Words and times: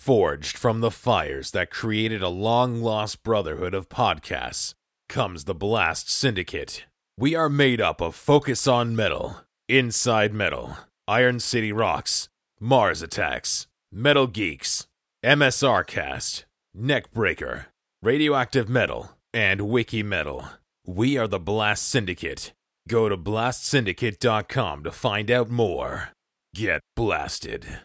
Forged 0.00 0.56
from 0.56 0.80
the 0.80 0.90
fires 0.90 1.50
that 1.50 1.70
created 1.70 2.22
a 2.22 2.30
long 2.30 2.80
lost 2.80 3.22
brotherhood 3.22 3.74
of 3.74 3.90
podcasts 3.90 4.72
comes 5.10 5.44
the 5.44 5.54
Blast 5.54 6.08
Syndicate. 6.08 6.86
We 7.18 7.34
are 7.34 7.50
made 7.50 7.82
up 7.82 8.00
of 8.00 8.14
Focus 8.14 8.66
on 8.66 8.96
Metal, 8.96 9.42
Inside 9.68 10.32
Metal, 10.32 10.78
Iron 11.06 11.38
City 11.38 11.70
Rocks, 11.70 12.30
Mars 12.58 13.02
Attacks, 13.02 13.66
Metal 13.92 14.26
Geeks, 14.26 14.86
MSR 15.22 15.86
Cast, 15.86 16.46
Neckbreaker, 16.74 17.66
Radioactive 18.02 18.70
Metal, 18.70 19.10
and 19.34 19.68
Wiki 19.68 20.02
Metal. 20.02 20.48
We 20.86 21.18
are 21.18 21.28
the 21.28 21.38
Blast 21.38 21.86
Syndicate. 21.86 22.54
Go 22.88 23.10
to 23.10 23.18
blastsyndicate.com 23.18 24.82
to 24.82 24.92
find 24.92 25.30
out 25.30 25.50
more. 25.50 26.08
Get 26.54 26.80
blasted. 26.96 27.80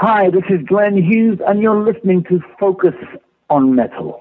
Hi, 0.00 0.30
this 0.30 0.44
is 0.48 0.64
Glenn 0.64 0.96
Hughes, 0.96 1.40
and 1.44 1.60
you're 1.60 1.82
listening 1.82 2.22
to 2.28 2.40
Focus 2.60 2.94
on 3.50 3.74
Metal. 3.74 4.20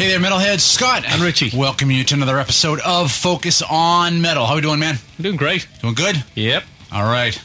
Hey 0.00 0.08
there, 0.08 0.18
metalheads. 0.18 0.60
Scott 0.60 1.04
And 1.06 1.20
Richie. 1.20 1.54
Welcome 1.54 1.90
you 1.90 2.04
to 2.04 2.14
another 2.14 2.38
episode 2.38 2.80
of 2.80 3.12
Focus 3.12 3.60
on 3.60 4.22
Metal. 4.22 4.46
How 4.46 4.54
we 4.54 4.62
doing, 4.62 4.80
man? 4.80 4.94
I'm 5.18 5.22
doing 5.22 5.36
great. 5.36 5.68
Doing 5.82 5.92
good? 5.92 6.24
Yep. 6.36 6.64
All 6.90 7.02
right. 7.02 7.38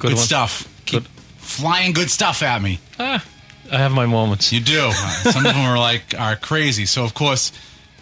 Good 0.00 0.08
Good, 0.14 0.18
stuff. 0.18 0.68
Keep 0.84 1.04
Good. 1.04 1.08
flying 1.38 1.92
good 1.92 2.10
stuff 2.10 2.42
at 2.42 2.60
me. 2.60 2.80
Ah, 2.98 3.24
I 3.70 3.78
have 3.78 3.92
my 3.92 4.06
moments. 4.06 4.52
You 4.52 4.58
do. 4.58 4.90
Some 5.22 5.46
of 5.46 5.54
them 5.54 5.64
are 5.64 5.78
like 5.78 6.18
are 6.18 6.34
crazy. 6.34 6.86
So 6.86 7.04
of 7.04 7.14
course, 7.14 7.52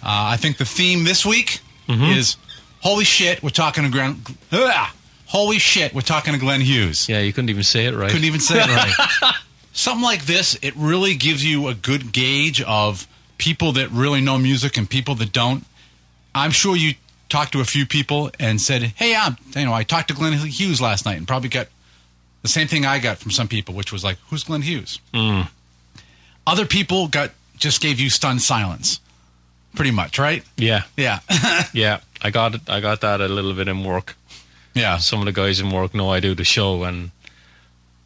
uh, 0.02 0.06
I 0.32 0.38
think 0.38 0.56
the 0.56 0.64
theme 0.64 1.04
this 1.04 1.24
week 1.26 1.60
Mm-hmm. 1.86 2.04
is 2.18 2.36
holy 2.80 3.04
shit. 3.04 3.42
We're 3.42 3.50
talking 3.50 3.82
to 3.84 3.90
Glenn. 3.90 4.22
Ugh. 4.52 4.88
Holy 5.26 5.58
shit. 5.58 5.92
We're 5.92 6.00
talking 6.02 6.32
to 6.32 6.38
Glenn 6.40 6.60
Hughes. 6.62 7.06
Yeah, 7.08 7.18
you 7.20 7.32
couldn't 7.34 7.50
even 7.50 7.64
say 7.64 7.84
it 7.86 7.94
right. 7.94 8.08
Couldn't 8.10 8.24
even 8.26 8.40
say 8.40 8.60
it 8.60 8.66
right. 8.68 9.34
Something 9.72 10.02
like 10.04 10.24
this, 10.24 10.56
it 10.62 10.74
really 10.76 11.14
gives 11.16 11.44
you 11.44 11.66
a 11.68 11.74
good 11.74 12.12
gauge 12.12 12.62
of 12.62 13.06
people 13.40 13.72
that 13.72 13.90
really 13.90 14.20
know 14.20 14.38
music 14.38 14.76
and 14.76 14.88
people 14.88 15.14
that 15.16 15.32
don't. 15.32 15.64
I'm 16.34 16.52
sure 16.52 16.76
you 16.76 16.94
talked 17.28 17.52
to 17.52 17.60
a 17.60 17.64
few 17.64 17.86
people 17.86 18.30
and 18.38 18.60
said, 18.60 18.82
"Hey, 18.96 19.16
I'm, 19.16 19.36
you 19.56 19.64
know, 19.64 19.72
I 19.72 19.82
talked 19.82 20.08
to 20.08 20.14
Glenn 20.14 20.34
Hughes 20.34 20.80
last 20.80 21.04
night," 21.06 21.16
and 21.18 21.26
probably 21.26 21.48
got 21.48 21.66
the 22.42 22.48
same 22.48 22.68
thing 22.68 22.84
I 22.86 22.98
got 23.00 23.18
from 23.18 23.30
some 23.32 23.48
people, 23.48 23.74
which 23.74 23.92
was 23.92 24.04
like, 24.04 24.18
"Who's 24.28 24.44
Glenn 24.44 24.62
Hughes?" 24.62 25.00
Other 26.46 26.66
people 26.66 27.08
got 27.08 27.30
just 27.56 27.80
gave 27.80 27.98
you 28.00 28.10
stunned 28.10 28.42
silence, 28.42 29.00
pretty 29.74 29.90
much, 29.90 30.18
right? 30.18 30.42
Yeah, 30.56 30.82
Yeah, 30.96 31.20
yeah. 31.72 32.00
I 32.22 32.30
got. 32.30 32.68
I 32.68 32.80
got 32.80 33.00
that 33.00 33.20
a 33.20 33.28
little 33.28 33.52
bit 33.54 33.68
in 33.68 33.82
work. 33.84 34.16
yeah. 34.74 34.98
Some 34.98 35.20
of 35.20 35.26
the 35.26 35.32
guys 35.32 35.60
in 35.60 35.70
work 35.70 35.94
know 35.94 36.10
I 36.10 36.20
do 36.20 36.34
the 36.34 36.44
show, 36.44 36.84
and 36.84 37.10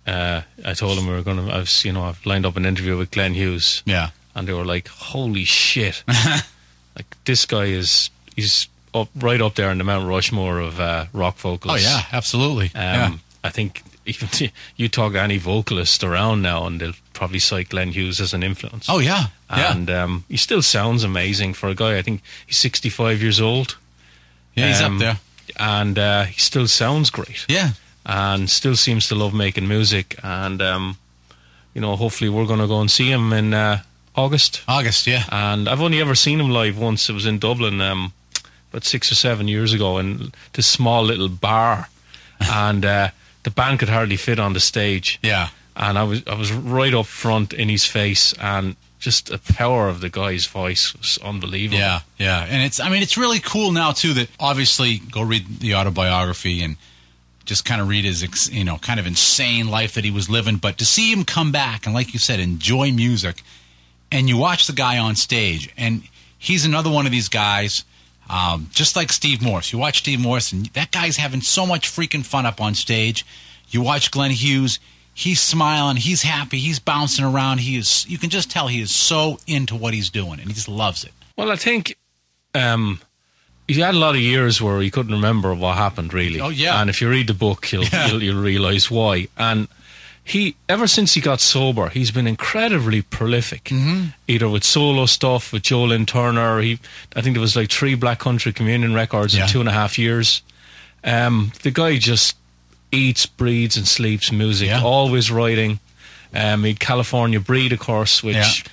uh, 0.06 0.42
I 0.64 0.74
told 0.74 0.96
them 0.98 1.06
we 1.06 1.12
were 1.14 1.22
going 1.22 1.44
to. 1.46 1.52
I 1.52 1.58
was, 1.58 1.84
you 1.84 1.92
know, 1.92 2.04
I've 2.04 2.24
lined 2.24 2.46
up 2.46 2.56
an 2.56 2.64
interview 2.66 2.96
with 2.96 3.10
Glenn 3.10 3.34
Hughes, 3.34 3.82
Yeah. 3.86 4.10
And 4.34 4.48
they 4.48 4.52
were 4.52 4.64
like, 4.64 4.88
"Holy 4.88 5.44
shit! 5.44 6.02
like 6.96 7.06
this 7.24 7.46
guy 7.46 7.64
is 7.64 8.10
he's 8.36 8.68
up 8.94 9.08
right 9.16 9.41
up 9.41 9.54
there 9.56 9.70
in 9.70 9.78
the 9.78 9.84
Mount 9.84 10.08
Rushmore 10.08 10.58
of 10.60 10.80
uh, 10.80 11.06
rock 11.12 11.36
vocals." 11.36 11.74
Oh 11.74 11.76
yeah, 11.76 12.02
absolutely. 12.12 12.66
Um, 12.66 12.72
yeah. 12.74 13.12
I 13.42 13.50
think 13.50 13.82
even 14.06 14.28
you 14.76 14.88
talk 14.88 15.12
to 15.12 15.20
any 15.22 15.38
vocalist 15.38 16.02
around 16.04 16.42
now, 16.42 16.66
and 16.66 16.80
they'll 16.80 16.92
probably 17.12 17.38
cite 17.38 17.68
Glenn 17.70 17.92
Hughes 17.92 18.20
as 18.20 18.32
an 18.34 18.42
influence. 18.42 18.86
Oh 18.88 18.98
yeah, 18.98 19.26
yeah, 19.50 19.72
and 19.72 19.91
um, 19.91 20.25
he 20.28 20.36
still 20.36 20.62
sounds 20.62 21.04
amazing 21.04 21.54
for 21.54 21.69
a 21.69 21.75
guy. 21.75 21.97
I 21.98 22.03
think 22.03 22.22
he's 22.47 22.56
65 22.59 23.22
years 23.22 23.41
old, 23.41 23.76
yeah. 24.54 24.69
He's 24.69 24.80
um, 24.80 24.94
up 24.94 25.00
there. 25.00 25.19
and 25.59 25.98
uh, 25.98 26.25
he 26.25 26.38
still 26.41 26.66
sounds 26.69 27.10
great, 27.10 27.44
Yeah, 27.48 27.70
and 28.06 28.48
still 28.50 28.76
seems 28.76 29.09
to 29.09 29.14
love 29.14 29.32
making 29.34 29.69
music. 29.69 30.16
And 30.22 30.60
um, 30.62 30.97
you 31.75 31.80
know, 31.80 31.97
hopefully, 31.97 32.30
we're 32.30 32.47
going 32.47 32.60
to 32.60 32.66
go 32.69 32.80
and 32.80 32.91
see 32.91 33.10
him 33.10 33.32
in 33.32 33.53
uh, 33.54 33.82
August. 34.16 34.62
August. 34.69 35.06
Yeah. 35.06 35.25
And 35.30 35.69
I've 35.69 35.80
only 35.80 36.00
ever 36.00 36.14
seen 36.14 36.41
him 36.41 36.50
live 36.50 36.78
once. 36.78 37.08
It 37.08 37.12
was 37.14 37.26
in 37.26 37.38
Dublin, 37.38 37.80
um, 37.80 38.12
about 38.70 38.84
six 38.84 39.10
or 39.10 39.14
seven 39.14 39.48
years 39.48 39.72
ago, 39.72 39.98
in 39.98 40.32
this 40.52 40.66
small 40.66 41.02
little 41.04 41.28
bar, 41.28 41.88
and 42.41 42.84
uh, 42.84 43.08
the 43.42 43.50
band 43.50 43.78
could 43.80 43.88
hardly 43.88 44.16
fit 44.16 44.38
on 44.38 44.53
the 44.53 44.60
stage 44.60 45.19
Yeah. 45.22 45.48
and 45.76 45.98
I 45.98 46.04
was 46.04 46.22
I 46.26 46.34
was 46.34 46.53
right 46.53 46.94
up 46.94 47.06
front 47.06 47.53
in 47.53 47.69
his 47.69 47.84
face, 47.84 48.32
and 48.41 48.76
just 49.00 49.26
the 49.26 49.38
power 49.54 49.88
of 49.88 50.00
the 50.00 50.08
guy's 50.08 50.47
voice 50.47 50.94
was 50.94 51.19
unbelievable. 51.22 51.78
Yeah, 51.78 52.00
yeah, 52.19 52.47
and 52.48 52.62
it's 52.64 52.80
I 52.80 52.88
mean 52.88 53.03
it's 53.03 53.16
really 53.19 53.38
cool 53.41 53.70
now 53.72 53.92
too 53.92 54.14
that 54.14 54.28
obviously 54.41 54.98
go 54.98 55.22
read 55.22 55.60
the 55.60 55.74
autobiography 55.74 56.62
and 56.62 56.76
just 57.44 57.64
kind 57.66 57.80
of 57.82 57.88
read 57.88 58.04
his 58.06 58.22
ex- 58.22 58.50
you 58.50 58.64
know 58.64 58.78
kind 58.78 58.98
of 58.98 59.06
insane 59.06 59.69
life 59.69 59.94
that 59.94 60.04
he 60.04 60.10
was 60.10 60.30
living, 60.30 60.56
but 60.56 60.78
to 60.78 60.84
see 60.84 61.12
him 61.12 61.24
come 61.24 61.53
back 61.53 61.84
and 61.86 61.94
like 61.94 62.12
you 62.14 62.19
said 62.19 62.41
enjoy 62.41 62.91
music, 62.92 63.42
and 64.14 64.28
you 64.30 64.36
watch 64.38 64.66
the 64.66 64.72
guy 64.72 64.97
on 64.98 65.14
stage 65.16 65.69
and 65.76 66.02
he's 66.38 66.64
another 66.64 66.91
one 66.91 67.04
of 67.04 67.12
these 67.12 67.28
guys. 67.28 67.84
Um, 68.30 68.69
just 68.72 68.97
like 68.97 69.12
Steve 69.12 69.42
Morse, 69.42 69.70
you 69.72 69.78
watch 69.78 69.98
Steve 69.98 70.19
Morse, 70.20 70.50
and 70.52 70.64
that 70.69 70.91
guy's 70.91 71.19
having 71.19 71.42
so 71.42 71.66
much 71.66 71.91
freaking 71.91 72.24
fun 72.24 72.47
up 72.47 72.58
on 72.58 72.74
stage. 72.74 73.26
You 73.69 73.82
watch 73.82 74.10
Glenn 74.10 74.30
Hughes, 74.30 74.78
he's 75.12 75.41
smiling, 75.41 75.97
he's 75.98 76.22
happy, 76.22 76.58
he's 76.58 76.78
bouncing 76.78 77.24
around. 77.26 77.58
He 77.58 77.76
is, 77.76 78.06
you 78.08 78.16
can 78.16 78.30
just 78.30 78.50
tell 78.50 78.69
he 78.69 78.80
is 78.80 78.94
so 78.94 79.38
into 79.47 79.74
what 79.76 79.92
he's 79.92 80.08
doing, 80.08 80.41
and 80.41 80.48
he 80.48 80.54
just 80.54 80.69
loves 80.69 81.04
it. 81.04 81.12
Well, 81.36 81.50
I 81.53 81.56
think 81.56 81.98
um, 82.54 83.00
he 83.69 83.78
had 83.80 83.94
a 83.94 83.98
lot 83.98 84.14
of 84.14 84.22
years 84.22 84.62
where 84.62 84.80
he 84.80 84.91
couldn't 84.91 85.12
remember 85.12 85.53
what 85.54 85.76
happened 85.76 86.14
really. 86.14 86.41
Oh, 86.41 86.48
yeah. 86.48 86.80
And 86.80 86.88
if 86.88 87.03
you 87.03 87.10
read 87.10 87.26
the 87.26 87.34
book, 87.34 87.70
you'll 87.72 87.84
Yeah. 87.92 88.06
you'll, 88.06 88.22
you'll 88.22 88.42
realize 88.42 88.91
why. 88.91 89.28
And 89.36 89.69
he 90.26 90.56
ever 90.68 90.86
since 90.86 91.12
he 91.14 91.20
got 91.20 91.40
sober, 91.40 91.88
he's 91.90 92.10
been 92.10 92.26
incredibly 92.26 93.02
prolific. 93.02 93.64
Mm-hmm. 93.64 94.06
Either 94.26 94.48
with 94.48 94.64
solo 94.64 95.04
stuff 95.06 95.52
with 95.52 95.62
Joe 95.64 95.84
Lynn 95.84 96.06
Turner. 96.06 96.60
He, 96.60 96.78
I 97.14 97.20
think 97.20 97.34
there 97.34 97.40
was 97.42 97.54
like 97.56 97.70
three 97.70 97.94
Black 97.94 98.18
Country 98.20 98.52
Communion 98.52 98.94
records 98.94 99.34
Yeah. 99.36 99.42
in 99.44 99.48
two 99.50 99.60
and 99.60 99.68
a 99.68 99.72
half 99.72 99.98
years. 99.98 100.42
Um, 101.04 101.52
the 101.62 101.70
guy 101.70 101.98
just 101.98 102.36
eats, 102.90 103.26
breathes, 103.26 103.76
and 103.76 103.86
sleeps 103.86 104.32
music. 104.32 104.68
Yeah. 104.68 104.82
Always 104.82 105.30
writing. 105.30 105.78
Um, 106.32 106.64
he 106.64 106.74
California 106.74 107.38
Breed, 107.38 107.72
of 107.72 107.78
course, 107.80 108.22
which 108.22 108.34
Yeah. 108.36 108.70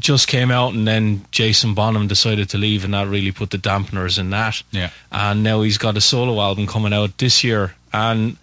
just 0.00 0.26
came 0.26 0.50
out, 0.50 0.74
and 0.74 0.86
then 0.86 1.24
Jason 1.30 1.74
Bonham 1.74 2.08
decided 2.08 2.48
to 2.50 2.58
leave, 2.58 2.84
and 2.84 2.92
that 2.92 3.06
really 3.06 3.30
put 3.30 3.50
the 3.50 3.58
dampeners 3.58 4.18
in 4.18 4.30
that. 4.30 4.62
Yeah. 4.72 4.90
And 5.12 5.42
now 5.44 5.62
he's 5.62 5.78
got 5.78 5.96
a 5.96 6.00
solo 6.00 6.40
album 6.40 6.66
coming 6.66 6.92
out 6.92 7.16
this 7.18 7.44
year, 7.44 7.76
and 7.92 8.36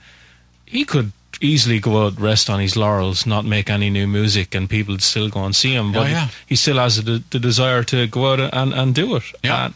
he 0.66 0.86
could 0.86 1.12
easily 1.44 1.80
go 1.80 2.06
out 2.06 2.20
rest 2.20 2.50
on 2.50 2.60
his 2.60 2.76
laurels, 2.76 3.26
not 3.26 3.46
make 3.46 3.70
any 3.70 3.90
new 3.90 4.08
music, 4.08 4.56
and 4.56 4.70
people 4.70 4.94
would 4.94 5.02
still 5.04 5.30
go 5.30 5.44
and 5.44 5.56
see 5.56 5.74
him. 5.74 5.92
But 5.92 6.08
Oh, 6.08 6.10
yeah. 6.10 6.28
he 6.48 6.56
still 6.56 6.78
has 6.78 7.04
the, 7.04 7.22
the 7.30 7.40
desire 7.40 7.84
to 7.84 8.08
go 8.08 8.32
out 8.34 8.40
and, 8.40 8.74
and 8.74 8.96
do 8.96 9.16
it. 9.16 9.24
Yeah. 9.44 9.66
And, 9.66 9.74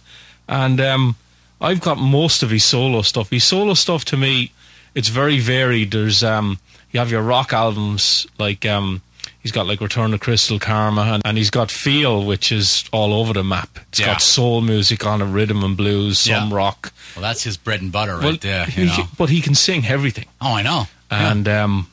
and 0.47 0.81
um, 0.81 1.15
I've 1.61 1.81
got 1.81 1.97
most 1.97 2.43
of 2.43 2.49
his 2.49 2.63
solo 2.63 3.01
stuff. 3.01 3.29
His 3.29 3.43
solo 3.43 3.73
stuff 3.73 4.05
to 4.05 4.17
me, 4.17 4.51
it's 4.95 5.09
very 5.09 5.39
varied. 5.39 5.91
There's 5.91 6.23
um, 6.23 6.59
you 6.91 6.99
have 6.99 7.11
your 7.11 7.21
rock 7.21 7.51
albums 7.53 8.25
like 8.39 8.65
um, 8.65 9.01
he's 9.47 9.53
got 9.53 9.65
like 9.65 9.79
Return 9.79 10.11
to 10.11 10.19
Crystal 10.19 10.59
Karma, 10.59 11.03
and, 11.03 11.21
and 11.23 11.37
he's 11.37 11.49
got 11.49 11.71
Feel, 11.71 12.25
which 12.25 12.51
is 12.51 12.83
all 12.91 13.13
over 13.13 13.31
the 13.31 13.45
map. 13.45 13.79
It's 13.89 13.99
Yeah. 14.01 14.07
got 14.07 14.21
soul 14.21 14.59
music 14.59 15.05
on 15.05 15.21
it, 15.21 15.25
rhythm 15.25 15.63
and 15.63 15.77
blues, 15.77 16.19
some 16.19 16.49
Yeah. 16.49 16.55
rock. 16.55 16.91
Well, 17.15 17.23
that's 17.23 17.43
his 17.43 17.55
bread 17.55 17.81
and 17.81 17.89
butter 17.89 18.15
right 18.15 18.23
Well, 18.23 18.37
there. 18.41 18.65
he- 18.65 18.85
know? 18.85 19.07
but 19.17 19.29
he 19.29 19.39
can 19.39 19.55
sing 19.55 19.85
everything, 19.87 20.25
Oh, 20.41 20.53
I 20.55 20.63
know. 20.63 20.89
Yeah. 21.09 21.31
and 21.31 21.47
um, 21.47 21.87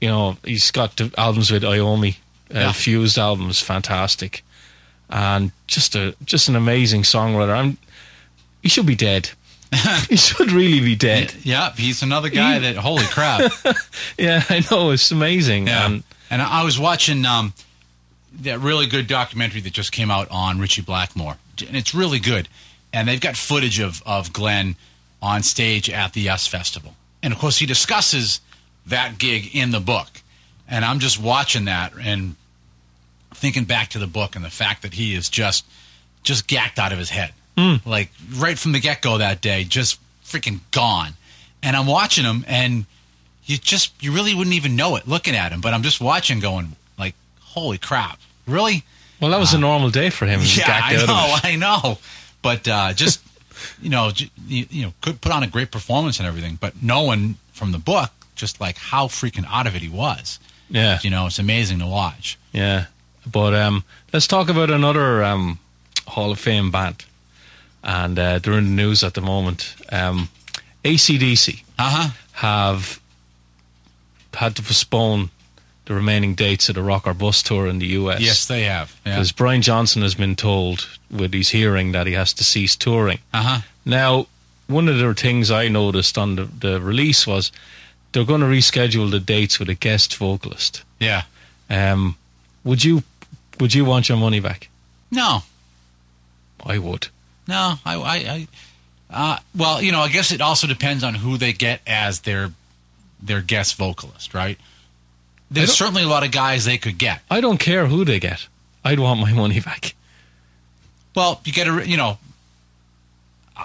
you 0.00 0.08
know 0.08 0.38
he's 0.44 0.70
got 0.70 0.98
albums 1.18 1.50
with 1.50 1.62
Iommi, 1.62 2.16
uh, 2.54 2.58
Yeah. 2.58 2.72
fused 2.72 3.18
albums, 3.18 3.60
fantastic, 3.60 4.42
and 5.10 5.52
just 5.66 5.94
a 5.94 6.14
just 6.24 6.48
an 6.48 6.56
amazing 6.56 7.02
songwriter. 7.02 7.54
I'm, 7.54 7.76
he 8.62 8.70
should 8.70 8.86
be 8.86 8.94
dead. 8.96 9.28
he 10.08 10.16
should 10.16 10.50
really 10.50 10.80
be 10.80 10.96
dead. 10.96 11.34
yeah, 11.44 11.74
he's 11.76 12.02
another 12.02 12.30
guy 12.30 12.58
that. 12.58 12.76
Holy 12.76 13.04
crap! 13.04 13.52
Yeah, 14.18 14.42
I 14.48 14.64
know 14.70 14.90
it's 14.92 15.10
amazing. 15.12 15.66
Yeah. 15.66 15.84
And 15.86 16.02
And 16.30 16.42
I 16.42 16.62
was 16.62 16.78
watching 16.78 17.24
um, 17.24 17.54
that 18.40 18.60
really 18.60 18.86
good 18.86 19.06
documentary 19.06 19.60
that 19.62 19.72
just 19.72 19.92
came 19.92 20.10
out 20.10 20.28
on 20.30 20.58
Ritchie 20.58 20.82
Blackmore, 20.82 21.36
and 21.66 21.76
it's 21.76 21.94
really 21.94 22.18
good. 22.18 22.48
And 22.92 23.08
they've 23.08 23.20
got 23.20 23.36
footage 23.36 23.80
of 23.80 24.02
of 24.06 24.32
Glenn 24.32 24.76
on 25.20 25.42
stage 25.42 25.90
at 25.90 26.12
the 26.12 26.20
Yes 26.20 26.46
Festival, 26.46 26.94
and 27.22 27.32
of 27.32 27.38
course 27.38 27.58
he 27.58 27.66
discusses 27.66 28.40
that 28.86 29.18
gig 29.18 29.54
in 29.54 29.70
the 29.70 29.80
book. 29.80 30.22
And 30.68 30.84
I'm 30.84 30.98
just 30.98 31.20
watching 31.20 31.64
that 31.66 31.92
and 32.00 32.36
thinking 33.34 33.64
back 33.64 33.88
to 33.90 33.98
the 33.98 34.06
book 34.06 34.36
and 34.36 34.44
the 34.44 34.50
fact 34.50 34.82
that 34.82 34.94
he 34.94 35.14
is 35.14 35.28
just 35.28 35.64
just 36.22 36.46
gacked 36.46 36.78
out 36.78 36.92
of 36.92 36.98
his 36.98 37.10
head, 37.10 37.32
like 37.86 38.10
right 38.36 38.58
from 38.58 38.72
the 38.72 38.80
get 38.80 39.00
go 39.02 39.18
that 39.18 39.40
day, 39.40 39.64
just 39.64 39.98
freaking 40.24 40.60
gone. 40.70 41.12
And 41.62 41.74
I'm 41.74 41.86
watching 41.86 42.24
him, 42.24 42.44
and 42.46 42.84
you 43.48 43.56
just 43.58 43.92
you 44.02 44.12
really 44.12 44.34
wouldn't 44.34 44.54
even 44.54 44.76
know 44.76 44.94
it 44.96 45.08
looking 45.08 45.34
at 45.34 45.50
him. 45.52 45.60
But 45.60 45.74
I'm 45.74 45.82
just 45.82 46.00
watching, 46.00 46.38
going 46.40 46.76
like, 46.98 47.14
holy 47.40 47.78
crap, 47.78 48.20
really? 48.46 48.84
Well, 49.20 49.30
that 49.32 49.40
was 49.40 49.52
a 49.54 49.58
normal 49.58 49.90
day 49.90 50.10
for 50.10 50.26
him. 50.26 50.40
He 50.40 50.60
Yeah, 50.60 50.80
I 50.82 50.94
know. 51.06 51.36
I 51.42 51.56
know. 51.56 51.98
But 52.42 52.68
uh, 52.68 52.92
just 52.92 53.20
you 53.82 53.90
know, 53.90 54.12
you, 54.46 54.66
you 54.70 54.82
know, 54.84 54.92
could 55.00 55.20
put 55.20 55.32
on 55.32 55.42
a 55.42 55.48
great 55.48 55.70
performance 55.72 56.18
and 56.20 56.28
everything, 56.28 56.56
but 56.60 56.80
knowing 56.82 57.34
from 57.52 57.72
the 57.72 57.78
book 57.78 58.10
just 58.36 58.60
like 58.60 58.76
how 58.76 59.08
freaking 59.08 59.44
out 59.48 59.66
of 59.66 59.74
it 59.74 59.82
he 59.82 59.88
was. 59.88 60.38
Yeah, 60.70 60.98
You 61.02 61.10
know, 61.10 61.26
it's 61.26 61.38
amazing 61.40 61.78
to 61.80 61.86
watch. 61.86 62.38
yeah. 62.52 62.86
But 63.26 63.52
um, 63.54 63.82
let's 64.12 64.26
talk 64.26 64.48
about 64.48 64.70
another 64.70 65.24
um, 65.24 65.58
Hall 66.06 66.30
of 66.30 66.38
Fame 66.38 66.70
band, 66.70 67.04
and 67.82 68.18
uh, 68.18 68.38
they're 68.38 68.52
in 68.58 68.64
the 68.76 68.82
news 68.82 69.02
at 69.02 69.14
the 69.14 69.20
moment. 69.20 69.74
Um, 69.90 70.28
ACDC 70.84 71.62
Uh 71.78 71.90
huh. 71.90 72.10
have 72.34 73.00
had 74.34 74.56
to 74.56 74.62
postpone 74.62 75.30
the 75.86 75.94
remaining 75.94 76.34
dates 76.34 76.68
of 76.68 76.74
the 76.74 76.82
Rock 76.82 77.06
or 77.06 77.14
Bust 77.14 77.46
tour 77.46 77.66
in 77.66 77.78
the 77.78 77.86
US. 77.88 78.20
Yes, 78.20 78.46
they 78.46 78.64
have. 78.64 78.94
Yeah. 79.06 79.14
because 79.14 79.32
Brian 79.32 79.62
Johnson 79.62 80.02
has 80.02 80.14
been 80.14 80.36
told 80.36 80.86
with 81.10 81.32
his 81.32 81.48
hearing 81.48 81.92
that 81.92 82.06
he 82.06 82.12
has 82.12 82.32
to 82.34 82.44
cease 82.44 82.76
touring. 82.76 83.18
Uh 83.32 83.42
huh. 83.42 83.60
Now, 83.84 84.26
one 84.66 84.86
of 84.88 84.98
the 84.98 85.14
things 85.14 85.50
I 85.50 85.68
noticed 85.68 86.18
on 86.18 86.36
the, 86.36 86.44
the 86.44 86.80
release 86.80 87.26
was 87.26 87.50
they're 88.12 88.24
going 88.24 88.42
to 88.42 88.46
reschedule 88.46 89.10
the 89.10 89.20
dates 89.20 89.58
with 89.58 89.70
a 89.70 89.74
guest 89.74 90.14
vocalist. 90.16 90.82
Yeah. 90.98 91.22
Um, 91.70 92.16
would 92.64 92.84
you 92.84 93.02
would 93.60 93.74
you 93.74 93.84
want 93.86 94.08
your 94.08 94.18
money 94.18 94.40
back? 94.40 94.68
No, 95.10 95.42
I 96.64 96.78
would. 96.78 97.08
no. 97.46 97.74
I, 97.84 97.94
I, 97.96 98.16
I 98.16 98.48
uh, 99.10 99.38
well, 99.56 99.80
you 99.80 99.90
know, 99.90 100.00
I 100.00 100.08
guess 100.08 100.32
it 100.32 100.40
also 100.42 100.66
depends 100.66 101.02
on 101.02 101.14
who 101.14 101.38
they 101.38 101.54
get 101.54 101.80
as 101.86 102.20
their 102.20 102.52
their 103.20 103.40
guest 103.40 103.76
vocalist, 103.76 104.34
right? 104.34 104.58
There's 105.50 105.74
certainly 105.74 106.02
a 106.02 106.08
lot 106.08 106.24
of 106.24 106.30
guys 106.30 106.64
they 106.64 106.78
could 106.78 106.98
get. 106.98 107.20
I 107.30 107.40
don't 107.40 107.58
care 107.58 107.86
who 107.86 108.04
they 108.04 108.20
get. 108.20 108.46
I'd 108.84 109.00
want 109.00 109.20
my 109.20 109.32
money 109.32 109.60
back. 109.60 109.94
Well, 111.16 111.40
you 111.44 111.52
get 111.52 111.66
a, 111.66 111.88
you 111.88 111.96
know, 111.96 112.18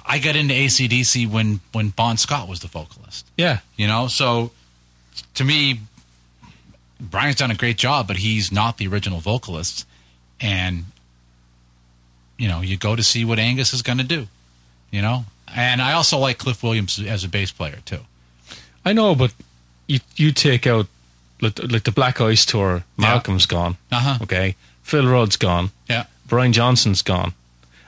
I 0.05 0.19
got 0.19 0.35
into 0.35 0.53
ACDC 0.53 1.29
when 1.29 1.59
when 1.71 1.89
Bon 1.89 2.17
Scott 2.17 2.47
was 2.47 2.61
the 2.61 2.67
vocalist. 2.67 3.27
Yeah, 3.38 3.59
You 3.77 3.88
know, 3.88 4.07
so 4.07 4.51
to 5.35 5.44
me, 5.44 5.81
Brian's 7.00 7.35
done 7.35 7.51
a 7.51 7.55
great 7.55 7.77
job, 7.77 8.07
but 8.07 8.17
he's 8.17 8.51
not 8.51 8.77
the 8.77 8.88
original 8.88 9.19
vocalist. 9.19 9.85
And, 10.39 10.85
you 12.38 12.47
know, 12.47 12.61
you 12.61 12.77
go 12.77 12.95
to 12.95 13.03
see 13.03 13.25
what 13.25 13.39
Angus 13.39 13.73
is 13.73 13.81
going 13.81 14.00
to 14.00 14.03
do, 14.03 14.27
you 14.91 15.01
know? 15.01 15.25
And 15.53 15.81
I 15.81 15.94
also 15.94 16.17
like 16.17 16.38
Cliff 16.38 16.63
Williams 16.63 17.00
as 17.00 17.23
a 17.23 17.29
bass 17.29 17.51
player, 17.51 17.79
too. 17.85 18.00
I 18.85 18.94
know, 18.94 19.15
but 19.15 19.33
you 19.88 20.00
you 20.15 20.31
take 20.31 20.68
out 20.68 20.88
like, 21.41 21.59
like 21.71 21.83
the 21.83 21.91
Black 21.91 22.19
Ice 22.21 22.45
tour. 22.45 22.83
Malcolm's 22.97 23.45
gone. 23.45 23.77
Uh 23.91 24.00
huh. 24.00 24.18
Okay, 24.24 24.56
Phil 24.83 25.06
Rudd's 25.07 25.38
gone. 25.38 25.71
Yeah. 25.89 26.06
Brian 26.27 26.53
Johnson's 26.53 27.01
gone. 27.01 27.33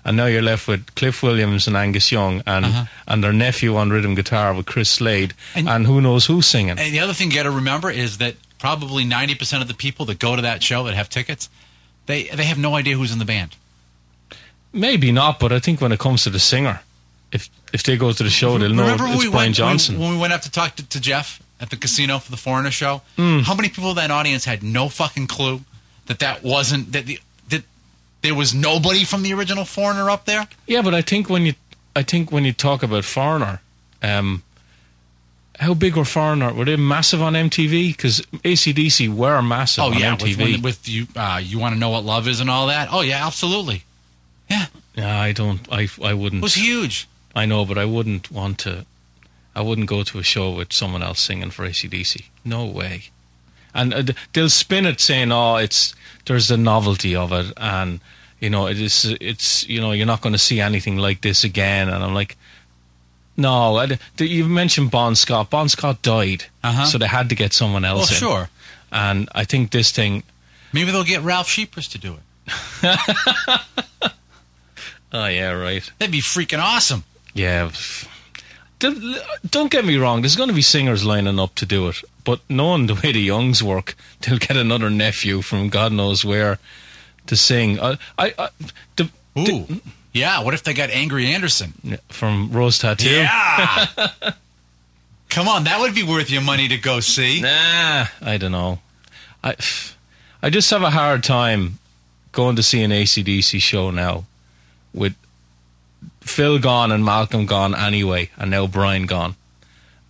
And 0.08 0.18
now 0.18 0.28
you're 0.28 0.44
left 0.44 0.68
with 0.68 0.94
Cliff 0.96 1.24
Williams 1.24 1.68
and 1.68 1.76
Angus 1.76 2.12
Young 2.12 2.44
and 2.46 2.66
Uh-huh. 2.66 2.86
and 3.08 3.24
their 3.24 3.34
nephew 3.34 3.76
on 3.76 3.90
rhythm 3.90 4.14
guitar 4.16 4.54
with 4.54 4.66
Chris 4.68 4.90
Slade 4.90 5.34
And- 5.56 5.68
and, 5.68 5.88
who 5.88 6.00
knows 6.00 6.28
who's 6.28 6.46
singing. 6.48 6.78
And 6.80 6.94
the 6.94 7.00
other 7.00 7.14
thing 7.14 7.32
you 7.32 7.38
got 7.38 7.44
to 7.44 7.52
remember 7.52 7.90
is 7.90 8.18
that 8.20 8.36
probably 8.60 9.04
90% 9.04 9.62
of 9.62 9.68
the 9.68 9.74
people 9.74 10.06
that 10.06 10.20
go 10.20 10.36
to 10.36 10.42
that 10.44 10.62
show 10.62 10.84
that 10.84 10.94
have 10.94 11.10
tickets, 11.10 11.50
they, 12.06 12.24
they 12.36 12.44
have 12.46 12.60
no 12.60 12.76
idea 12.76 12.96
who's 12.96 13.12
in 13.12 13.18
the 13.20 13.26
band. 13.26 13.56
Maybe 14.74 15.12
not, 15.12 15.40
but 15.40 15.52
I 15.52 15.60
think 15.60 15.82
when 15.82 15.92
it 15.92 16.00
comes 16.00 16.24
to 16.24 16.30
the 16.30 16.40
singer, 16.40 16.82
if 17.36 17.50
if 17.74 17.84
they 17.84 17.98
go 17.98 18.12
to 18.12 18.24
the 18.24 18.30
show, 18.30 18.58
they'll 18.58 18.70
know 18.74 18.84
Remember 18.84 19.06
it's 19.08 19.24
we 19.24 19.30
Brian 19.30 19.48
went, 19.48 19.56
Johnson. 19.56 20.00
When, 20.00 20.12
we 20.12 20.18
went 20.18 20.34
up 20.34 20.42
to 20.42 20.52
talk 20.52 20.76
to, 20.78 20.90
to 20.90 21.00
Jeff 21.00 21.42
at 21.60 21.70
the 21.70 21.78
casino 21.78 22.20
for 22.20 22.32
the 22.32 22.38
Foreigner 22.38 22.72
show? 22.72 23.02
Hmm. 23.18 23.40
How 23.40 23.54
many 23.56 23.70
people 23.70 23.90
in 23.92 23.96
that 23.98 24.12
audience 24.12 24.46
had 24.46 24.64
no 24.64 24.90
fucking 24.90 25.28
clue 25.28 25.62
that 26.08 26.20
that 26.20 26.44
wasn't 26.44 26.92
that 26.94 27.06
the 27.06 27.20
that 27.50 27.64
there 28.22 28.36
was 28.36 28.54
nobody 28.54 29.04
from 29.04 29.22
the 29.24 29.34
original 29.34 29.66
Foreigner 29.66 30.10
up 30.10 30.26
there? 30.26 30.48
yeah, 30.68 30.82
but 30.82 30.94
I 30.94 31.02
think 31.02 31.30
when 31.30 31.46
you 31.46 31.54
I 31.96 32.04
think 32.04 32.32
when 32.32 32.44
you 32.46 32.54
talk 32.54 32.84
about 32.84 33.06
Foreigner, 33.06 33.62
um, 34.02 34.44
how 35.60 35.74
big 35.74 35.96
were 35.96 36.06
Foreigner? 36.06 36.54
Were 36.54 36.66
they 36.66 36.76
massive 36.76 37.22
on 37.22 37.34
MTV? 37.34 37.90
Because 37.96 38.22
ACDC 38.44 39.14
were 39.14 39.42
massive 39.42 39.84
Oh 39.84 39.88
on 39.88 40.00
yeah, 40.00 40.16
MTV. 40.16 40.38
when, 40.38 40.62
with 40.62 40.88
you, 40.90 41.08
uh, 41.16 41.40
you 41.42 41.60
want 41.60 41.74
to 41.74 41.80
know 41.80 41.90
what 41.90 42.04
love 42.04 42.28
is 42.28 42.40
and 42.40 42.50
all 42.50 42.68
that. 42.68 42.90
Oh 42.92 43.02
yeah, 43.02 43.26
absolutely. 43.26 43.84
Yeah, 44.50 44.66
yeah, 44.96 45.20
I 45.22 45.32
don't. 45.32 45.62
I 45.72 45.88
I 46.04 46.14
wouldn't. 46.14 46.42
It 46.42 46.44
was 46.44 46.56
huge. 46.56 47.08
I 47.36 47.46
know, 47.46 47.66
but 47.66 47.78
I 47.78 47.86
wouldn't 47.86 48.32
want 48.32 48.58
to. 48.60 48.86
I 49.56 49.62
wouldn't 49.62 49.88
go 49.88 50.04
to 50.04 50.20
a 50.20 50.24
show 50.24 50.52
with 50.52 50.74
someone 50.74 51.04
else 51.04 51.20
singing 51.22 51.50
for 51.52 51.68
ACDC. 51.68 52.26
No 52.44 52.66
way. 52.66 53.04
And 53.74 53.94
uh, 53.94 54.04
they'll 54.34 54.50
spin 54.50 54.86
it 54.86 55.00
saying, 55.02 55.32
"Oh, 55.32 55.56
it's 55.58 55.94
there's 56.26 56.48
the 56.48 56.58
novelty 56.58 57.16
of 57.16 57.32
it, 57.34 57.52
and 57.58 58.00
you 58.40 58.50
know, 58.50 58.68
it 58.68 58.80
is. 58.80 59.06
It's 59.20 59.68
you 59.68 59.82
know, 59.82 59.92
you're 59.92 60.06
not 60.08 60.22
going 60.22 60.34
to 60.34 60.40
see 60.40 60.60
anything 60.62 60.98
like 60.98 61.22
this 61.22 61.44
again." 61.44 61.90
And 61.90 62.04
I'm 62.04 62.14
like, 62.14 62.38
"No, 63.36 63.76
I 63.78 63.98
you 64.20 64.46
mentioned 64.46 64.92
Bon 64.92 65.14
Scott. 65.16 65.50
Bon 65.50 65.68
Scott 65.70 66.02
died, 66.02 66.46
Uh-huh. 66.64 66.86
so 66.86 66.98
they 66.98 67.08
had 67.08 67.28
to 67.30 67.36
get 67.36 67.52
someone 67.54 67.82
Well, 67.84 68.00
else 68.00 68.12
in. 68.12 68.18
sure. 68.18 68.50
And 68.92 69.28
I 69.36 69.44
think 69.44 69.72
this 69.72 69.92
thing, 69.92 70.24
Maybe 70.72 70.92
they'll 70.92 71.04
get 71.04 71.22
Ralph 71.22 71.48
Scheepers 71.50 71.90
to 71.92 71.98
do 71.98 72.14
it. 72.16 72.22
oh 75.14 75.28
yeah, 75.28 75.52
right, 75.52 75.90
That'd 76.00 76.12
be 76.12 76.22
freaking 76.22 76.62
awesome. 76.62 77.04
Yeah." 77.36 77.70
Don't- 78.80 79.72
get 79.72 79.86
me 79.86 79.98
wrong. 79.98 80.22
There's 80.22 80.36
going 80.36 80.50
to 80.50 80.56
be 80.56 80.62
singers 80.62 81.06
lining 81.06 81.40
up 81.40 81.56
to 81.56 81.66
do 81.66 81.88
it, 81.88 82.02
but 82.24 82.40
knowing 82.50 82.88
the 82.88 82.94
way 82.96 83.12
the 83.14 83.22
Youngs 83.22 83.64
work, 83.64 83.96
they'll 84.22 84.38
get 84.38 84.58
another 84.58 84.90
nephew 84.90 85.42
from 85.42 85.70
God 85.70 85.92
knows 85.92 86.26
where 86.26 86.60
to 87.28 87.36
sing. 87.36 87.80
I, 87.80 87.98
I, 88.18 88.34
I 88.38 88.50
the, 88.98 89.10
Ooh, 89.40 89.66
yeah. 90.14 90.42
What 90.44 90.54
if 90.54 90.64
they 90.64 90.74
got 90.74 90.90
Angry 90.90 91.28
Anderson? 91.28 91.98
from 92.10 92.52
Rose 92.52 92.78
Tattoo. 92.80 93.10
Yeah. 93.10 93.88
Come 95.30 95.48
on, 95.48 95.64
that 95.66 95.80
would 95.80 95.96
be 95.96 96.04
worth 96.04 96.30
your 96.30 96.42
money 96.44 96.68
to 96.68 96.78
go 96.78 97.00
see. 97.00 97.42
Nah, 97.42 98.06
I 98.22 98.38
don't 98.38 98.52
know. 98.52 98.80
I, 99.44 99.56
I 100.44 100.50
just 100.50 100.70
have 100.70 100.84
a 100.84 100.92
hard 100.92 101.24
time 101.24 101.80
going 102.32 102.56
to 102.58 102.64
see 102.64 102.84
an 102.84 102.92
ACDC 102.92 103.60
show 103.62 103.90
now 103.92 104.26
with 104.94 105.16
Phil 106.26 106.60
gone 106.60 106.92
and 106.92 107.06
Malcolm 107.06 107.46
gone 107.46 107.76
anyway, 107.76 108.30
and 108.38 108.52
now 108.52 108.68
Brian 108.68 109.06
gone. 109.06 109.36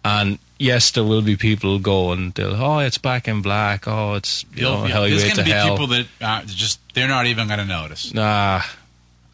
And 0.04 0.40
yes, 0.58 0.92
there 0.92 1.04
will 1.04 1.22
be 1.22 1.36
people 1.36 1.72
who 1.72 1.80
go 1.80 2.12
and 2.12 2.34
they'll, 2.34 2.56
oh, 2.56 2.80
it's 2.80 2.98
back 2.98 3.28
in 3.28 3.42
black. 3.42 3.88
Oh, 3.88 4.14
it's 4.14 4.46
you 4.54 4.64
know, 4.64 4.78
Highway 4.78 5.10
there's 5.10 5.24
going 5.24 5.36
to 5.36 5.44
be 5.44 5.52
Hell. 5.52 5.72
people 5.72 5.88
that 5.88 6.08
uh, 6.22 6.42
just 6.46 6.80
they're 6.94 7.08
not 7.08 7.26
even 7.26 7.48
going 7.48 7.60
to 7.60 7.66
notice. 7.66 8.14
Nah, 8.14 8.62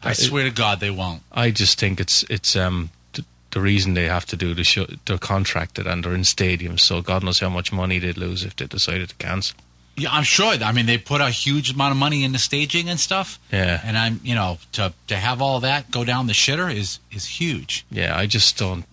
I 0.02 0.12
swear 0.12 0.44
to 0.44 0.50
God, 0.50 0.80
they 0.80 0.90
won't. 0.90 1.22
I 1.30 1.50
just 1.50 1.78
think 1.78 2.00
it's 2.00 2.24
it's 2.28 2.56
um 2.56 2.90
th- 3.12 3.26
the 3.52 3.60
reason 3.60 3.94
they 3.94 4.06
have 4.06 4.26
to 4.26 4.36
do 4.36 4.52
the 4.52 4.64
show. 4.64 4.86
They're 5.06 5.18
contracted 5.18 5.86
and 5.86 6.04
they're 6.04 6.14
in 6.14 6.22
stadiums, 6.22 6.80
so 6.80 7.00
God 7.00 7.22
knows 7.22 7.38
how 7.38 7.48
much 7.48 7.72
money 7.72 8.00
they'd 8.00 8.18
lose 8.18 8.44
if 8.44 8.56
they 8.56 8.66
decided 8.66 9.10
to 9.10 9.14
cancel. 9.16 9.56
Yeah, 9.96 10.08
I'm 10.10 10.22
sure. 10.22 10.54
I 10.54 10.72
mean, 10.72 10.86
they 10.86 10.96
put 10.96 11.20
a 11.20 11.28
huge 11.30 11.72
amount 11.72 11.92
of 11.92 11.98
money 11.98 12.24
into 12.24 12.38
staging 12.38 12.88
and 12.88 12.98
stuff. 12.98 13.38
Yeah. 13.52 13.80
And 13.84 13.98
I'm, 13.98 14.20
you 14.24 14.34
know, 14.34 14.58
to 14.72 14.92
to 15.08 15.16
have 15.16 15.42
all 15.42 15.60
that 15.60 15.90
go 15.90 16.04
down 16.04 16.26
the 16.26 16.32
shitter 16.32 16.74
is 16.74 16.98
is 17.10 17.26
huge. 17.26 17.84
Yeah, 17.90 18.16
I 18.16 18.26
just 18.26 18.56
don't. 18.58 18.86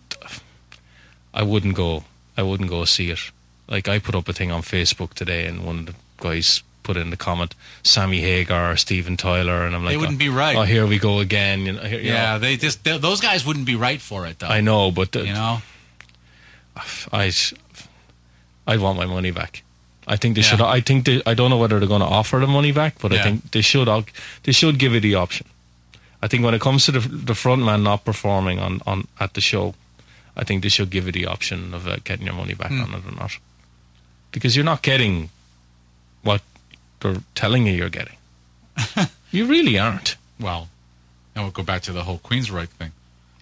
I 1.33 1.43
wouldn't 1.43 1.75
go. 1.75 2.03
I 2.37 2.43
wouldn't 2.43 2.69
go 2.69 2.83
see 2.85 3.11
it. 3.11 3.19
Like 3.67 3.87
I 3.87 3.99
put 3.99 4.15
up 4.15 4.27
a 4.27 4.33
thing 4.33 4.51
on 4.51 4.61
Facebook 4.61 5.13
today, 5.13 5.45
and 5.45 5.65
one 5.65 5.79
of 5.79 5.85
the 5.85 5.95
guys 6.17 6.63
put 6.83 6.97
in 6.97 7.11
the 7.11 7.17
comment, 7.17 7.55
"Sammy 7.83 8.19
Hagar 8.19 8.71
or 8.71 8.75
Steven 8.75 9.15
Tyler," 9.15 9.65
and 9.65 9.75
I'm 9.75 9.85
like, 9.85 9.93
They 9.93 9.97
wouldn't 9.97 10.17
oh, 10.17 10.19
be 10.19 10.29
right. 10.29 10.57
Oh, 10.57 10.63
here 10.63 10.87
we 10.87 10.97
go 10.99 11.19
again. 11.19 11.61
You 11.61 11.73
know, 11.73 11.83
here- 11.83 11.99
you 11.99 12.11
yeah, 12.11 12.33
know. 12.33 12.39
they 12.39 12.57
just 12.57 12.83
they, 12.83 12.97
those 12.97 13.21
guys 13.21 13.45
wouldn't 13.45 13.65
be 13.65 13.75
right 13.75 14.01
for 14.01 14.25
it 14.25 14.39
though. 14.39 14.47
I 14.47 14.61
know, 14.61 14.91
but 14.91 15.11
the, 15.11 15.25
You 15.25 15.33
know, 15.33 15.61
I, 17.11 17.31
I 18.67 18.77
want 18.77 18.97
my 18.97 19.05
money 19.05 19.31
back. 19.31 19.63
I 20.11 20.17
think 20.17 20.35
they 20.35 20.41
Yeah. 20.41 20.49
should. 20.57 20.61
I 20.77 20.81
think 20.81 21.05
they. 21.05 21.21
I 21.31 21.33
don't 21.35 21.49
know 21.49 21.57
whether 21.61 21.77
they're 21.79 21.87
going 21.95 22.01
to 22.09 22.13
offer 22.19 22.39
the 22.39 22.47
money 22.47 22.71
back, 22.73 22.93
but 23.01 23.11
I 23.13 23.21
think 23.23 23.51
they 23.51 23.61
should. 23.61 23.87
They 24.43 24.51
should 24.53 24.77
give 24.79 24.95
it 24.97 25.01
the 25.03 25.15
option. 25.15 25.45
I 26.23 26.27
think 26.27 26.43
when 26.43 26.53
it 26.55 26.61
comes 26.61 26.85
to 26.85 26.91
the 26.91 26.99
the 27.27 27.35
front 27.35 27.61
man 27.63 27.83
not 27.83 28.03
performing 28.03 28.59
on, 28.59 28.81
on 28.85 29.07
at 29.19 29.33
the 29.33 29.41
show, 29.41 29.73
I 30.35 30.43
think 30.43 30.63
they 30.63 30.69
should 30.69 30.89
give 30.89 31.07
it 31.07 31.13
the 31.13 31.27
option 31.27 31.73
of 31.73 31.85
uh, 31.87 31.97
getting 32.03 32.25
your 32.25 32.35
money 32.35 32.55
back 32.55 32.69
Hmm. 32.71 32.81
on 32.83 32.93
it 32.95 33.05
or 33.05 33.15
not, 33.15 33.37
because 34.31 34.55
you're 34.55 34.65
not 34.73 34.81
getting 34.81 35.29
what 36.23 36.41
they're 36.99 37.21
telling 37.35 37.67
you 37.67 37.73
you're 37.73 37.89
getting. 37.99 38.17
you 39.31 39.45
really 39.45 39.77
aren't. 39.79 40.15
well, 40.39 40.67
and 41.35 41.43
we'll 41.43 41.51
go 41.51 41.63
back 41.63 41.81
to 41.83 41.91
the 41.93 42.03
whole 42.03 42.19
Queensryche 42.19 42.69
thing. 42.79 42.91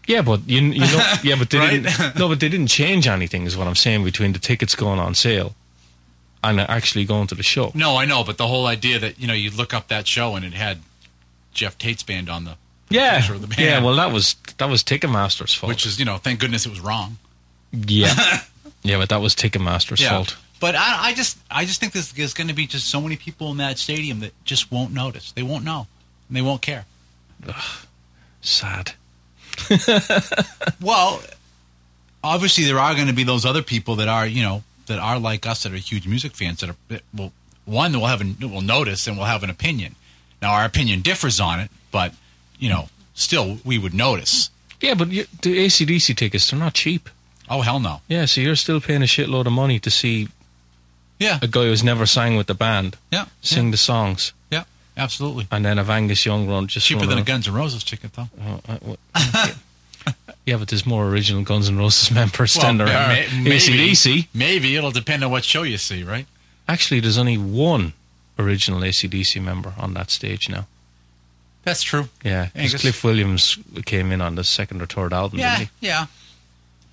Yeah, 0.07 0.21
but 0.23 0.39
you, 0.47 0.61
you 0.61 0.79
know, 0.81 1.13
yeah, 1.23 1.35
but 1.39 1.49
they 1.49 1.57
Right? 1.67 1.83
didn't. 1.83 2.15
No, 2.19 2.27
but 2.29 2.39
they 2.39 2.49
didn't 2.49 2.67
change 2.67 3.07
anything. 3.07 3.45
Is 3.47 3.55
what 3.57 3.67
I'm 3.67 3.75
saying 3.75 4.03
between 4.03 4.33
the 4.33 4.39
tickets 4.39 4.75
going 4.75 4.99
on 4.99 5.15
sale 5.15 5.55
and 6.43 6.59
actually 6.59 7.05
going 7.05 7.27
to 7.27 7.35
the 7.35 7.43
show. 7.43 7.71
No, 7.73 7.97
I 7.97 8.05
know, 8.05 8.23
but 8.23 8.37
the 8.37 8.47
whole 8.47 8.65
idea 8.67 8.99
that 8.99 9.19
you 9.19 9.27
know 9.27 9.33
you 9.33 9.49
look 9.51 9.73
up 9.73 9.87
that 9.89 10.07
show 10.07 10.35
and 10.35 10.45
it 10.45 10.53
had 10.53 10.79
Geoff 11.53 11.77
Tate's 11.77 12.03
band 12.03 12.29
on 12.29 12.45
the 12.45 12.55
Yeah, 12.89 13.17
picture 13.19 13.33
of 13.33 13.41
the 13.41 13.47
band. 13.47 13.59
yeah. 13.61 13.81
Well, 13.83 13.95
that 13.95 14.11
was 14.11 14.35
that 14.57 14.69
was 14.69 14.83
Ticketmaster's 14.83 15.53
fault. 15.53 15.69
which 15.69 15.85
is 15.85 15.99
you 15.99 16.05
know, 16.05 16.17
thank 16.17 16.39
goodness 16.39 16.65
it 16.65 16.69
was 16.69 16.79
wrong. 16.79 17.17
yeah, 17.71 18.13
yeah, 18.83 18.97
but 18.97 19.09
that 19.09 19.21
was 19.21 19.35
Ticketmaster's 19.35 20.05
fault. 20.07 20.37
But 20.59 20.75
I, 20.75 21.09
I 21.09 21.13
just 21.13 21.37
I 21.51 21.65
just 21.65 21.79
think 21.79 21.93
there's, 21.93 22.11
there's 22.13 22.33
going 22.33 22.47
to 22.47 22.53
be 22.55 22.65
just 22.65 22.87
so 22.89 22.99
many 23.01 23.15
people 23.15 23.51
in 23.51 23.57
that 23.57 23.77
stadium 23.77 24.19
that 24.21 24.31
just 24.43 24.71
won't 24.71 24.91
notice. 24.93 25.31
They 25.31 25.43
won't 25.43 25.63
know. 25.63 25.85
And 26.29 26.35
they 26.37 26.41
won't 26.41 26.61
care. 26.63 26.85
Ugh, 27.47 27.85
Sad. 28.41 28.93
Well, 30.81 31.21
obviously 32.23 32.65
there 32.65 32.79
are 32.79 32.93
going 32.95 33.07
to 33.07 33.13
be 33.13 33.23
those 33.23 33.45
other 33.45 33.61
people 33.61 33.95
that 33.97 34.07
are 34.07 34.25
you 34.27 34.43
know 34.43 34.63
that 34.87 34.99
are 34.99 35.19
like 35.19 35.45
us 35.45 35.63
that 35.63 35.73
are 35.73 35.77
huge 35.77 36.07
music 36.07 36.33
fans 36.33 36.59
that 36.61 36.69
are 36.69 36.75
that 36.89 37.01
will 37.13 37.31
one 37.65 37.91
will 37.93 38.07
have 38.07 38.21
an, 38.21 38.37
will 38.41 38.61
notice 38.61 39.07
and 39.07 39.17
will 39.17 39.25
have 39.25 39.43
an 39.43 39.49
opinion. 39.49 39.95
Now 40.41 40.53
our 40.53 40.65
opinion 40.65 41.01
differs 41.01 41.39
on 41.39 41.59
it, 41.59 41.69
but 41.91 42.13
you 42.59 42.69
know 42.69 42.89
still 43.13 43.59
we 43.63 43.77
would 43.77 43.93
notice. 43.93 44.49
Yeah, 44.81 44.93
but 44.93 45.09
you, 45.09 45.25
the 45.41 45.57
ACDC 45.65 46.15
tickets 46.15 46.49
they're 46.49 46.59
not 46.59 46.73
cheap. 46.73 47.09
Oh 47.49 47.61
hell 47.61 47.79
no! 47.79 48.01
Yeah, 48.07 48.25
so 48.25 48.41
you're 48.41 48.55
still 48.57 48.81
paying 48.81 49.01
a 49.01 49.05
shitload 49.05 49.45
of 49.47 49.53
money 49.53 49.79
to 49.79 49.89
see 49.89 50.27
Yeah, 51.19 51.39
a 51.41 51.47
guy 51.47 51.63
who's 51.63 51.83
never 51.83 52.05
sang 52.05 52.35
with 52.35 52.47
the 52.47 52.53
band 52.53 52.97
yeah, 53.11 53.25
sing 53.41 53.71
the 53.71 53.77
songs, 53.77 54.33
yeah, 54.51 54.65
absolutely. 54.97 55.47
and 55.49 55.63
then 55.65 55.77
have 55.77 55.89
Angus 55.89 56.25
Young 56.25 56.47
run 56.47 56.67
just 56.67 56.85
Cheaper 56.87 57.05
than 57.05 57.17
a. 57.17 57.23
Guns 57.23 57.47
N' 57.47 57.53
Roses 57.53 57.83
ticket 57.83 58.13
though. 58.13 58.27
Oh, 58.45 58.59
uh, 58.67 58.77
what- 58.81 58.99
yeah, 60.47 60.57
but 60.57 60.69
there's 60.69 60.85
more 60.85 61.07
original 61.07 61.43
Guns 61.43 61.67
N' 61.69 61.77
Roses 61.77 62.09
members 62.19 62.55
than 62.55 62.77
there 62.77 62.87
are 62.87 63.07
may- 63.09 63.27
maybe, 63.43 63.57
ACDC. 63.91 64.27
maybe 64.33 64.75
it'll 64.75 64.91
depend 64.91 65.23
on 65.23 65.29
what 65.29 65.43
show 65.43 65.61
you 65.63 65.77
see, 65.77 66.03
right? 66.03 66.25
Actually, 66.67 66.99
there's 67.01 67.17
only 67.19 67.37
one 67.37 67.93
original 68.39 68.79
ACDC 68.81 69.41
member 69.43 69.73
on 69.77 69.93
that 69.93 70.09
stage 70.09 70.49
now. 70.49 70.65
That's 71.63 71.83
true. 71.83 72.07
Yeah, 72.23 72.47
because 72.55 72.81
Cliff 72.81 73.03
Williams 73.03 73.57
came 73.85 74.11
in 74.13 74.21
on 74.21 74.35
the 74.35 74.43
second 74.43 74.81
or 74.81 74.85
third 74.87 75.11
album, 75.13 75.39
Yeah, 75.39 75.65
yeah. 75.81 76.05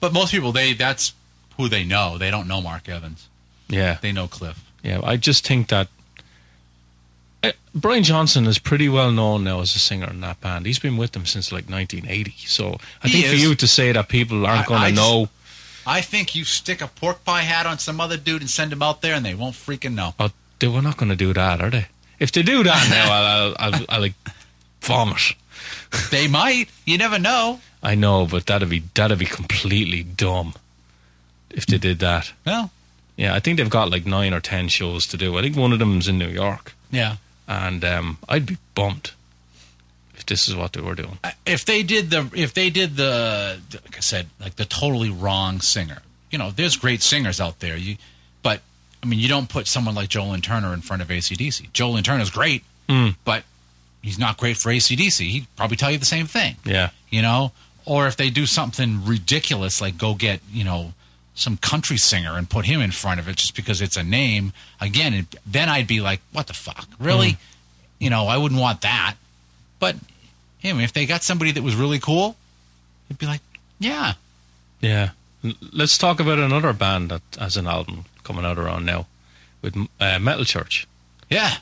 But 0.01 0.13
most 0.13 0.33
people, 0.33 0.53
they 0.53 0.75
that's 0.75 1.13
who 1.57 1.69
they 1.69 1.85
know. 1.85 2.19
They 2.19 2.31
don't 2.31 2.49
know 2.49 2.61
Mark 2.61 2.89
Evans. 2.89 3.29
Yeah, 3.69 3.99
They 4.03 4.11
know 4.13 4.27
Cliff. 4.27 4.63
yeah. 4.83 5.01
I 5.05 5.17
just 5.17 5.47
think 5.47 5.69
that 5.69 5.89
Uh, 7.49 7.53
Brian 7.75 8.03
Johnson 8.05 8.47
is 8.47 8.59
pretty 8.59 8.89
well 8.89 9.11
known 9.11 9.45
now 9.45 9.61
as 9.61 9.75
a 9.75 9.79
singer 9.79 10.09
in 10.11 10.21
that 10.21 10.41
band. 10.41 10.67
He's 10.67 10.79
been 10.79 10.97
with 10.97 11.13
them 11.13 11.27
since 11.27 11.51
like 11.53 11.69
1980. 11.69 12.35
So 12.47 12.79
I 13.03 13.09
He 13.09 13.23
think 13.23 13.27
for 13.27 13.35
you 13.35 13.55
to 13.55 13.67
say 13.67 13.93
that 13.93 14.09
people 14.09 14.47
aren't 14.47 14.67
going 14.67 14.83
to 14.83 14.93
know, 14.93 15.29
I 15.87 16.01
think 16.01 16.35
you 16.35 16.45
stick 16.45 16.81
a 16.81 16.87
pork 16.89 17.25
pie 17.25 17.43
hat 17.43 17.67
on 17.67 17.79
some 17.79 18.01
other 18.01 18.17
dude 18.17 18.41
and 18.41 18.51
send 18.51 18.73
him 18.73 18.83
out 18.83 19.03
there, 19.03 19.15
and 19.15 19.25
they 19.25 19.35
won't 19.35 19.55
freaking 19.55 19.95
know. 19.95 20.15
oh, 20.19 20.31
they 20.59 20.69
were 20.69 20.83
not 20.83 20.97
going 20.97 21.11
to 21.11 21.17
do 21.17 21.33
that, 21.35 21.61
are 21.61 21.71
they? 21.71 21.87
If 22.19 22.33
they 22.33 22.43
do 22.43 22.63
that 22.65 22.89
now, 22.91 23.13
I'll, 23.13 23.55
I'll, 23.59 23.75
I'll, 23.75 23.85
I'll 23.89 24.01
like 24.01 24.15
vomit. 24.81 25.35
They 26.11 26.27
might. 26.29 26.69
You 26.85 26.97
never 26.99 27.19
know. 27.19 27.61
I 27.83 27.95
know, 27.95 28.27
but 28.27 28.47
that'd 28.47 28.69
be 28.71 28.83
that'd 28.95 29.19
be 29.19 29.27
completely 29.27 30.03
dumb 30.03 30.55
if 31.51 31.67
they 31.67 31.79
did 31.79 31.99
that. 31.99 32.33
Well, 32.47 32.71
Yeah, 33.17 33.35
I 33.35 33.41
think 33.41 33.59
they've 33.59 33.69
got 33.69 33.91
like 33.91 34.07
nine 34.07 34.33
or 34.33 34.41
ten 34.41 34.69
shows 34.69 35.07
to 35.09 35.17
do. 35.17 35.37
I 35.39 35.43
think 35.43 35.57
one 35.57 35.73
of 35.73 35.79
them's 35.79 36.09
in 36.09 36.19
New 36.19 36.29
York, 36.29 36.75
yeah. 36.91 37.17
And 37.47 37.85
um, 37.85 38.19
I'd 38.29 38.47
be 38.47 38.57
bummed 38.75 39.13
if 40.15 40.25
this 40.27 40.49
is 40.49 40.57
what 40.57 40.73
they 40.73 40.81
were 40.81 40.95
doing. 40.95 41.19
If 41.45 41.65
they 41.65 41.83
did 41.83 42.11
the, 42.11 42.31
if 42.35 42.55
they 42.55 42.71
did 42.71 42.97
the, 42.97 43.61
like 43.73 43.97
I 43.97 44.01
said, 44.01 44.27
like 44.41 44.57
the 44.57 44.65
totally 44.65 45.11
wrong 45.11 45.61
singer. 45.61 46.03
You 46.31 46.39
know, 46.39 46.51
there's 46.51 46.77
great 46.77 47.03
singers 47.03 47.41
out 47.41 47.61
there. 47.61 47.77
You, 47.77 47.97
but 48.43 48.61
I 49.03 49.07
mean, 49.07 49.21
you 49.21 49.29
don't 49.29 49.49
put 49.49 49.67
someone 49.67 49.95
like 49.95 50.09
Joe 50.09 50.27
Lynn 50.27 50.41
Turner 50.41 50.73
in 50.73 50.81
front 50.81 51.03
of 51.03 51.09
ACDC. 51.09 51.73
Joe 51.73 51.91
Lynn 51.91 52.03
Turner's 52.03 52.31
great, 52.31 52.65
but 53.25 53.45
he's 54.03 54.19
not 54.19 54.37
great 54.37 54.57
for 54.57 54.71
ACDC. 54.71 55.29
He'd 55.29 55.47
probably 55.57 55.77
tell 55.77 55.91
you 55.91 55.99
the 55.99 56.05
same 56.05 56.27
thing. 56.27 56.57
Yeah, 56.65 56.91
you 57.11 57.23
know 57.23 57.53
or 57.87 58.07
if 58.07 58.17
they 58.17 58.31
do 58.31 58.47
something 58.47 59.05
ridiculous 59.05 59.81
like 59.81 59.99
go 59.99 60.15
get 60.15 60.41
you 60.51 60.65
know 60.65 60.93
some 61.35 61.57
country 61.57 61.97
singer 61.97 62.37
and 62.37 62.49
put 62.49 62.65
him 62.65 62.81
in 62.81 62.91
front 62.93 63.21
of 63.21 63.29
it 63.29 63.37
just 63.37 63.55
because 63.57 63.81
it's 63.81 63.97
a 63.97 64.03
name. 64.03 64.53
Again 64.81 65.15
it, 65.15 65.35
then 65.47 65.69
i'd 65.69 65.87
be 65.87 66.01
like 66.01 66.21
what 66.33 66.47
the 66.47 66.55
fuck? 66.55 66.89
Really? 66.99 67.37
You 67.99 68.11
know 68.11 68.27
i 68.27 68.37
wouldn't 68.37 68.61
want 68.61 68.83
that. 68.83 69.17
But 69.79 69.97
I 70.63 70.73
mean, 70.73 70.83
if 70.83 70.93
they 70.93 71.05
got 71.07 71.23
somebody 71.23 71.51
that 71.53 71.63
was 71.63 71.75
really 71.75 71.99
cool 71.99 72.37
it'd 73.09 73.19
be 73.19 73.27
like 73.27 73.41
yeah. 73.79 74.15
Yeah. 74.81 75.11
Let's 75.73 75.99
talk 75.99 76.21
about 76.21 76.39
another 76.39 76.73
band 76.73 77.11
that 77.11 77.23
has 77.39 77.57
an 77.57 77.67
album 77.67 78.07
coming 78.23 78.45
out 78.45 78.59
around 78.59 78.87
now 78.87 79.07
with 79.61 79.77
uh, 80.01 80.19
Metal 80.19 80.45
Church. 80.45 80.87
yeah 81.29 81.57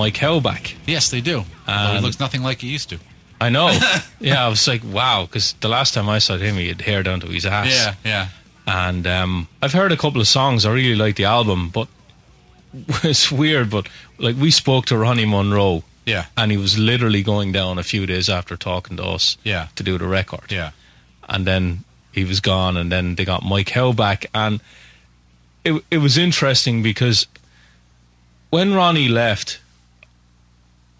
Mike 0.00 0.18
Howe 0.24 0.40
back. 0.40 0.74
yes 0.86 1.10
they 1.10 1.20
do 1.22 1.44
Although 1.68 1.96
Um, 1.98 2.02
looks 2.04 2.20
nothing 2.20 2.42
like 2.48 2.58
he 2.64 2.68
used 2.76 2.88
to 2.90 2.98
I 3.42 3.48
know. 3.48 3.68
yeah, 4.20 4.44
I 4.46 4.48
was 4.48 4.68
like, 4.68 4.82
wow, 4.84 5.24
because 5.26 5.54
the 5.60 5.68
last 5.68 5.94
time 5.94 6.08
I 6.16 6.18
saw 6.20 6.36
him, 6.36 6.56
he 6.56 6.68
had 6.68 6.82
hair 6.82 7.02
down 7.02 7.20
to 7.20 7.26
his 7.28 7.46
ass. 7.46 7.68
yeah 7.70 7.94
yeah 8.04 8.26
and 8.66 9.06
um, 9.06 9.48
I've 9.62 9.72
heard 9.80 9.92
a 9.92 9.96
couple 9.96 10.20
of 10.20 10.28
songs. 10.28 10.64
I 10.66 10.70
really 10.72 10.94
like 11.04 11.16
the 11.16 11.24
album, 11.24 11.70
but 11.70 11.88
it's 13.02 13.32
weird. 13.32 13.70
But 13.70 13.88
like 14.18 14.36
we 14.36 14.50
spoke 14.50 14.84
to 14.86 14.96
Ronny 14.96 15.24
Munroe, 15.26 15.82
yeah 16.06 16.26
and 16.36 16.50
he 16.52 16.58
was 16.58 16.76
literally 16.78 17.22
going 17.22 17.52
down 17.52 17.78
a 17.78 17.82
few 17.82 18.06
days 18.06 18.28
after 18.28 18.56
talking 18.56 18.96
to 18.98 19.04
us 19.16 19.36
Yeah. 19.44 19.66
to 19.76 19.82
do 19.82 19.98
the 19.98 20.06
record. 20.06 20.52
yeah 20.52 20.70
and 21.28 21.46
then 21.46 21.84
he 22.12 22.24
was 22.24 22.40
gone, 22.40 22.76
and 22.80 22.90
then 22.92 23.14
they 23.16 23.24
got 23.24 23.42
Mike 23.42 23.70
Howe 23.70 23.92
back, 23.94 24.26
and 24.34 24.60
it 25.64 25.72
it 25.90 25.98
was 25.98 26.16
interesting 26.18 26.82
because 26.82 27.26
when 28.50 28.74
Ronnie 28.74 29.08
left, 29.08 29.60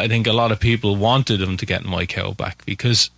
I 0.01 0.09
think 0.09 0.27
a 0.27 0.33
lot 0.33 0.53
of 0.53 0.59
people 0.61 0.97
wanted 0.97 1.41
him 1.41 1.57
to 1.57 1.67
get 1.67 1.85
Mike 1.85 2.13
Howe 2.13 2.33
back 2.33 2.65
because 2.67 3.11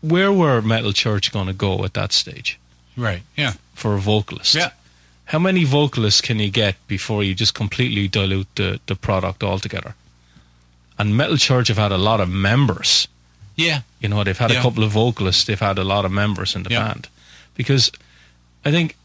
where 0.00 0.32
were 0.32 0.60
Metal 0.62 0.92
Church 0.92 1.32
going 1.32 1.46
to 1.46 1.52
go 1.52 1.84
at 1.84 1.94
that 1.94 2.12
stage 2.12 2.58
Right. 2.96 3.22
Yeah. 3.36 3.52
for 3.74 3.94
a 3.94 3.98
vocalist? 4.00 4.54
Yeah. 4.54 4.70
How 5.26 5.38
many 5.38 5.64
vocalists 5.64 6.20
can 6.20 6.38
you 6.40 6.50
get 6.50 6.74
before 6.88 7.22
you 7.22 7.34
just 7.34 7.54
completely 7.54 8.08
dilute 8.08 8.48
the, 8.56 8.80
the 8.86 8.96
product 8.96 9.42
altogether? 9.44 9.94
And 10.98 11.16
Metal 11.16 11.36
Church 11.36 11.68
have 11.68 11.78
had 11.78 11.92
a 11.92 11.98
lot 11.98 12.20
of 12.20 12.28
members. 12.28 13.06
Yeah. 13.56 13.80
You 14.00 14.08
know, 14.08 14.24
they've 14.24 14.36
had 14.38 14.50
Yeah. 14.50 14.58
a 14.58 14.62
couple 14.62 14.82
of 14.84 14.90
vocalists. 14.92 15.44
They've 15.44 15.58
had 15.68 15.78
a 15.78 15.84
lot 15.84 16.04
of 16.04 16.10
members 16.12 16.56
in 16.56 16.62
the 16.64 16.70
Yeah. 16.70 16.84
band 16.88 17.08
because 17.54 17.90
I 18.64 18.70
think 18.70 18.96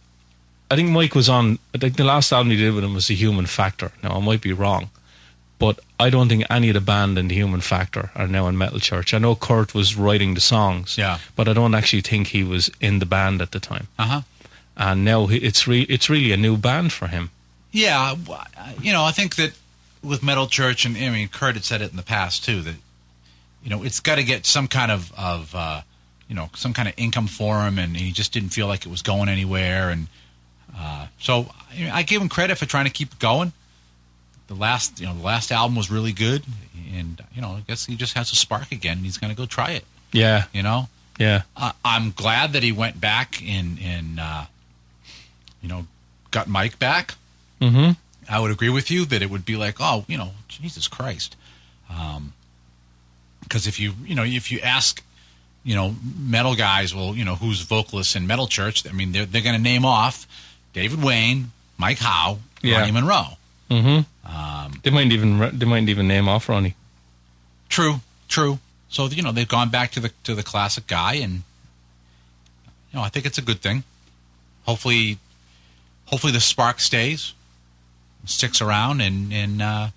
I 0.71 0.75
think 0.75 0.89
Mike 0.89 1.13
was 1.13 1.29
on. 1.29 1.59
I 1.75 1.77
think 1.77 1.95
the 1.95 2.03
last 2.03 2.33
album 2.33 2.49
he 2.49 2.57
did 2.57 2.73
with 2.73 2.83
him 2.83 2.95
was 2.95 3.05
the 3.07 3.13
Human 3.15 3.45
Factor. 3.45 3.91
Now 4.01 4.17
I 4.17 4.19
might 4.19 4.41
be 4.41 4.51
wrong, 4.51 4.89
but 5.59 5.79
I 5.99 6.09
don't 6.09 6.27
think 6.29 6.43
any 6.49 6.69
of 6.69 6.73
the 6.73 6.81
band 6.81 7.17
in 7.17 7.27
the 7.29 7.35
Human 7.35 7.61
Factor 7.61 8.11
are 8.15 8.27
now 8.27 8.47
in 8.47 8.57
Metal 8.57 8.79
Church. 8.79 9.13
I 9.13 9.17
know 9.19 9.35
Kurt 9.35 9.73
was 9.73 9.95
writing 9.95 10.33
the 10.33 10.41
songs, 10.41 10.97
Yeah. 10.97 11.19
but 11.35 11.47
I 11.47 11.53
don't 11.53 11.73
actually 11.75 12.01
think 12.01 12.27
he 12.27 12.43
was 12.43 12.69
in 12.81 12.99
the 12.99 13.05
band 13.05 13.41
at 13.41 13.51
the 13.51 13.59
time. 13.59 13.87
Uh 13.97 14.03
huh. 14.05 14.21
And 14.77 15.05
now 15.05 15.27
he, 15.27 15.37
it's 15.37 15.67
re- 15.67 15.85
it's 15.89 16.09
really 16.09 16.31
a 16.33 16.37
new 16.37 16.57
band 16.57 16.91
for 16.91 17.07
him. 17.07 17.29
Yeah, 17.71 18.15
you 18.81 18.91
know, 18.93 19.03
I 19.03 19.11
think 19.11 19.35
that 19.35 19.53
with 20.03 20.21
Metal 20.23 20.47
Church, 20.47 20.85
and 20.85 20.95
I 20.97 21.09
mean, 21.09 21.27
Kurt 21.29 21.55
had 21.55 21.63
said 21.65 21.81
it 21.81 21.91
in 21.91 21.97
the 21.97 22.03
past 22.03 22.43
too, 22.45 22.61
that 22.61 22.75
you 23.63 23.69
know 23.69 23.83
it's 23.83 23.99
got 24.01 24.15
to 24.15 24.23
get 24.23 24.45
some 24.45 24.67
kind 24.67 24.91
of 24.91 25.13
of 25.17 25.55
uh, 25.55 25.81
you 26.27 26.35
know 26.35 26.49
some 26.55 26.73
kind 26.73 26.87
of 26.89 26.93
income 26.97 27.27
for 27.27 27.63
him, 27.63 27.79
and 27.79 27.95
he 27.95 28.11
just 28.11 28.33
didn't 28.33 28.49
feel 28.49 28.67
like 28.67 28.85
it 28.85 28.89
was 28.89 29.01
going 29.01 29.29
anywhere, 29.29 29.89
and 29.89 30.07
uh, 30.77 31.07
so 31.19 31.47
I, 31.71 31.89
I 31.99 32.03
give 32.03 32.21
him 32.21 32.27
credit 32.29 32.57
for 32.57 32.65
trying 32.65 32.85
to 32.85 32.91
keep 32.91 33.13
it 33.13 33.19
going. 33.19 33.53
The 34.47 34.53
last, 34.55 34.99
you 34.99 35.07
know, 35.07 35.13
the 35.15 35.23
last 35.23 35.51
album 35.51 35.75
was 35.75 35.89
really 35.89 36.11
good, 36.11 36.43
and 36.95 37.21
you 37.33 37.41
know, 37.41 37.49
I 37.57 37.61
guess 37.67 37.85
he 37.85 37.95
just 37.95 38.13
has 38.15 38.31
a 38.31 38.35
spark 38.35 38.71
again, 38.71 38.97
and 38.97 39.05
he's 39.05 39.17
going 39.17 39.31
to 39.31 39.37
go 39.37 39.45
try 39.45 39.71
it. 39.71 39.85
Yeah, 40.11 40.43
You 40.53 40.61
know, 40.63 40.87
yeah, 41.19 41.41
I 41.57 41.73
I'm 41.83 42.11
glad 42.11 42.53
that 42.53 42.61
he 42.63 42.71
went 42.71 43.01
back 43.01 43.41
and 43.43 43.79
and 43.81 44.19
uh, 44.19 44.45
you 45.61 45.67
know 45.69 45.87
got 46.31 46.47
Mike 46.47 46.77
back. 46.79 47.15
hmm 47.61 47.91
I 48.29 48.39
would 48.39 48.51
agree 48.51 48.69
with 48.69 48.89
you 48.89 49.05
that 49.05 49.21
it 49.21 49.29
would 49.29 49.45
be 49.45 49.55
like, 49.55 49.75
oh, 49.79 50.03
you 50.07 50.17
know, 50.17 50.31
Jesus 50.47 50.87
Christ. 50.87 51.35
Because 53.41 53.67
if 53.67 53.79
you, 53.79 53.93
you 54.03 54.15
know, 54.15 54.23
if 54.23 54.51
you 54.51 54.59
ask, 54.61 55.03
you 55.63 55.75
know, 55.75 55.95
metal 56.19 56.55
guys, 56.55 56.93
well, 56.95 57.15
you 57.15 57.23
know, 57.23 57.35
who's 57.35 57.61
vocalists 57.61 58.15
in 58.15 58.25
Metal 58.25 58.47
Church? 58.47 58.87
I 58.87 58.91
mean, 58.93 59.11
they're 59.11 59.25
they're 59.25 59.41
going 59.43 59.55
to 59.55 59.61
name 59.61 59.85
off 59.85 60.27
David 60.73 61.03
Wayne, 61.03 61.51
Mike 61.77 61.99
Howe, 61.99 62.39
Yeah. 62.61 62.79
Ronny 62.79 62.91
Munroe. 62.91 63.37
hmm 63.69 63.99
Um, 64.25 64.79
They 64.83 64.89
might 64.91 65.11
even 65.11 65.57
they 65.57 65.65
might 65.65 65.87
even 65.89 66.07
name 66.07 66.27
off 66.27 66.49
Ronnie. 66.49 66.75
True, 67.69 68.01
true. 68.27 68.59
So 68.89 69.07
you 69.07 69.21
know, 69.21 69.31
they've 69.31 69.47
gone 69.47 69.69
back 69.69 69.91
to 69.91 69.99
the 69.99 70.11
to 70.23 70.35
the 70.35 70.43
classic 70.43 70.87
guy, 70.87 71.15
and 71.15 71.33
you 72.91 72.99
know, 72.99 73.01
I 73.01 73.09
think 73.09 73.25
it's 73.25 73.37
a 73.37 73.41
good 73.41 73.61
thing. 73.61 73.83
Hopefully, 74.65 75.17
hopefully 76.05 76.33
the 76.33 76.39
spark 76.39 76.79
stays, 76.79 77.33
sticks 78.25 78.61
around, 78.61 79.01
and 79.01 79.33
and 79.33 79.61
uh, 79.61 79.87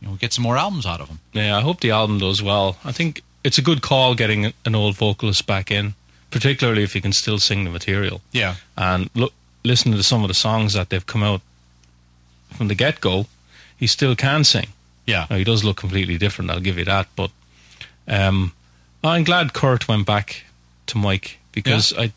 you 0.00 0.06
know, 0.06 0.12
we 0.12 0.18
get 0.18 0.32
some 0.32 0.42
more 0.44 0.56
albums 0.56 0.86
out 0.86 1.00
of 1.00 1.08
them. 1.08 1.18
Yeah, 1.32 1.56
I 1.56 1.60
hope 1.60 1.80
the 1.80 1.90
album 1.90 2.18
does 2.18 2.42
well. 2.42 2.76
I 2.84 2.92
think 2.92 3.22
it's 3.44 3.58
a 3.58 3.62
good 3.62 3.82
call 3.82 4.14
getting 4.14 4.52
an 4.64 4.74
old 4.74 4.96
vocalist 4.96 5.46
back 5.46 5.70
in, 5.70 5.94
particularly 6.30 6.82
if 6.82 6.92
he 6.92 7.00
can 7.00 7.12
still 7.12 7.38
sing 7.38 7.64
the 7.64 7.70
material. 7.70 8.20
Yeah, 8.32 8.54
And 8.76 9.10
look, 9.14 9.32
listen 9.64 9.92
to 9.92 10.02
some 10.02 10.22
of 10.22 10.28
the 10.28 10.34
songs 10.34 10.74
that 10.74 10.90
they've 10.90 11.06
come 11.06 11.22
out 11.24 11.40
from 12.50 12.68
the 12.68 12.74
get 12.74 13.00
go. 13.00 13.26
He 13.76 13.86
still 13.86 14.14
can 14.14 14.44
sing. 14.44 14.68
yeah, 15.06 15.26
Now 15.28 15.36
he 15.36 15.44
does 15.44 15.64
look 15.64 15.76
completely 15.76 16.18
different. 16.18 16.50
I'll 16.50 16.60
give 16.60 16.78
you 16.78 16.84
that. 16.84 17.08
But 17.16 17.30
um, 18.06 18.52
I'm 19.02 19.24
glad 19.24 19.52
Kurt 19.52 19.88
went 19.88 20.06
back 20.06 20.44
to 20.86 20.98
Mike 20.98 21.38
because 21.52 21.92
I, 21.96 22.12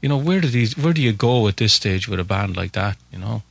you 0.00 0.08
know, 0.08 0.18
where 0.18 0.40
did 0.40 0.54
he? 0.54 0.68
Where 0.80 0.92
do 0.92 1.02
you 1.02 1.12
go 1.12 1.48
at 1.48 1.56
this 1.56 1.72
stage 1.72 2.08
with 2.08 2.20
a 2.20 2.24
band 2.24 2.56
like 2.56 2.72
that? 2.72 2.96
You 3.12 3.18
know. 3.18 3.42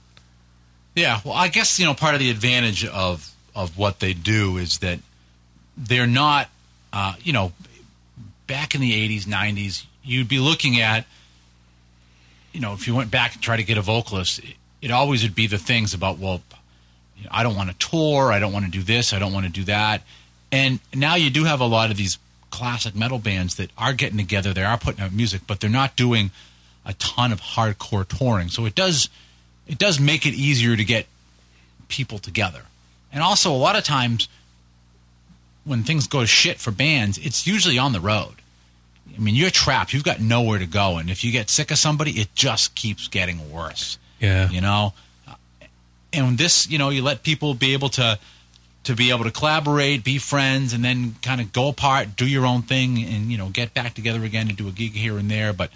yeah. 0.96 1.20
Well, 1.24 1.34
I 1.34 1.48
guess 1.50 1.80
you 1.80 1.86
know 1.86 1.94
part 1.94 2.14
of 2.14 2.20
the 2.20 2.30
advantage 2.30 2.86
of 2.86 3.34
of 3.56 3.78
what 3.78 4.00
they 4.00 4.14
do 4.14 4.58
is 4.58 4.78
that 4.80 5.00
they're 5.76 6.08
not, 6.08 6.50
uh, 6.94 7.14
you 7.22 7.34
know, 7.34 7.52
back 8.48 8.76
in 8.76 8.82
the 8.82 8.92
'80s, 8.92 9.26
'90s, 9.26 9.86
you'd 10.04 10.28
be 10.28 10.40
looking 10.40 10.80
at, 10.80 11.06
you 12.54 12.60
know, 12.60 12.74
if 12.74 12.88
you 12.88 12.96
went 12.96 13.12
back 13.12 13.34
and 13.34 13.42
tried 13.44 13.58
to 13.58 13.64
get 13.64 13.78
a 13.78 13.82
vocalist, 13.82 14.40
it, 14.40 14.56
it 14.82 14.92
always 14.92 15.24
would 15.24 15.36
be 15.36 15.48
the 15.48 15.58
things 15.58 15.94
about, 15.94 16.20
well, 16.20 16.42
you 17.20 17.26
know, 17.26 17.32
I 17.32 17.44
don't 17.44 17.56
want 17.56 17.70
to 17.70 17.90
tour, 17.90 18.32
I 18.32 18.40
don't 18.40 18.54
want 18.54 18.66
to 18.66 18.72
do 18.72 18.82
this, 18.82 19.14
I 19.14 19.20
don't 19.20 19.34
want 19.34 19.46
to 19.46 19.52
do 19.52 19.64
that, 19.66 20.02
and 20.52 20.80
now 20.94 21.16
you 21.16 21.30
do 21.30 21.44
have 21.44 21.62
a 21.62 21.66
lot 21.66 21.92
of 21.92 21.98
these 21.98 22.18
classic 22.50 22.96
metal 22.96 23.20
bands 23.20 23.56
that 23.56 23.70
are 23.78 23.94
getting 23.94 24.18
together, 24.18 24.54
they 24.54 24.64
are 24.64 24.78
putting 24.78 25.02
out 25.02 25.14
music, 25.14 25.42
but 25.46 25.60
they're 25.60 25.70
not 25.70 25.96
doing 25.96 26.32
a 26.86 26.94
ton 26.94 27.32
of 27.32 27.42
hardcore 27.42 28.08
touring, 28.08 28.50
so 28.50 28.66
it 28.66 28.76
does 28.76 29.10
it 29.68 29.78
does 29.78 30.00
make 30.00 30.26
it 30.26 30.34
easier 30.34 30.76
to 30.76 30.84
get 30.84 31.06
people 31.88 32.18
together, 32.18 32.64
and 33.12 33.22
also 33.22 33.52
a 33.52 33.58
lot 33.58 33.76
of 33.76 33.84
times 33.84 34.28
when 35.66 35.84
things 35.84 36.08
go 36.08 36.22
to 36.22 36.28
shit 36.28 36.60
for 36.60 36.72
bands, 36.72 37.18
it's 37.20 37.46
usually 37.46 37.78
on 37.78 37.94
the 37.94 38.00
road. 38.00 38.36
I 39.16 39.20
mean, 39.20 39.36
you're 39.36 39.50
trapped. 39.50 39.94
You've 39.94 40.04
got 40.04 40.20
nowhere 40.20 40.60
to 40.60 40.66
go, 40.66 40.98
and 40.98 41.10
if 41.10 41.24
you 41.24 41.32
get 41.32 41.50
sick 41.50 41.72
of 41.72 41.78
somebody, 41.78 42.12
it 42.12 42.34
just 42.36 42.74
keeps 42.76 43.08
getting 43.08 43.52
worse. 43.52 43.98
Yeah. 44.20 44.50
You 44.50 44.62
know, 44.62 44.94
and 46.14 46.38
this, 46.38 46.70
you 46.70 46.78
know, 46.78 46.90
you 46.90 47.02
let 47.04 47.24
people 47.24 47.54
be 47.54 47.74
able 47.74 47.90
to 47.90 48.18
to 48.86 48.96
be 48.96 49.10
able 49.12 49.26
to 49.26 49.32
collaborate, 49.32 50.04
be 50.04 50.18
friends, 50.18 50.72
and 50.74 50.84
then 50.84 51.16
kind 51.22 51.42
of 51.42 51.52
go 51.52 51.68
apart, 51.68 52.16
do 52.16 52.26
your 52.26 52.46
own 52.46 52.62
thing, 52.62 52.98
and 53.04 53.32
you 53.32 53.38
know, 53.38 53.50
get 53.50 53.74
back 53.74 53.94
together 53.94 54.24
again 54.24 54.48
and 54.48 54.58
do 54.58 54.68
a 54.68 54.72
gig 54.72 54.94
here 54.94 55.18
and 55.18 55.30
there, 55.30 55.52
but 55.54 55.70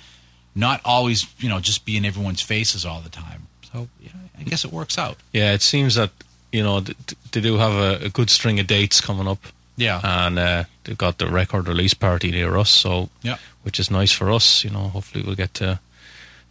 not 0.56 0.80
always, 0.86 1.26
you 1.39 1.50
know, 1.50 1.60
just 1.60 1.86
be 1.86 1.98
in 1.98 2.06
everyone's 2.06 2.41
faces 2.41 2.86
all 2.86 3.02
the 3.02 3.10
time. 3.10 3.48
So 3.72 3.88
yeah, 4.02 4.12
I 4.39 4.43
guess 4.43 4.63
it 4.63 4.72
works 4.72 4.98
out. 4.98 5.17
Yeah, 5.34 5.54
it 5.54 5.62
seems 5.62 5.96
that 5.96 6.12
you 6.52 6.63
know 6.63 6.80
th- 6.82 6.98
th- 7.08 7.17
they 7.32 7.41
do 7.41 7.58
have 7.58 7.74
a, 7.74 8.06
a 8.06 8.10
good 8.10 8.30
string 8.30 8.60
of 8.60 8.67
dates 8.67 9.02
coming 9.02 9.28
up, 9.28 9.39
Yeah. 9.76 10.00
and 10.04 10.39
uh, 10.39 10.63
they've 10.86 10.98
got 10.98 11.17
the 11.17 11.28
record 11.28 11.67
release 11.67 11.93
party 11.93 12.32
near 12.32 12.56
us, 12.58 12.69
so 12.69 13.10
Yeah. 13.22 13.38
which 13.63 13.80
is 13.80 13.91
nice 13.91 14.12
for 14.12 14.32
us. 14.32 14.63
You 14.63 14.69
know, 14.69 14.88
hopefully 14.89 15.24
we'll 15.26 15.36
get 15.36 15.54
to 15.56 15.80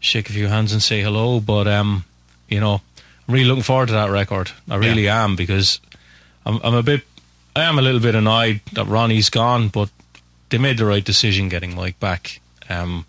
shake 0.01 0.29
a 0.29 0.33
few 0.33 0.49
hands 0.49 0.73
and 0.73 0.83
say 0.83 1.01
hello. 1.01 1.41
But 1.41 1.67
um, 1.67 2.05
you 2.49 2.61
know, 2.61 2.83
really 3.29 3.45
looking 3.45 3.63
forward 3.63 3.87
to 3.89 3.93
that 3.95 4.11
record. 4.11 4.51
I 4.69 4.77
really 4.77 5.09
am 5.09 5.37
because 5.37 5.81
I'm 6.47 6.61
I'm 6.65 6.75
a 6.75 6.83
bit, 6.83 7.03
I 7.57 7.63
am 7.63 7.79
a 7.79 7.83
little 7.83 8.01
bit 8.01 8.15
annoyed 8.15 8.61
that 8.73 8.87
Ronnie's 8.87 9.31
gone, 9.31 9.69
but 9.69 9.91
they 10.51 10.59
made 10.59 10.79
the 10.79 10.87
right 10.87 11.05
decision 11.05 11.49
getting 11.49 11.75
Mike 11.75 11.99
back. 12.01 12.41
Um, 12.69 13.07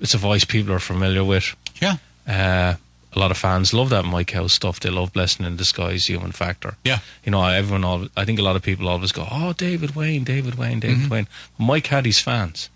it's 0.00 0.14
a 0.14 0.18
voice 0.18 0.44
people 0.44 0.72
are 0.74 0.78
familiar 0.80 1.24
with. 1.24 1.54
Yeah. 1.80 1.96
Uh, 2.28 2.74
a 3.14 3.18
lot 3.18 3.30
of 3.30 3.36
fans 3.36 3.72
love 3.72 3.90
that 3.90 4.04
Mike 4.04 4.32
Howe's 4.32 4.52
stuff. 4.52 4.80
They 4.80 4.90
love 4.90 5.12
Blessing 5.12 5.46
in 5.46 5.56
Disguise, 5.56 6.06
Human 6.06 6.32
Factor. 6.32 6.74
Yeah. 6.84 6.98
You 7.24 7.30
know, 7.30 7.44
everyone, 7.44 8.10
I 8.16 8.24
think 8.24 8.38
a 8.40 8.42
lot 8.42 8.56
of 8.56 8.62
people 8.62 8.88
always 8.88 9.12
go, 9.12 9.26
oh, 9.30 9.52
David 9.52 9.94
Wayne, 9.94 10.24
David 10.24 10.56
Wayne, 10.56 10.80
David 10.80 10.98
Mm-hmm. 10.98 11.08
Wayne. 11.10 11.28
Mike 11.58 11.86
had 11.86 12.06
his 12.06 12.18
fans, 12.18 12.70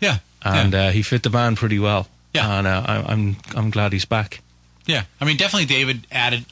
Yeah. 0.00 0.18
and 0.42 0.72
yeah. 0.72 0.86
uh, 0.86 0.90
he 0.90 1.02
fit 1.02 1.22
the 1.22 1.30
band 1.30 1.58
pretty 1.58 1.78
well. 1.78 2.08
Yeah. 2.34 2.58
And 2.58 2.66
uh, 2.66 2.82
I, 2.84 3.12
I'm, 3.12 3.36
I'm 3.54 3.70
glad 3.70 3.92
he's 3.92 4.04
back. 4.04 4.40
Yeah, 4.86 5.04
I 5.20 5.24
mean, 5.24 5.36
definitely 5.36 5.66
David 5.66 6.06
added 6.10 6.44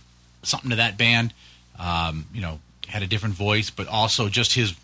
something 0.42 0.70
to 0.70 0.76
that 0.76 0.96
band. 0.96 1.34
Um, 1.78 2.26
you 2.32 2.40
know, 2.40 2.60
had 2.88 3.02
a 3.02 3.06
different 3.06 3.34
voice, 3.34 3.70
but 3.70 3.88
also 3.88 4.28
just 4.28 4.54
his, 4.54 4.74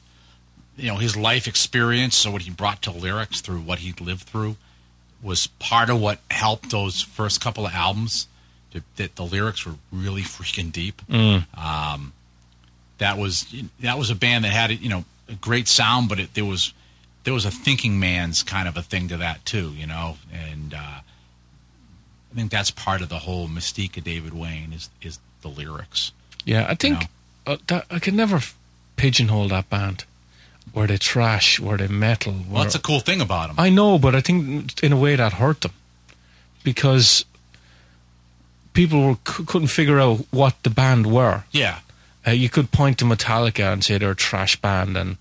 you 0.76 0.88
know, 0.88 0.96
his 0.96 1.16
life 1.16 1.46
experience. 1.46 2.16
So 2.16 2.30
what 2.30 2.42
he 2.42 2.50
brought 2.50 2.82
to 2.82 2.90
lyrics 2.90 3.40
through 3.40 3.60
what 3.60 3.80
he'd 3.80 4.00
lived 4.00 4.22
through 4.22 4.56
was 5.22 5.46
part 5.46 5.90
of 5.90 6.00
what 6.00 6.20
helped 6.30 6.70
those 6.70 7.02
first 7.02 7.40
couple 7.40 7.66
of 7.66 7.72
albums. 7.72 8.28
To, 8.72 8.82
that 8.96 9.16
the 9.16 9.24
lyrics 9.24 9.64
were 9.64 9.76
really 9.90 10.20
freaking 10.22 10.70
deep. 10.70 11.00
Um, 11.56 12.12
that 12.98 13.16
was 13.16 13.46
that 13.80 13.96
was 13.96 14.10
a 14.10 14.14
band 14.14 14.44
that 14.44 14.52
had 14.52 14.70
you 14.72 14.90
know 14.90 15.04
a 15.28 15.34
great 15.34 15.68
sound, 15.68 16.10
but 16.10 16.18
it, 16.20 16.34
there 16.34 16.44
was 16.44 16.74
there 17.24 17.32
was 17.32 17.46
a 17.46 17.50
thinking 17.50 17.98
man's 17.98 18.42
kind 18.42 18.68
of 18.68 18.76
a 18.76 18.82
thing 18.82 19.08
to 19.08 19.16
that 19.18 19.44
too, 19.46 19.70
you 19.70 19.86
know, 19.86 20.16
and. 20.32 20.74
Uh, 20.74 21.00
I 22.32 22.34
think 22.36 22.50
that's 22.50 22.70
part 22.70 23.00
of 23.02 23.08
the 23.08 23.20
whole 23.20 23.48
mystique 23.48 23.96
of 23.96 24.04
David 24.04 24.34
Wayne 24.34 24.72
is 24.72 24.90
is 25.02 25.18
the 25.42 25.48
lyrics. 25.48 26.12
Yeah, 26.44 26.66
I 26.68 26.74
think 26.74 27.08
uh, 27.46 27.56
that 27.68 27.86
I 27.90 27.98
could 27.98 28.14
never 28.14 28.40
pigeonhole 28.96 29.48
that 29.48 29.68
band. 29.70 30.04
Were 30.74 30.86
they 30.86 30.98
thrash? 30.98 31.58
Were 31.58 31.76
they 31.78 31.88
metal? 31.88 32.32
Well, 32.32 32.42
Were- 32.58 32.62
that's 32.64 32.74
a 32.74 32.80
cool 32.80 33.00
thing 33.00 33.20
about 33.20 33.48
them. 33.48 33.56
I 33.58 33.70
know, 33.70 33.98
but 33.98 34.14
I 34.14 34.20
think 34.20 34.82
in 34.82 34.92
a 34.92 34.96
way 34.96 35.16
that 35.16 35.32
hurt 35.34 35.62
them 35.62 35.72
because 36.62 37.24
people 38.72 39.06
were, 39.06 39.16
c- 39.26 39.44
couldn't 39.44 39.68
figure 39.68 39.98
out 39.98 40.26
what 40.30 40.62
the 40.62 40.70
band 40.70 41.06
were. 41.06 41.44
yeah, 41.52 41.78
Uh, 42.26 42.32
you 42.32 42.48
could 42.50 42.70
point 42.70 42.98
to 42.98 43.04
Metallica 43.04 43.72
and 43.72 43.82
say 43.82 43.98
they're 43.98 44.10
a 44.10 44.14
thrash 44.14 44.56
band, 44.56 44.96
and 44.96 45.16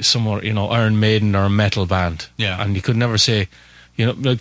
somewhere 0.00 0.44
you 0.44 0.52
know 0.52 0.68
Iron 0.68 1.00
Maiden 1.00 1.34
are 1.34 1.46
a 1.46 1.50
metal 1.50 1.86
band. 1.86 2.26
Yeah. 2.36 2.60
and 2.62 2.74
you 2.76 2.82
could 2.82 2.96
never 2.96 3.16
say, 3.18 3.48
you 3.96 4.06
know, 4.06 4.12
like 4.30 4.40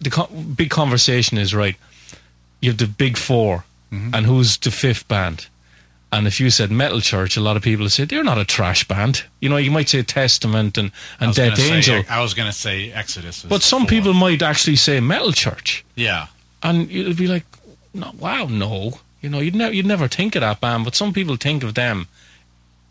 the 0.00 0.10
co- 0.10 0.26
big 0.26 0.70
conversation 0.70 1.38
is 1.38 1.54
right. 1.54 1.76
You 2.60 2.70
have 2.70 2.78
the 2.78 2.86
big 2.86 3.16
4 3.16 3.64
Mm-hmm. 3.92 4.14
and 4.14 4.24
who's 4.26 4.56
the 4.56 4.70
fifth 4.70 5.08
band? 5.08 5.48
And 6.12 6.26
if 6.28 6.38
you 6.38 6.48
said 6.50 6.70
Metal 6.70 7.00
Church, 7.00 7.36
a 7.36 7.40
lot 7.40 7.56
of 7.56 7.62
people 7.64 7.88
say 7.88 8.04
they're 8.04 8.22
not 8.22 8.38
a 8.38 8.44
thrash 8.44 8.86
band. 8.86 9.24
You 9.40 9.48
know, 9.48 9.56
you 9.56 9.72
might 9.72 9.88
say 9.88 10.02
Testament 10.04 10.78
and, 10.78 10.92
and 11.18 11.34
Death 11.34 11.56
gonna 11.56 11.68
say- 11.68 11.76
Angel. 11.76 12.02
I 12.08 12.20
was 12.22 12.32
going 12.34 12.48
to 12.48 12.56
say 12.56 12.92
Exodus. 12.92 13.42
but 13.48 13.62
some 13.62 13.82
full 13.82 13.88
people 13.88 14.12
might 14.14 14.42
actually 14.42 14.76
say 14.76 15.00
Metal 15.00 15.32
Church. 15.32 15.84
yeah, 15.96 16.26
And 16.62 16.88
you'd 16.88 17.16
be 17.16 17.26
like, 17.26 17.44
no, 17.92 18.12
wow, 18.18 18.46
no. 18.46 19.00
You 19.22 19.28
know, 19.28 19.40
you'd, 19.40 19.56
ne- 19.56 19.72
you'd 19.72 19.86
never 19.86 20.06
think 20.06 20.36
of 20.36 20.42
that 20.42 20.60
band, 20.60 20.84
but 20.84 20.94
some 20.94 21.12
people 21.12 21.34
think 21.36 21.64
of 21.64 21.74
them. 21.74 22.06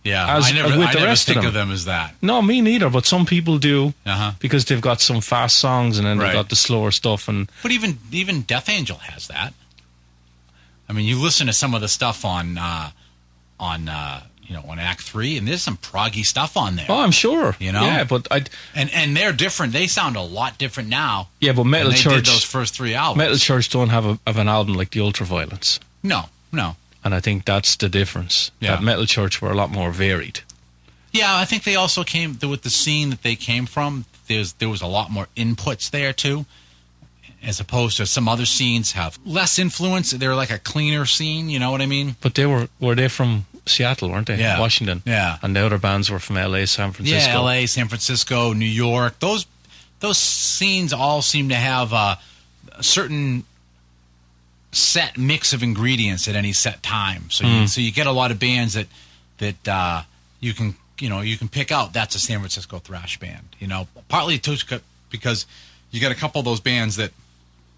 Yeah. 0.04 0.38
As- 0.38 0.46
I 0.48 0.52
never, 0.52 0.70
with 0.78 0.88
I 0.88 0.94
the 0.94 1.00
never 1.00 1.06
rest 1.06 1.30
of 1.30 1.36
them. 1.36 1.46
of 1.46 1.54
them 1.54 1.72
as 1.72 1.86
that. 1.86 2.16
No, 2.22 2.42
me 2.42 2.62
neither, 2.62 2.90
but 2.90 3.06
some 3.06 3.26
people 3.26 3.58
do 3.58 3.94
Uh 4.06 4.16
huh. 4.16 4.32
because 4.40 4.66
they've 4.66 4.82
got 4.82 5.02
some 5.02 5.22
fast 5.22 5.58
songs 5.58 5.98
and 5.98 6.08
then 6.08 6.18
Right. 6.18 6.28
they've 6.28 6.36
got 6.36 6.50
the 6.50 6.56
slower 6.56 6.92
stuff. 6.92 7.28
And 7.28 7.50
But 7.64 7.72
even 7.72 8.00
even 8.12 8.42
Death 8.44 8.70
Angel 8.70 8.98
has 8.98 9.28
that. 9.28 9.54
I 10.88 10.94
mean, 10.94 11.06
you 11.06 11.22
listen 11.22 11.48
to 11.48 11.54
some 11.54 11.74
of 11.76 11.82
the 11.82 11.88
stuff 11.88 12.26
on 12.26 12.58
uh, 12.58 12.92
on 13.60 13.88
uh, 13.90 14.22
you 14.42 14.56
know 14.56 14.64
on 14.68 14.80
Act 14.80 15.02
Three, 15.02 15.38
and 15.38 15.48
there's 15.48 15.62
some 15.62 15.78
proggy 15.78 16.26
stuff 16.26 16.58
on 16.58 16.76
there. 16.78 16.88
oh, 16.90 17.02
I'm 17.02 17.12
sure, 17.12 17.56
You 17.60 17.72
know? 17.72 17.84
yeah, 17.84 18.04
but 18.06 18.28
I, 18.32 18.44
And 18.74 18.90
and 18.94 19.16
they're 19.16 19.34
different. 19.34 19.74
They 19.74 19.86
sound 19.88 20.16
a 20.16 20.22
lot 20.22 20.58
different 20.58 20.90
now. 20.90 21.28
yeah, 21.40 21.52
but 21.52 21.66
Metal 21.66 21.92
they 21.92 21.98
did 21.98 22.04
Church, 22.04 22.26
those 22.28 22.44
first 22.44 22.74
three 22.74 22.96
albums. 22.96 23.18
Metal 23.20 23.38
Church 23.38 23.70
don't 23.70 23.90
have 23.90 24.06
a, 24.06 24.20
have 24.26 24.38
an 24.38 24.48
album 24.48 24.74
like 24.76 24.90
the 24.92 25.00
Ultraviolence. 25.02 25.80
no, 26.02 26.30
no. 26.52 26.76
And 27.04 27.16
I 27.16 27.20
think 27.20 27.46
that's 27.46 27.76
the 27.76 27.90
difference. 27.90 28.52
Yeah. 28.60 28.76
That 28.76 28.84
Metal 28.84 29.06
Church 29.06 29.42
were 29.42 29.52
a 29.52 29.56
lot 29.56 29.72
more 29.72 29.92
varied. 29.92 30.42
Yeah, 31.12 31.38
I 31.38 31.46
think 31.46 31.64
they 31.64 31.76
also 31.76 32.04
came 32.04 32.38
with 32.42 32.62
the 32.62 32.70
scene 32.70 33.10
that 33.10 33.24
they 33.24 33.36
came 33.36 33.66
from. 33.66 34.06
There's 34.28 34.54
there 34.54 34.70
was 34.70 34.82
a 34.82 34.88
lot 34.88 35.10
more 35.10 35.28
inputs 35.36 35.90
there 35.90 36.14
too, 36.14 36.46
as 37.42 37.60
opposed 37.60 37.98
to 37.98 38.06
some 38.06 38.28
other 38.28 38.46
scenes 38.46 38.92
have 38.92 39.18
less 39.26 39.58
influence. 39.58 40.12
They're 40.12 40.36
like 40.36 40.52
a 40.52 40.60
cleaner 40.60 41.06
scene. 41.06 41.50
You 41.50 41.58
know 41.60 41.72
what 41.72 41.82
I 41.82 41.88
mean? 41.88 42.16
But 42.22 42.36
they 42.36 42.46
were 42.46 42.68
were 42.80 42.94
they 42.94 43.08
from 43.08 43.46
Seattle, 43.66 44.10
weren't 44.12 44.28
they? 44.28 44.38
Yeah. 44.38 44.60
Washington. 44.60 45.02
Yeah. 45.06 45.38
And 45.42 45.56
the 45.56 45.66
other 45.66 45.80
bands 45.80 46.12
were 46.12 46.20
from 46.20 46.36
LA, 46.36 46.66
San 46.66 46.92
Francisco. 46.92 47.32
Yeah, 47.32 47.36
L.A., 47.36 47.66
San 47.66 47.88
Francisco, 47.88 48.54
New 48.54 48.66
York. 48.66 49.20
Those 49.20 49.48
those 50.00 50.18
scenes 50.18 50.94
all 50.94 51.22
seem 51.22 51.50
to 51.50 51.56
have 51.56 51.92
uh, 51.92 52.16
a 52.74 52.84
certain 52.84 53.46
set 54.72 55.18
mix 55.18 55.54
of 55.54 55.64
ingredients 55.64 56.28
at 56.28 56.36
any 56.36 56.54
set 56.54 56.84
time. 56.84 57.30
So 57.30 57.46
you, 57.46 57.68
so 57.68 57.82
you 57.82 57.92
get 57.92 58.08
a 58.08 58.12
lot 58.12 58.32
of 58.32 58.40
bands 58.40 58.74
that 58.76 58.88
that 59.40 59.68
uh, 59.68 60.02
you 60.40 60.54
can 60.54 60.76
you 61.00 61.10
know 61.10 61.22
you 61.22 61.38
can 61.38 61.48
pick 61.48 61.72
out. 61.72 61.94
That's 61.94 62.16
a 62.16 62.20
San 62.20 62.40
Francisco 62.40 62.80
thrash 62.80 63.20
band. 63.20 63.56
You 63.60 63.68
know, 63.68 63.88
partly 64.08 64.38
too 64.38 64.56
because 65.10 65.46
you 65.92 66.00
get 66.00 66.12
a 66.12 66.16
couple 66.16 66.40
of 66.40 66.46
those 66.46 66.60
bands 66.60 66.98
that 66.98 67.12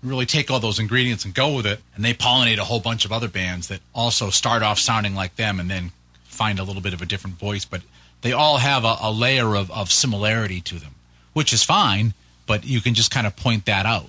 really 0.04 0.25
take 0.25 0.49
all 0.49 0.60
those 0.60 0.80
ingredients 0.80 1.25
and 1.25 1.34
go 1.34 1.56
with 1.56 1.65
it, 1.65 1.80
and 1.95 2.04
they 2.04 2.13
pollinate 2.13 2.58
a 2.58 2.63
whole 2.63 2.80
bunch 2.80 3.06
of 3.06 3.12
other 3.12 3.27
bands 3.27 3.67
that 3.67 3.80
also 3.93 4.30
start 4.30 4.63
off 4.63 4.80
sounding 4.80 5.15
like 5.15 5.36
them 5.36 5.60
and 5.60 5.69
then 5.69 5.91
find 6.23 6.60
a 6.60 6.63
little 6.63 6.82
bit 6.82 6.93
of 6.93 7.01
a 7.01 7.06
different 7.06 7.38
voice, 7.38 7.65
but 7.65 7.82
they 8.21 8.34
all 8.34 8.58
have 8.58 8.84
a, 8.84 8.97
a 9.01 9.12
layer 9.12 9.56
of, 9.56 9.69
of 9.71 9.91
similarity 9.91 10.62
to 10.62 10.75
them, 10.80 10.95
which 11.34 11.54
is 11.54 11.63
fine, 11.63 12.13
but 12.47 12.65
you 12.65 12.82
can 12.82 12.93
just 12.93 13.12
kind 13.12 13.27
of 13.27 13.36
point 13.36 13.65
that 13.65 13.86
out. 13.86 14.08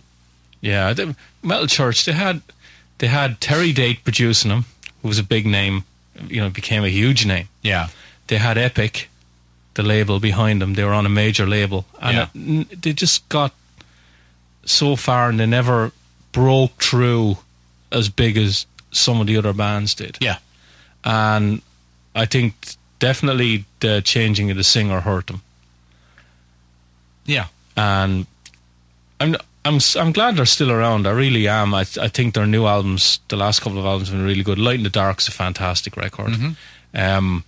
Yeah, 0.61 0.93
the 0.93 1.15
Metal 1.43 1.67
Church. 1.67 2.05
They 2.05 2.13
had 2.13 2.41
they 3.03 3.09
had 3.09 3.41
Terry 3.41 3.73
Date 3.73 4.05
producing 4.05 4.51
them, 4.51 4.65
who 5.03 5.09
was 5.09 5.19
a 5.19 5.25
big 5.25 5.45
name. 5.45 5.83
You 6.29 6.41
know, 6.41 6.51
became 6.51 6.85
a 6.85 6.89
huge 6.89 7.27
name. 7.27 7.49
Yeah. 7.61 7.89
They 8.29 8.39
had 8.39 8.57
Epic, 8.57 9.09
the 9.75 9.83
label 9.83 10.21
behind 10.21 10.63
them. 10.63 10.75
They 10.75 10.85
were 10.85 10.93
on 10.95 11.05
a 11.05 11.09
major 11.09 11.45
label, 11.45 11.85
and 12.01 12.17
Yeah. 12.17 12.29
it- 12.61 12.83
they 12.83 12.93
just 12.93 13.29
got 13.29 13.53
so 14.65 14.95
far, 14.95 15.29
and 15.29 15.41
they 15.41 15.47
never 15.47 15.91
broke 16.31 16.81
through 16.81 17.39
as 17.91 18.09
big 18.09 18.37
as 18.39 18.67
some 18.93 19.21
of 19.21 19.27
the 19.27 19.37
other 19.37 19.53
bands 19.53 19.95
did. 19.95 20.17
Yeah. 20.21 20.37
And 21.03 21.61
I 22.15 22.27
think 22.27 22.77
definitely 23.01 23.65
the 23.81 24.01
changing 24.01 24.49
of 24.53 24.57
the 24.57 24.63
singer 24.65 25.01
hurt 25.01 25.27
them. 25.27 25.43
Yeah. 27.27 27.47
and 27.77 28.27
I'm 29.19 29.35
I'm 29.65 29.79
I'm 29.97 30.13
glad 30.13 30.37
they're 30.37 30.47
still 30.47 30.71
around. 30.73 31.07
I 31.07 31.11
really 31.11 31.47
am. 31.49 31.73
I 31.75 31.81
I 32.01 32.09
think 32.09 32.35
their 32.35 32.47
new 32.47 32.67
albums, 32.67 33.21
the 33.29 33.37
last 33.37 33.61
couple 33.61 33.79
of 33.79 33.85
albums, 33.85 34.09
have 34.09 34.17
been 34.19 34.27
really 34.27 34.43
good. 34.43 34.59
Light 34.59 34.77
in 34.79 34.83
the 34.83 34.91
Dark's 34.91 35.29
a 35.29 35.31
fantastic 35.31 35.97
record. 35.97 36.33
Um, 36.95 37.45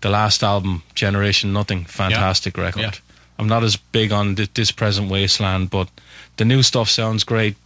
the 0.00 0.08
last 0.10 0.42
album, 0.42 0.82
Generation 0.94 1.52
Nothing, 1.52 1.84
fantastic 1.84 2.56
record. 2.58 2.80
Yeah. 2.82 2.90
I'm 3.38 3.48
not 3.48 3.62
as 3.64 3.76
big 3.76 4.12
on 4.12 4.34
thi- 4.36 4.48
this 4.54 4.72
present 4.72 5.10
wasteland, 5.10 5.70
but 5.70 5.88
the 6.36 6.44
new 6.44 6.62
stuff 6.62 6.88
sounds 6.88 7.24
great. 7.24 7.56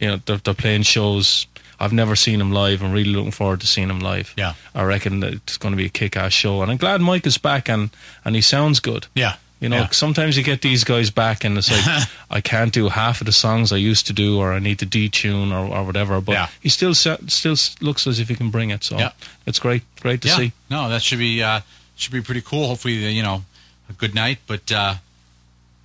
You 0.00 0.08
know, 0.08 0.16
they're, 0.24 0.38
they're 0.38 0.54
playing 0.54 0.82
shows. 0.82 1.46
I've 1.78 1.92
never 1.92 2.16
seen 2.16 2.38
them 2.38 2.52
live. 2.52 2.82
I'm 2.82 2.92
really 2.92 3.10
looking 3.12 3.30
forward 3.32 3.60
to 3.60 3.66
seeing 3.66 3.88
them 3.88 4.00
live. 4.00 4.32
Yeah. 4.36 4.54
I 4.74 4.84
reckon 4.84 5.20
that 5.20 5.32
it's 5.34 5.56
going 5.56 5.72
to 5.72 5.76
be 5.76 5.86
a 5.86 5.88
kick-ass 5.90 6.32
show, 6.32 6.62
and 6.62 6.70
I'm 6.70 6.76
glad 6.78 7.00
Mike 7.00 7.26
is 7.26 7.38
back 7.38 7.68
and 7.68 7.90
and 8.24 8.34
he 8.34 8.40
sounds 8.42 8.80
good. 8.80 9.06
Yeah. 9.14 9.34
You 9.62 9.68
know, 9.68 9.76
Yeah. 9.76 9.88
sometimes 9.92 10.36
you 10.36 10.42
get 10.42 10.60
these 10.60 10.82
guys 10.84 11.10
back, 11.10 11.44
and 11.44 11.56
it's 11.56 11.70
like 11.70 12.08
I 12.30 12.40
can't 12.40 12.72
do 12.72 12.88
half 12.88 13.20
of 13.20 13.26
the 13.26 13.32
songs 13.32 13.72
I 13.72 13.76
used 13.76 14.06
to 14.08 14.12
do, 14.12 14.38
or 14.40 14.52
I 14.52 14.58
need 14.58 14.78
to 14.80 14.86
detune 14.86 15.52
or, 15.52 15.72
or 15.74 15.84
whatever. 15.84 16.20
But 16.20 16.32
Yeah. 16.32 16.48
he 16.60 16.68
still 16.68 16.94
still 16.94 17.56
looks 17.80 18.06
as 18.06 18.18
if 18.18 18.28
he 18.28 18.34
can 18.34 18.50
bring 18.50 18.70
it. 18.70 18.82
So 18.82 18.98
Yeah. 18.98 19.12
it's 19.46 19.60
great, 19.60 19.82
great 20.00 20.20
to 20.22 20.28
yeah. 20.28 20.36
see. 20.36 20.52
No, 20.68 20.88
that 20.88 21.00
should 21.02 21.20
be 21.20 21.42
uh, 21.42 21.60
should 21.96 22.12
be 22.12 22.20
pretty 22.20 22.40
cool. 22.42 22.66
Hopefully, 22.66 23.06
uh, 23.06 23.08
you 23.10 23.22
know, 23.22 23.44
a 23.88 23.92
good 23.92 24.14
night. 24.16 24.38
But 24.48 24.72
uh, 24.72 24.94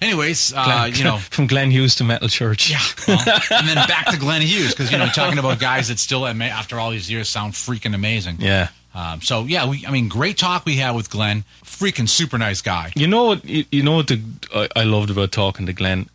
anyways, 0.02 0.54
uh, 0.54 0.63
Glenn- 0.66 0.96
you 0.96 1.04
know, 1.04 1.18
from 1.30 1.46
Glenn 1.48 1.70
Hughes 1.72 1.96
to 1.96 2.04
Metal 2.04 2.28
Church. 2.30 2.70
yeah. 2.72 2.82
well, 3.08 3.20
and 3.52 3.68
then 3.68 3.76
back 3.88 4.08
to 4.10 4.18
Glenn 4.18 4.42
Hughes 4.42 4.72
because 4.72 4.92
you 4.92 4.98
know, 4.98 5.08
talking 5.10 5.38
about 5.38 5.60
guys 5.60 5.90
that 5.90 6.00
still, 6.00 6.26
after 6.26 6.80
all 6.80 6.92
these 6.92 7.12
years, 7.12 7.30
sound 7.30 7.54
freaking 7.54 7.94
amazing. 7.94 8.38
yeah. 8.40 8.70
Um, 8.95 9.21
so 9.21 9.43
yeah, 9.45 9.67
we 9.69 9.86
I 9.86 9.91
mean, 9.91 10.08
great 10.08 10.38
talk 10.38 10.65
we 10.65 10.78
had 10.78 10.91
with 10.95 11.10
Glenn. 11.10 11.43
Freaking 11.63 12.10
super 12.10 12.38
nice 12.38 12.62
guy. 12.62 12.91
You 12.95 13.08
know 13.08 13.26
what? 13.26 13.45
You, 13.45 13.63
you 13.71 13.84
know 13.84 13.95
what 13.97 14.08
the, 14.08 14.19
I, 14.56 14.67
I 14.76 14.84
loved 14.84 15.10
about 15.12 15.32
talking 15.32 15.65
to 15.67 15.73
Glenn, 15.73 16.10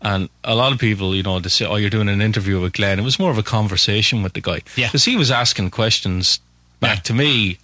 and 0.00 0.28
a 0.44 0.54
lot 0.54 0.72
of 0.72 0.78
people, 0.78 1.14
you 1.16 1.22
know, 1.24 1.40
they 1.40 1.48
say, 1.48 1.66
"Oh, 1.66 1.76
you're 1.76 1.90
doing 1.90 2.08
an 2.08 2.20
interview 2.22 2.60
with 2.60 2.74
Glenn." 2.74 2.98
It 3.00 3.02
was 3.02 3.18
more 3.18 3.30
of 3.32 3.38
a 3.38 3.42
conversation 3.42 4.22
with 4.22 4.34
the 4.34 4.40
guy, 4.40 4.60
Yeah. 4.76 4.86
because 4.88 5.04
he 5.04 5.16
was 5.16 5.30
asking 5.32 5.70
questions 5.70 6.38
back 6.78 6.98
Yeah. 6.98 7.02
to 7.02 7.14
me, 7.14 7.58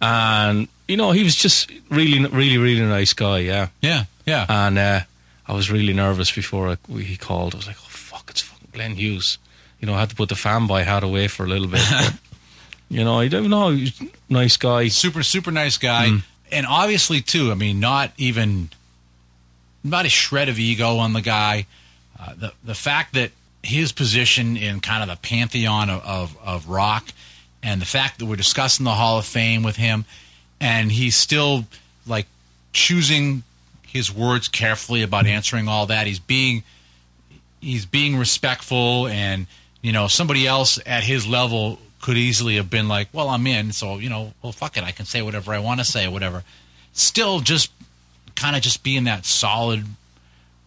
and 0.00 0.68
you 0.86 0.96
know, 0.96 1.10
he 1.12 1.24
was 1.24 1.34
just 1.34 1.70
really, 1.90 2.24
really, 2.26 2.58
really 2.58 2.82
nice 2.82 3.12
guy. 3.14 3.38
Yeah, 3.40 3.68
Yeah, 3.80 4.04
yeah. 4.26 4.46
and 4.48 4.78
uh, 4.78 5.00
I 5.48 5.52
was 5.54 5.70
really 5.70 5.92
nervous 5.94 6.30
before 6.30 6.68
I, 6.68 6.76
he 7.00 7.16
called. 7.16 7.54
I 7.54 7.56
was 7.58 7.66
like, 7.66 7.76
"Oh 7.80 7.88
fuck, 7.88 8.30
it's 8.30 8.42
fucking 8.42 8.68
Glenn 8.72 8.94
Hughes." 8.94 9.38
You 9.80 9.86
know, 9.86 9.94
I 9.94 10.00
had 10.00 10.10
to 10.10 10.16
put 10.16 10.28
the 10.28 10.36
fanboy 10.36 10.84
hat 10.84 11.02
away 11.02 11.26
for 11.26 11.44
a 11.44 11.48
little 11.48 11.66
bit. 11.66 11.82
you 12.92 13.04
know, 13.04 13.18
I 13.18 13.28
don't 13.28 13.48
know. 13.50 13.76
Nice 14.28 14.56
guy. 14.56 14.88
super 14.88 15.22
super 15.22 15.50
nice 15.50 15.78
guy 15.78 16.08
Mm. 16.08 16.22
and 16.50 16.66
obviously 16.66 17.20
too 17.22 17.50
i 17.50 17.54
mean 17.54 17.80
not 17.80 18.12
even 18.18 18.68
not 19.84 20.06
a 20.06 20.08
shred 20.08 20.48
of 20.48 20.58
ego 20.58 20.98
on 20.98 21.12
the 21.12 21.20
guy 21.22 21.66
uh, 22.20 22.34
the 22.36 22.52
the 22.64 22.74
fact 22.74 23.14
that 23.14 23.30
his 23.62 23.92
position 23.92 24.56
in 24.56 24.80
kind 24.80 25.02
of 25.02 25.08
the 25.08 25.20
pantheon 25.28 25.88
of, 25.90 26.04
of, 26.04 26.36
of 26.44 26.68
rock 26.68 27.08
and 27.62 27.80
the 27.80 27.86
fact 27.86 28.18
that 28.18 28.26
we're 28.26 28.36
discussing 28.36 28.84
the 28.84 28.90
hall 28.94 29.18
of 29.18 29.24
fame 29.24 29.62
with 29.62 29.76
him 29.76 30.04
and 30.60 30.90
he's 30.92 31.14
still 31.16 31.64
like 32.06 32.26
choosing 32.72 33.42
his 33.86 34.12
words 34.12 34.48
carefully 34.48 35.02
about 35.02 35.26
answering 35.26 35.68
all 35.68 35.86
that 35.86 36.06
he's 36.06 36.18
being 36.18 36.62
he's 37.60 37.86
being 37.86 38.16
respectful 38.16 39.06
and 39.08 39.46
you 39.82 39.92
know 39.92 40.06
somebody 40.08 40.46
else 40.46 40.78
at 40.86 41.02
his 41.04 41.26
level 41.26 41.78
could 42.02 42.18
easily 42.18 42.56
have 42.56 42.68
been 42.68 42.86
like 42.88 43.08
well 43.14 43.28
i'm 43.30 43.46
in 43.46 43.72
so 43.72 43.96
you 43.96 44.10
know 44.10 44.34
well 44.42 44.52
fuck 44.52 44.76
it 44.76 44.84
i 44.84 44.90
can 44.90 45.06
say 45.06 45.22
whatever 45.22 45.54
i 45.54 45.58
want 45.58 45.80
to 45.80 45.84
say 45.84 46.04
or 46.06 46.10
whatever. 46.10 46.42
Still 46.92 47.40
just 47.40 47.70
kind 48.34 48.54
of 48.56 48.60
just 48.60 48.82
being 48.82 49.04
that 49.04 49.24
solid 49.24 49.84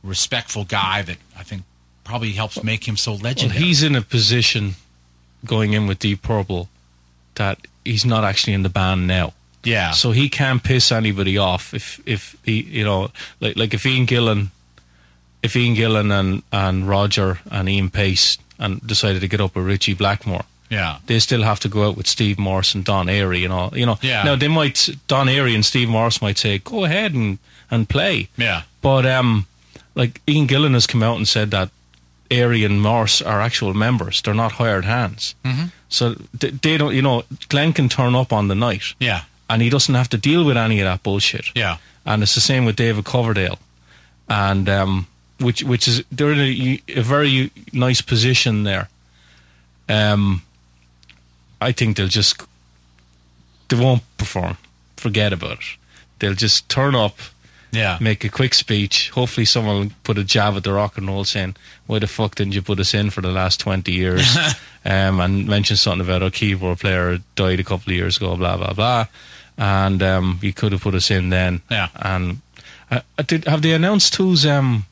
respectful 0.03 0.63
guy 0.65 1.01
that 1.03 1.17
i 1.37 1.43
think 1.43 1.63
probably 2.03 2.31
helps 2.31 2.63
make 2.63 2.87
him 2.87 2.95
so 2.97 3.11
Well, 3.13 3.21
legendary. 3.21 3.59
he's 3.63 3.81
in 3.83 3.95
a 3.95 4.01
position 4.01 4.75
going 5.43 5.73
in 5.73 5.87
with 5.87 5.99
Deep 5.99 6.21
Purple 6.21 6.69
that 7.35 7.59
he's 7.83 8.05
not 8.05 8.23
actually 8.23 8.53
in 8.53 8.63
the 8.63 8.69
band 8.69 9.07
now. 9.07 9.33
yeah. 9.63 9.91
So 9.91 10.11
he 10.11 10.29
can't 10.29 10.63
piss 10.63 10.91
anybody 10.91 11.37
off 11.37 11.73
if 11.73 11.99
if 12.05 12.35
he 12.45 12.61
you 12.61 12.83
know 12.83 13.09
like 13.41 13.55
like 13.57 13.73
if 13.73 13.85
Ian 13.85 14.05
Gillan 14.07 14.49
if 15.43 15.55
Ian 15.55 15.75
Gillan 15.75 16.11
and 16.17 16.43
and 16.51 16.87
Roger 16.87 17.39
and 17.51 17.67
Ian 17.67 17.89
Paice 17.89 18.37
and 18.59 18.79
decided 18.85 19.21
to 19.21 19.27
get 19.27 19.41
up 19.41 19.55
with 19.55 19.65
Ritchie 19.65 19.95
Blackmore 19.95 20.45
yeah 20.69 20.97
they 21.05 21.19
still 21.19 21.43
have 21.43 21.59
to 21.59 21.69
go 21.69 21.87
out 21.87 21.97
with 21.97 22.07
Steve 22.07 22.37
Morse 22.39 22.75
and 22.75 22.83
Don 22.85 23.07
Airey 23.07 23.43
and 23.43 23.53
all 23.53 23.77
you 23.77 23.85
know 23.85 23.97
Yeah. 24.01 24.23
now 24.23 24.35
they 24.35 24.47
might 24.49 24.89
Don 25.07 25.27
Airey 25.27 25.53
and 25.55 25.65
Steve 25.65 25.89
Morse 25.89 26.21
might 26.21 26.37
say 26.37 26.57
go 26.59 26.83
ahead 26.85 27.13
and 27.13 27.37
and 27.71 27.87
play 27.87 28.27
yeah 28.37 28.61
but 28.81 29.05
um, 29.05 29.45
like 29.95 30.21
Ian 30.27 30.47
Gillan 30.47 30.73
has 30.73 30.87
come 30.87 31.03
out 31.03 31.17
and 31.17 31.27
said 31.27 31.51
that 31.51 31.69
Airey 32.29 32.65
and 32.65 32.81
Morse 32.81 33.21
are 33.21 33.39
actual 33.41 33.73
members; 33.75 34.21
they're 34.21 34.33
not 34.33 34.53
hired 34.53 34.83
hands. 34.85 35.35
Mm-hmm. 35.43 35.65
So 35.89 36.15
they, 36.39 36.49
they 36.49 36.77
don't, 36.77 36.93
you 36.95 37.01
know, 37.03 37.23
Glenn 37.49 37.71
can 37.73 37.87
turn 37.87 38.15
up 38.15 38.33
on 38.33 38.47
the 38.47 38.55
night, 38.55 38.95
yeah 38.99 39.21
and 39.47 39.61
he 39.61 39.69
doesn't 39.69 39.93
have 39.95 40.09
to 40.09 40.17
deal 40.17 40.43
with 40.43 40.57
any 40.57 40.79
of 40.81 40.85
that 40.85 41.03
bullshit. 41.03 41.45
yeah 41.55 41.77
And 42.05 42.23
it's 42.23 42.33
the 42.33 42.41
same 42.41 42.65
with 42.65 42.75
David 42.75 43.05
Coverdale, 43.05 43.57
and 44.27 44.67
um, 44.69 45.05
which 45.39 45.63
which 45.63 45.87
is 45.87 46.03
they're 46.11 46.33
in 46.33 46.39
a, 46.39 46.81
a 46.99 47.01
very 47.03 47.51
nice 47.71 48.01
position 48.01 48.63
there. 48.63 48.87
Um, 49.87 50.41
I 51.65 51.71
think 51.73 51.97
they'll 51.97 52.07
just 52.07 52.41
they 53.69 53.77
won't 53.77 54.03
perform. 54.17 54.57
Forget 54.97 55.33
about 55.33 55.57
it. 55.59 55.77
They'll 56.19 56.35
just 56.35 56.69
turn 56.69 56.95
up, 56.95 57.17
Yeah. 57.71 57.97
make 57.99 58.23
a 58.23 58.29
quick 58.29 58.53
speech. 58.53 59.09
Hopefully, 59.15 59.45
someone 59.45 59.75
will 59.79 59.91
put 60.03 60.17
a 60.17 60.23
jab 60.23 60.55
at 60.55 60.63
the 60.63 60.71
rock 60.73 60.97
and 60.97 61.07
roll 61.07 61.25
saying, 61.25 61.55
Why 61.87 61.99
the 61.99 62.07
fuck 62.07 62.35
didn't 62.35 62.53
you 62.53 62.61
put 62.61 62.79
us 62.79 62.93
in 62.93 63.09
for 63.09 63.21
the 63.21 63.31
last 63.31 63.59
20 63.59 63.91
years? 63.91 64.37
um, 64.85 65.19
and 65.19 65.47
mention 65.47 65.75
something 65.77 66.05
about 66.07 66.23
our 66.23 66.29
keyboard 66.31 66.79
player 66.79 67.19
died 67.35 67.59
a 67.59 67.63
couple 67.63 67.91
of 67.91 67.97
years 67.97 68.17
ago, 68.17 68.35
blah, 68.37 68.57
blah, 68.57 68.73
blah. 68.73 69.05
And 69.57 70.01
um, 70.03 70.39
you 70.41 70.53
could 70.53 70.71
have 70.71 70.81
put 70.81 70.95
us 70.95 71.09
in 71.11 71.29
then. 71.29 71.61
Yeah. 71.71 71.87
And 71.95 72.41
uh, 72.91 73.01
uh, 73.17 73.23
did, 73.23 73.45
have 73.45 73.61
they 73.61 73.73
announced 73.73 74.15
who's 74.15 74.45
um, 74.45 74.85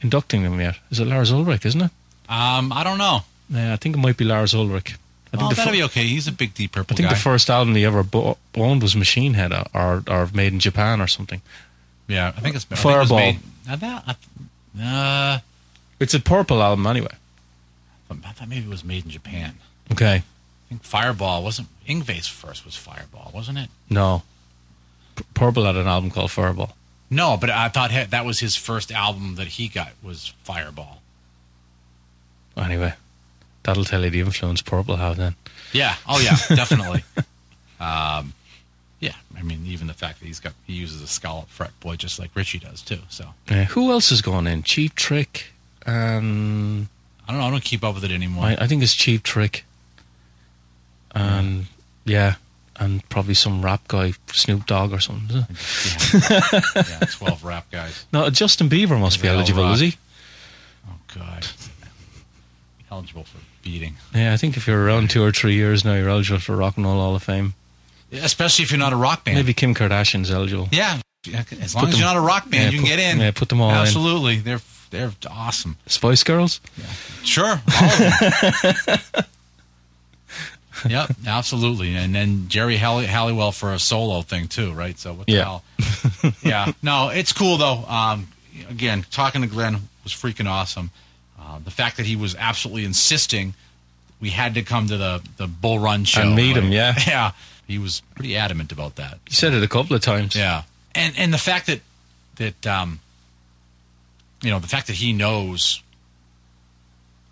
inducting 0.00 0.42
them 0.42 0.60
yet? 0.60 0.76
Is 0.90 0.98
it 1.00 1.06
Lars 1.06 1.30
Ulrich, 1.32 1.64
isn't 1.66 1.82
it? 1.82 1.90
Um, 2.28 2.72
I 2.72 2.82
don't 2.84 2.98
know. 2.98 3.20
Yeah, 3.48 3.72
I 3.72 3.76
think 3.76 3.96
it 3.96 3.98
might 4.00 4.16
be 4.16 4.24
Lars 4.24 4.54
Ulrich. 4.54 4.96
I 5.32 5.36
think 5.36 5.50
the 5.50 5.56
that'll 5.56 5.70
fir- 5.72 5.76
be 5.78 5.82
okay. 5.84 6.04
He's 6.06 6.26
a 6.26 6.32
big 6.32 6.54
Deep 6.54 6.72
Purple 6.72 6.94
I 6.94 6.96
think 6.96 7.08
guy. 7.08 7.14
the 7.14 7.20
first 7.20 7.48
album 7.50 7.74
he 7.76 7.84
ever 7.84 8.02
bo- 8.02 8.36
owned 8.56 8.82
was 8.82 8.96
Machine 8.96 9.34
Head 9.34 9.52
or, 9.52 9.64
or, 9.74 10.02
or 10.08 10.28
made 10.34 10.52
in 10.52 10.58
Japan 10.60 11.00
or 11.00 11.06
something. 11.06 11.40
yeah, 12.08 12.32
I 12.36 12.40
think 12.40 12.56
it's 12.56 12.66
I 12.70 12.74
think 12.74 12.80
it 12.80 12.82
Fireball. 12.82 13.16
made- 13.18 13.40
uh, 13.68 13.76
that- 13.76 14.16
uh, 14.82 15.38
It's 16.00 16.14
a 16.14 16.20
purple 16.20 16.62
album 16.62 16.86
anyway. 16.86 17.14
I 18.10 18.32
thought 18.32 18.48
maybe 18.48 18.66
it 18.66 18.68
was 18.68 18.82
made 18.84 19.04
in 19.04 19.10
Japan. 19.10 19.54
Okay. 19.92 20.14
I 20.16 20.22
think 20.68 20.82
Fireball 20.82 21.44
wasn't 21.44 21.68
Yngwie's 21.88 22.26
first 22.26 22.64
was 22.64 22.74
Fireball, 22.74 23.30
wasn't 23.32 23.58
it? 23.58 23.68
No. 23.88 24.22
P- 25.14 25.24
purple 25.34 25.64
had 25.64 25.76
an 25.76 25.86
album 25.86 26.10
called 26.10 26.30
Fireball. 26.32 26.74
No, 27.08 27.36
but 27.36 27.50
I 27.50 27.68
thought 27.68 27.90
he- 27.92 28.02
that 28.04 28.24
was 28.24 28.40
his 28.40 28.56
first 28.56 28.90
album 28.90 29.36
that 29.36 29.46
he 29.48 29.68
got 29.68 29.92
was 30.02 30.32
Fireball. 30.42 31.02
Anyway, 32.56 32.92
that'll 33.70 33.84
tell 33.84 34.02
you 34.04 34.10
the 34.10 34.20
influence 34.20 34.60
Purple 34.62 34.96
had 34.96 35.16
then. 35.16 35.36
Yeah. 35.72 35.94
Oh 36.08 36.18
yeah, 36.20 36.36
definitely. 36.56 37.04
um, 37.78 38.34
yeah. 38.98 39.14
I 39.38 39.42
mean, 39.42 39.64
even 39.66 39.86
the 39.86 39.94
fact 39.94 40.18
that 40.18 40.26
he's 40.26 40.40
got 40.40 40.52
he 40.66 40.72
uses 40.74 41.00
a 41.00 41.06
scallop 41.06 41.48
fretboard 41.48 41.98
just 41.98 42.18
like 42.18 42.30
Ritchie 42.34 42.58
does 42.58 42.82
too. 42.82 42.98
So 43.08 43.26
Uh, 43.48 43.64
who 43.64 43.92
else 43.92 44.10
is 44.10 44.20
going 44.22 44.46
in? 44.48 44.62
Cheap 44.64 44.94
Trick. 44.96 45.52
Um, 45.86 46.88
I 47.28 47.32
don't 47.32 47.40
know. 47.40 47.46
I 47.46 47.50
don't 47.50 47.62
keep 47.64 47.84
up 47.84 47.94
with 47.94 48.04
it 48.04 48.10
anymore. 48.10 48.44
I, 48.46 48.56
I 48.60 48.66
think 48.66 48.82
it's 48.82 48.94
Cheap 48.94 49.22
Trick. 49.22 49.64
And 51.12 51.66
yeah, 52.04 52.34
and 52.76 53.06
probably 53.08 53.34
some 53.34 53.62
rap 53.62 53.86
guy, 53.88 54.12
Snoop 54.32 54.66
Dogg 54.66 54.92
or 54.92 55.00
something. 55.00 55.36
yeah. 55.38 56.60
yeah, 56.76 56.98
twelve 57.10 57.44
rap 57.44 57.70
guys. 57.70 58.04
No, 58.12 58.28
Justin 58.30 58.68
Bieber 58.68 58.98
must 58.98 59.22
be 59.22 59.28
eligible, 59.28 59.62
rock. 59.62 59.74
is 59.74 59.80
he? 59.80 59.96
Oh 60.88 60.94
God. 61.14 61.46
Eligible 62.90 63.24
for 63.24 63.38
beating, 63.62 63.94
Yeah, 64.14 64.32
I 64.32 64.36
think 64.36 64.56
if 64.56 64.66
you're 64.66 64.82
around 64.84 65.10
two 65.10 65.22
or 65.22 65.30
three 65.32 65.54
years 65.54 65.84
now, 65.84 65.94
you're 65.94 66.08
eligible 66.08 66.40
for 66.40 66.56
Rock 66.56 66.76
and 66.76 66.86
Roll 66.86 66.96
Hall 67.00 67.14
of 67.14 67.22
Fame. 67.22 67.54
Especially 68.12 68.62
if 68.64 68.70
you're 68.70 68.78
not 68.80 68.92
a 68.92 68.96
rock 68.96 69.24
band. 69.24 69.36
Maybe 69.36 69.52
Kim 69.54 69.74
Kardashian's 69.74 70.30
eligible. 70.30 70.68
Yeah, 70.72 70.98
as 71.60 71.74
long 71.74 71.84
Put 71.84 71.88
as 71.88 71.94
them- 71.94 72.00
you're 72.00 72.08
not 72.08 72.16
a 72.16 72.20
rock 72.20 72.50
band, 72.50 72.54
yeah, 72.54 72.70
you 72.70 72.78
can 72.78 72.80
put- 72.82 72.88
get 72.88 72.98
in. 72.98 73.20
yeah, 73.20 73.30
put 73.30 73.48
them 73.48 73.60
all 73.60 73.70
in. 73.70 73.76
Absolutely, 73.76 74.38
they're 74.38 74.60
they're 74.90 75.12
awesome. 75.30 75.76
Spice 75.86 76.24
Girls? 76.24 76.60
Sure, 77.22 77.46
all 77.46 77.84
of 77.84 77.98
them. 79.14 79.24
yep, 80.88 81.10
absolutely. 81.26 81.94
And 81.94 82.14
then 82.14 82.48
Jerry 82.48 82.76
Hall- 82.76 83.00
Halliwell 83.00 83.52
for 83.52 83.72
a 83.72 83.78
solo 83.78 84.22
thing 84.22 84.48
too, 84.48 84.72
right? 84.72 84.98
So 84.98 85.12
what 85.12 85.26
the 85.26 85.32
Yeah. 85.34 85.44
hell? 85.44 85.64
yeah, 86.42 86.72
no, 86.82 87.10
it's 87.10 87.32
cool 87.32 87.56
though. 87.58 87.84
Um, 87.86 88.28
again, 88.68 89.04
talking 89.10 89.42
to 89.42 89.46
Glenn 89.46 89.76
was 90.04 90.12
freaking 90.12 90.48
awesome. 90.48 90.90
Uh, 91.50 91.58
the 91.64 91.70
fact 91.70 91.96
that 91.96 92.06
he 92.06 92.14
was 92.14 92.36
absolutely 92.36 92.84
insisting 92.84 93.54
we 94.20 94.30
had 94.30 94.54
to 94.54 94.62
come 94.62 94.86
to 94.86 94.96
the 94.96 95.22
the 95.36 95.46
Bull 95.46 95.78
Run 95.78 96.04
show 96.04 96.22
And 96.22 96.36
meet 96.36 96.56
him, 96.56 96.70
yeah. 96.70 96.94
yeah. 97.06 97.32
He 97.66 97.78
was 97.78 98.02
pretty 98.14 98.36
adamant 98.36 98.72
about 98.72 98.96
that. 98.96 99.18
He 99.26 99.34
said 99.34 99.54
it 99.54 99.62
a 99.62 99.68
couple 99.68 99.96
of 99.96 100.02
times. 100.02 100.36
Yeah, 100.36 100.62
and 100.94 101.14
and 101.16 101.32
the 101.32 101.38
fact 101.38 101.66
that 101.66 101.80
that 102.36 102.66
um, 102.66 103.00
you 104.42 104.50
know, 104.50 104.58
the 104.58 104.68
fact 104.68 104.86
that 104.88 104.96
he 104.96 105.12
knows 105.12 105.82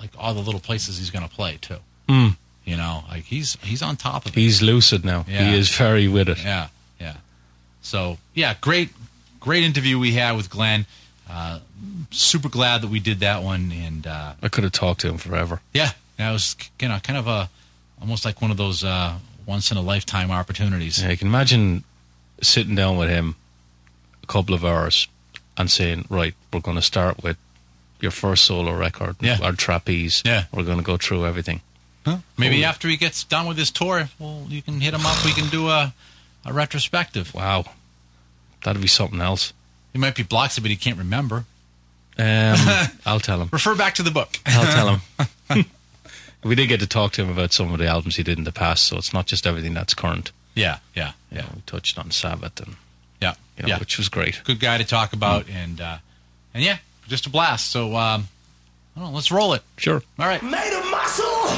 like 0.00 0.10
all 0.16 0.34
the 0.34 0.40
little 0.40 0.60
places 0.60 0.98
he's 0.98 1.10
going 1.10 1.28
to 1.28 1.34
play 1.34 1.58
too. 1.60 1.78
Mm. 2.08 2.36
You 2.64 2.76
know, 2.76 3.02
like 3.08 3.24
he's 3.24 3.56
he's 3.62 3.82
on 3.82 3.96
top 3.96 4.26
of 4.26 4.36
it. 4.36 4.40
He's 4.40 4.62
lucid 4.62 5.04
now. 5.04 5.24
Yeah. 5.28 5.50
He 5.50 5.58
is 5.58 5.70
very 5.70 6.06
with 6.06 6.28
it. 6.28 6.38
Yeah, 6.42 6.68
yeah. 7.00 7.16
So 7.82 8.18
yeah, 8.34 8.54
great, 8.60 8.90
great 9.40 9.64
interview 9.64 9.98
we 9.98 10.12
had 10.12 10.36
with 10.36 10.50
Glenn. 10.50 10.86
Uh, 11.30 11.58
super 12.10 12.48
glad 12.48 12.80
that 12.82 12.88
we 12.88 13.00
did 13.00 13.20
that 13.20 13.42
one, 13.42 13.70
and 13.72 14.06
uh, 14.06 14.32
I 14.42 14.48
could 14.48 14.64
have 14.64 14.72
talked 14.72 15.00
to 15.02 15.08
him 15.08 15.18
forever. 15.18 15.60
yeah, 15.74 15.90
that 16.16 16.32
was 16.32 16.56
you 16.80 16.88
know 16.88 16.98
kind 17.02 17.18
of 17.18 17.26
a 17.26 17.50
almost 18.00 18.24
like 18.24 18.40
one 18.40 18.50
of 18.50 18.56
those 18.56 18.82
uh, 18.84 19.18
once 19.46 19.70
in 19.70 19.76
a 19.76 19.82
lifetime 19.82 20.30
opportunities. 20.30 21.02
Yeah, 21.02 21.10
you 21.10 21.16
can 21.16 21.28
imagine 21.28 21.84
sitting 22.40 22.74
down 22.74 22.96
with 22.96 23.08
him 23.10 23.34
a 24.22 24.26
couple 24.26 24.54
of 24.54 24.64
hours 24.64 25.08
and 25.56 25.70
saying, 25.70 26.06
right, 26.08 26.34
we're 26.52 26.60
going 26.60 26.76
to 26.76 26.82
start 26.82 27.22
with 27.22 27.36
your 28.00 28.12
first 28.12 28.44
solo 28.44 28.72
record, 28.76 29.16
Yeah. 29.20 29.38
our 29.42 29.52
trapeze. 29.52 30.22
Yeah. 30.24 30.44
We're 30.52 30.62
going 30.62 30.78
to 30.78 30.84
go 30.84 30.96
through 30.96 31.26
everything. 31.26 31.60
Maybe 32.38 32.64
after 32.64 32.88
he 32.88 32.96
gets 32.96 33.24
done 33.24 33.46
with 33.46 33.58
his 33.58 33.70
tour, 33.70 34.08
well, 34.18 34.46
you 34.48 34.62
can 34.62 34.80
hit 34.80 34.94
him 34.94 35.04
up. 35.04 35.22
We 35.24 35.32
can 35.32 35.48
do 35.50 35.68
a 35.68 35.92
a 36.46 36.52
retrospective. 36.54 37.34
Wow. 37.34 37.64
That'd 38.64 38.80
be 38.80 38.88
something 38.88 39.20
else. 39.20 39.52
He 39.98 40.00
might 40.00 40.14
be 40.14 40.22
blocked, 40.22 40.62
but 40.62 40.70
he 40.70 40.76
can't 40.76 40.96
remember. 40.96 41.44
Um, 42.16 42.56
I'll 43.04 43.18
tell 43.18 43.42
him. 43.42 43.48
Refer 43.50 43.74
back 43.74 43.96
to 43.96 44.04
the 44.04 44.12
book. 44.12 44.38
I'll 44.46 44.72
tell 44.72 44.94
him. 45.56 45.64
we 46.44 46.54
did 46.54 46.68
get 46.68 46.78
to 46.78 46.86
talk 46.86 47.10
to 47.14 47.22
him 47.24 47.30
about 47.30 47.52
some 47.52 47.72
of 47.72 47.80
the 47.80 47.88
albums 47.88 48.14
he 48.14 48.22
did 48.22 48.38
in 48.38 48.44
the 48.44 48.52
past, 48.52 48.86
so 48.86 48.96
it's 48.96 49.12
not 49.12 49.26
just 49.26 49.44
everything 49.44 49.74
that's 49.74 49.94
current. 49.94 50.30
Yeah, 50.54 50.78
yeah, 50.94 51.14
You 51.32 51.38
yeah, 51.38 51.42
know, 51.42 51.48
we 51.56 51.62
touched 51.62 51.98
on 51.98 52.12
Sabbath, 52.12 52.60
and 52.60 52.76
yeah, 53.20 53.34
you 53.56 53.64
know, 53.64 53.70
yeah. 53.70 53.78
which 53.80 53.98
was 53.98 54.08
great. 54.08 54.40
Good 54.44 54.60
guy 54.60 54.78
to 54.78 54.84
talk 54.84 55.12
about, 55.14 55.50
and 55.50 55.80
uh, 55.80 55.98
and 56.54 56.62
yeah, 56.62 56.76
just 57.08 57.26
a 57.26 57.30
blast. 57.30 57.68
So, 57.68 57.96
um, 57.96 58.28
I 58.94 59.00
don't 59.00 59.08
know, 59.08 59.14
let's 59.16 59.32
roll 59.32 59.52
it. 59.54 59.64
Sure. 59.78 60.00
All 60.16 60.26
right. 60.28 60.40
Made 60.44 60.78
of 60.78 60.88
muscle 60.92 61.48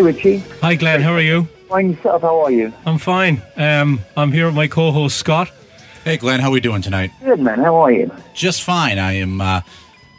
Richie. 0.00 0.38
Hi, 0.60 0.74
Glenn. 0.74 1.00
How 1.00 1.12
are 1.12 1.20
you? 1.20 1.44
Fine 1.68 1.92
yourself. 1.92 2.22
How 2.22 2.40
are 2.40 2.50
you? 2.50 2.72
I'm 2.84 2.98
fine. 2.98 3.42
Um, 3.56 4.00
I'm 4.16 4.32
here 4.32 4.46
with 4.46 4.54
my 4.54 4.66
co-host 4.66 5.16
Scott. 5.16 5.50
Hey, 6.04 6.16
Glenn, 6.16 6.40
how 6.40 6.48
are 6.48 6.52
we 6.52 6.60
doing 6.60 6.82
tonight? 6.82 7.10
Good, 7.22 7.40
man. 7.40 7.60
How 7.60 7.76
are 7.76 7.92
you? 7.92 8.10
Just 8.34 8.62
fine. 8.62 8.98
I 8.98 9.12
am. 9.12 9.40
Uh, 9.40 9.60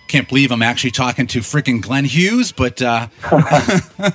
can't 0.08 0.28
believe 0.28 0.52
I'm 0.52 0.62
actually 0.62 0.92
talking 0.92 1.28
to 1.28 1.40
freaking 1.40 1.82
Glenn 1.82 2.06
Hughes, 2.06 2.52
but 2.52 2.82
uh, 2.82 3.08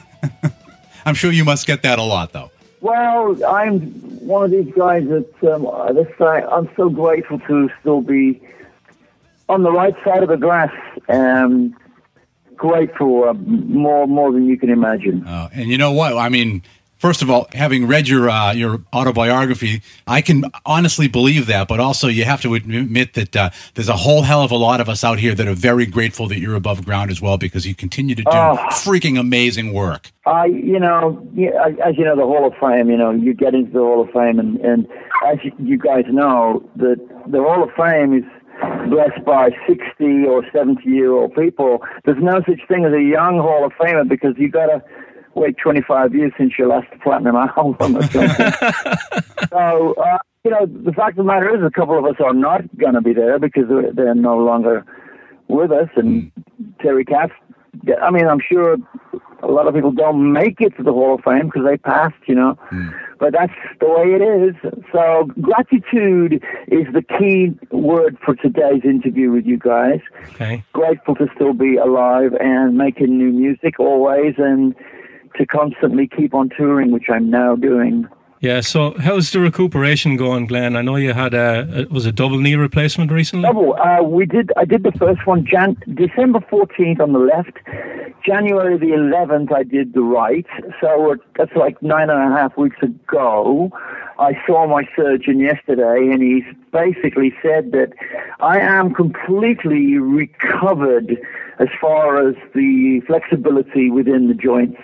I'm 1.06 1.14
sure 1.14 1.32
you 1.32 1.44
must 1.44 1.66
get 1.66 1.82
that 1.82 1.98
a 1.98 2.02
lot, 2.02 2.32
though. 2.32 2.50
Well, 2.80 3.44
I'm 3.44 3.80
one 4.26 4.44
of 4.44 4.50
these 4.50 4.72
guys 4.74 5.08
that 5.08 5.52
um, 5.52 5.94
this 5.94 6.08
guy, 6.18 6.40
I'm 6.42 6.68
so 6.76 6.88
grateful 6.88 7.40
to 7.40 7.70
still 7.80 8.00
be 8.00 8.40
on 9.48 9.62
the 9.62 9.72
right 9.72 9.94
side 10.04 10.22
of 10.22 10.28
the 10.28 10.36
grass. 10.36 10.72
Um, 11.08 11.76
grateful 12.56 13.24
uh, 13.28 13.32
more 13.34 14.06
more 14.06 14.32
than 14.32 14.46
you 14.46 14.56
can 14.58 14.70
imagine. 14.70 15.26
Uh, 15.26 15.48
and 15.52 15.70
you 15.70 15.78
know 15.78 15.92
what? 15.92 16.16
I 16.16 16.28
mean, 16.28 16.62
first 16.98 17.22
of 17.22 17.30
all, 17.30 17.46
having 17.52 17.86
read 17.86 18.08
your 18.08 18.28
uh, 18.30 18.52
your 18.52 18.80
autobiography, 18.94 19.82
I 20.06 20.20
can 20.20 20.44
honestly 20.64 21.08
believe 21.08 21.46
that. 21.46 21.68
But 21.68 21.80
also, 21.80 22.08
you 22.08 22.24
have 22.24 22.40
to 22.42 22.54
admit 22.54 23.14
that 23.14 23.36
uh, 23.36 23.50
there's 23.74 23.88
a 23.88 23.96
whole 23.96 24.22
hell 24.22 24.42
of 24.42 24.50
a 24.50 24.56
lot 24.56 24.80
of 24.80 24.88
us 24.88 25.04
out 25.04 25.18
here 25.18 25.34
that 25.34 25.46
are 25.46 25.54
very 25.54 25.86
grateful 25.86 26.26
that 26.28 26.38
you're 26.38 26.54
above 26.56 26.84
ground 26.84 27.10
as 27.10 27.20
well, 27.20 27.38
because 27.38 27.66
you 27.66 27.74
continue 27.74 28.14
to 28.14 28.22
do 28.22 28.30
Oh. 28.30 28.56
freaking 28.70 29.18
amazing 29.18 29.72
work. 29.72 30.10
I, 30.26 30.46
you 30.46 30.80
know, 30.80 31.20
as 31.84 31.96
you 31.96 32.04
know, 32.04 32.16
the 32.16 32.22
Hall 32.24 32.46
of 32.46 32.54
Fame. 32.60 32.90
You 32.90 32.96
know, 32.96 33.10
you 33.10 33.32
get 33.34 33.54
into 33.54 33.72
the 33.72 33.78
Hall 33.80 34.02
of 34.02 34.10
Fame, 34.10 34.38
and, 34.38 34.58
and 34.60 34.88
as 35.26 35.38
you, 35.44 35.52
you 35.58 35.78
guys 35.78 36.04
know, 36.08 36.62
that 36.76 36.98
the 37.26 37.38
Hall 37.42 37.62
of 37.62 37.70
Fame 37.74 38.12
is 38.18 38.24
blessed 38.88 39.24
by 39.24 39.50
sixty 39.66 40.24
or 40.26 40.44
seventy 40.52 40.90
year 40.90 41.12
old 41.12 41.34
people. 41.34 41.84
There's 42.04 42.22
no 42.22 42.40
such 42.46 42.60
thing 42.68 42.84
as 42.84 42.92
a 42.92 43.02
young 43.02 43.38
Hall 43.38 43.64
of 43.64 43.72
Famer 43.72 44.08
because 44.08 44.34
you've 44.38 44.52
got 44.52 44.66
to 44.66 44.82
wait 45.34 45.56
twenty 45.58 45.82
five 45.82 46.14
years 46.14 46.32
since 46.38 46.58
your 46.58 46.68
last 46.68 46.88
platinum 47.02 47.36
album 47.36 47.96
or 47.96 48.02
something. 48.02 48.52
so, 49.50 49.94
uh, 49.94 50.18
you 50.44 50.50
know, 50.50 50.66
the 50.66 50.92
fact 50.92 51.10
of 51.10 51.16
the 51.16 51.24
matter 51.24 51.54
is, 51.54 51.62
a 51.62 51.70
couple 51.70 51.98
of 51.98 52.04
us 52.04 52.16
are 52.24 52.34
not 52.34 52.62
going 52.76 52.94
to 52.94 53.00
be 53.00 53.12
there 53.12 53.38
because 53.38 53.64
they're, 53.68 53.92
they're 53.92 54.14
no 54.14 54.38
longer 54.38 54.84
with 55.48 55.72
us, 55.72 55.88
and 55.96 56.30
Terry 56.80 57.04
Katz. 57.04 57.32
I 58.02 58.10
mean, 58.10 58.26
I'm 58.26 58.40
sure 58.40 58.76
a 59.42 59.46
lot 59.46 59.66
of 59.66 59.74
people 59.74 59.92
don't 59.92 60.32
make 60.32 60.60
it 60.60 60.76
to 60.76 60.82
the 60.82 60.92
Hall 60.92 61.14
of 61.14 61.24
Fame 61.24 61.46
because 61.46 61.64
they 61.64 61.76
passed, 61.76 62.16
you 62.26 62.34
know. 62.34 62.58
Hmm. 62.70 62.88
But 63.18 63.32
that's 63.32 63.52
the 63.80 63.88
way 63.88 64.14
it 64.14 64.22
is. 64.22 64.54
So 64.92 65.30
gratitude 65.40 66.42
is 66.68 66.86
the 66.92 67.02
key 67.02 67.58
word 67.70 68.18
for 68.24 68.34
today's 68.34 68.84
interview 68.84 69.30
with 69.30 69.46
you 69.46 69.58
guys. 69.58 70.00
Okay. 70.30 70.64
Grateful 70.72 71.14
to 71.16 71.26
still 71.34 71.54
be 71.54 71.76
alive 71.76 72.32
and 72.40 72.76
making 72.76 73.16
new 73.16 73.32
music 73.32 73.80
always, 73.80 74.34
and 74.36 74.74
to 75.36 75.46
constantly 75.46 76.08
keep 76.08 76.34
on 76.34 76.50
touring, 76.56 76.90
which 76.90 77.06
I'm 77.10 77.30
now 77.30 77.56
doing. 77.56 78.06
Yeah. 78.40 78.60
So, 78.60 78.94
how's 78.98 79.30
the 79.32 79.40
recuperation 79.40 80.16
going, 80.16 80.46
Glenn? 80.46 80.76
I 80.76 80.82
know 80.82 80.96
you 80.96 81.12
had 81.12 81.34
a, 81.34 81.86
a 81.88 81.92
was 81.92 82.06
a 82.06 82.12
double 82.12 82.38
knee 82.38 82.54
replacement 82.54 83.10
recently. 83.10 83.42
Double. 83.48 83.74
Uh, 83.74 84.02
we 84.02 84.26
did. 84.26 84.50
I 84.56 84.64
did 84.64 84.82
the 84.82 84.92
first 84.92 85.26
one, 85.26 85.46
Jan- 85.46 85.82
December 85.94 86.40
fourteenth 86.48 87.00
on 87.00 87.12
the 87.12 87.18
left. 87.18 87.58
January 88.24 88.76
the 88.76 88.92
eleventh, 88.92 89.52
I 89.52 89.62
did 89.62 89.94
the 89.94 90.00
right. 90.00 90.46
So 90.80 91.00
we're, 91.00 91.16
that's 91.36 91.54
like 91.54 91.80
nine 91.80 92.10
and 92.10 92.32
a 92.32 92.36
half 92.36 92.56
weeks 92.56 92.76
ago. 92.82 93.70
I 94.18 94.32
saw 94.46 94.66
my 94.66 94.82
surgeon 94.96 95.38
yesterday, 95.38 96.10
and 96.12 96.22
he's 96.22 96.44
basically 96.72 97.32
said 97.42 97.72
that 97.72 97.92
I 98.40 98.58
am 98.58 98.92
completely 98.94 99.98
recovered 99.98 101.16
as 101.58 101.68
far 101.80 102.28
as 102.28 102.34
the 102.54 103.00
flexibility 103.06 103.90
within 103.90 104.28
the 104.28 104.34
joints. 104.34 104.80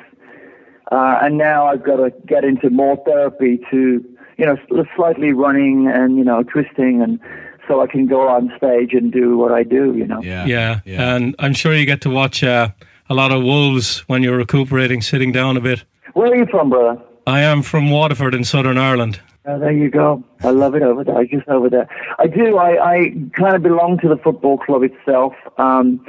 Uh, 0.92 1.18
and 1.22 1.38
now 1.38 1.66
I've 1.66 1.82
got 1.82 1.96
to 1.96 2.12
get 2.26 2.44
into 2.44 2.68
more 2.70 2.96
therapy 3.06 3.58
to, 3.70 4.04
you 4.36 4.46
know, 4.46 4.56
slightly 4.94 5.32
running 5.32 5.88
and, 5.88 6.18
you 6.18 6.24
know, 6.24 6.42
twisting 6.42 7.00
and 7.02 7.18
so 7.66 7.80
I 7.80 7.86
can 7.86 8.06
go 8.06 8.28
on 8.28 8.52
stage 8.58 8.92
and 8.92 9.10
do 9.10 9.38
what 9.38 9.52
I 9.52 9.62
do, 9.62 9.94
you 9.96 10.06
know. 10.06 10.20
Yeah, 10.22 10.44
Yeah. 10.46 10.80
yeah. 10.84 11.14
And 11.16 11.34
I'm 11.38 11.54
sure 11.54 11.74
you 11.74 11.86
get 11.86 12.00
to 12.02 12.10
watch 12.10 12.44
uh, 12.44 12.68
a 13.08 13.14
lot 13.14 13.32
of 13.32 13.42
wolves 13.42 14.00
when 14.08 14.22
you're 14.22 14.36
recuperating, 14.36 15.00
sitting 15.00 15.32
down 15.32 15.56
a 15.56 15.60
bit. 15.60 15.84
Where 16.14 16.30
are 16.30 16.36
you 16.36 16.46
from, 16.50 16.70
brother? 16.70 17.00
I 17.26 17.40
am 17.40 17.62
from 17.62 17.90
Waterford 17.90 18.34
in 18.34 18.44
Southern 18.44 18.76
Ireland. 18.78 19.20
Oh, 19.46 19.58
there 19.58 19.72
you 19.72 19.90
go. 19.90 20.22
I 20.44 20.50
love 20.50 20.74
it 20.74 20.82
over 20.82 21.04
there. 21.04 21.24
Just 21.24 21.48
over 21.48 21.70
there. 21.70 21.88
I 22.18 22.26
do. 22.26 22.58
I, 22.58 22.94
I 22.94 22.96
kind 23.38 23.56
of 23.56 23.62
belong 23.62 23.98
to 24.00 24.08
the 24.08 24.16
football 24.16 24.58
club 24.58 24.82
itself. 24.82 25.32
Um, 25.56 26.04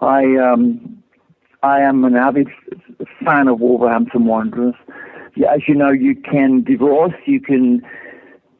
I 0.00 0.36
um, 0.36 0.99
I 1.62 1.80
am 1.80 2.04
an 2.04 2.16
avid 2.16 2.48
fan 3.24 3.48
of 3.48 3.60
Wolverhampton 3.60 4.24
Wanderers. 4.24 4.74
As 5.48 5.60
you 5.68 5.74
know, 5.74 5.90
you 5.90 6.16
can 6.16 6.62
divorce, 6.62 7.14
you 7.26 7.40
can 7.40 7.82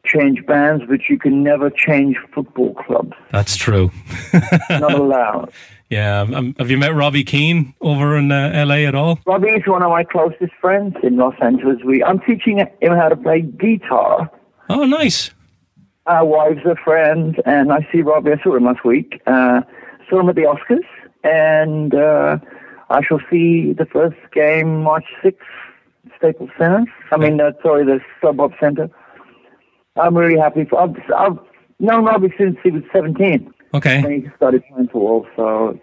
change 0.05 0.45
bands, 0.45 0.83
but 0.87 1.09
you 1.09 1.17
can 1.17 1.43
never 1.43 1.69
change 1.69 2.17
football 2.33 2.73
clubs. 2.73 3.13
That's 3.31 3.55
true. 3.55 3.91
Not 4.69 4.93
allowed. 4.93 5.51
Yeah. 5.89 6.21
Um, 6.21 6.55
have 6.57 6.71
you 6.71 6.77
met 6.77 6.95
Robbie 6.95 7.23
Keane 7.23 7.73
over 7.81 8.17
in 8.17 8.31
uh, 8.31 8.63
LA 8.65 8.87
at 8.87 8.95
all? 8.95 9.19
Robbie 9.25 9.49
is 9.49 9.67
one 9.67 9.83
of 9.83 9.89
my 9.89 10.03
closest 10.05 10.53
friends 10.59 10.95
in 11.03 11.17
Los 11.17 11.35
Angeles. 11.41 11.79
We 11.85 12.03
I'm 12.03 12.19
teaching 12.19 12.59
him 12.59 12.93
how 12.93 13.09
to 13.09 13.15
play 13.17 13.41
guitar. 13.41 14.31
Oh, 14.69 14.85
nice. 14.85 15.31
Our 16.05 16.25
wives 16.25 16.61
are 16.65 16.77
friends, 16.77 17.35
and 17.45 17.71
I 17.71 17.85
see 17.91 18.01
Robbie. 18.01 18.31
I 18.31 18.41
saw 18.41 18.55
him 18.55 18.65
last 18.65 18.85
week. 18.85 19.21
Uh, 19.27 19.61
saw 20.09 20.21
him 20.21 20.29
at 20.29 20.35
the 20.35 20.43
Oscars, 20.43 20.85
and 21.23 21.93
uh, 21.93 22.37
I 22.91 23.01
shall 23.03 23.19
see 23.29 23.73
the 23.73 23.85
first 23.85 24.17
game 24.33 24.83
March 24.83 25.05
6th, 25.23 25.35
Staples 26.17 26.49
Center. 26.57 26.83
I 27.11 27.17
mean, 27.17 27.39
uh, 27.39 27.51
sorry, 27.63 27.85
the 27.85 27.99
StubHub 28.21 28.53
Center. 28.59 28.89
I'm 29.99 30.15
really 30.15 30.39
happy. 30.39 30.65
For, 30.65 30.79
I've, 30.81 30.95
I've 31.17 31.37
known 31.79 32.05
Robbie 32.05 32.33
since 32.37 32.57
he 32.63 32.71
was 32.71 32.83
17 32.93 33.53
Okay. 33.73 34.01
when 34.01 34.21
he 34.21 34.27
started 34.35 34.63
playing 34.69 34.89
for 34.89 35.01
Wolves. 35.01 35.27
So, 35.35 35.79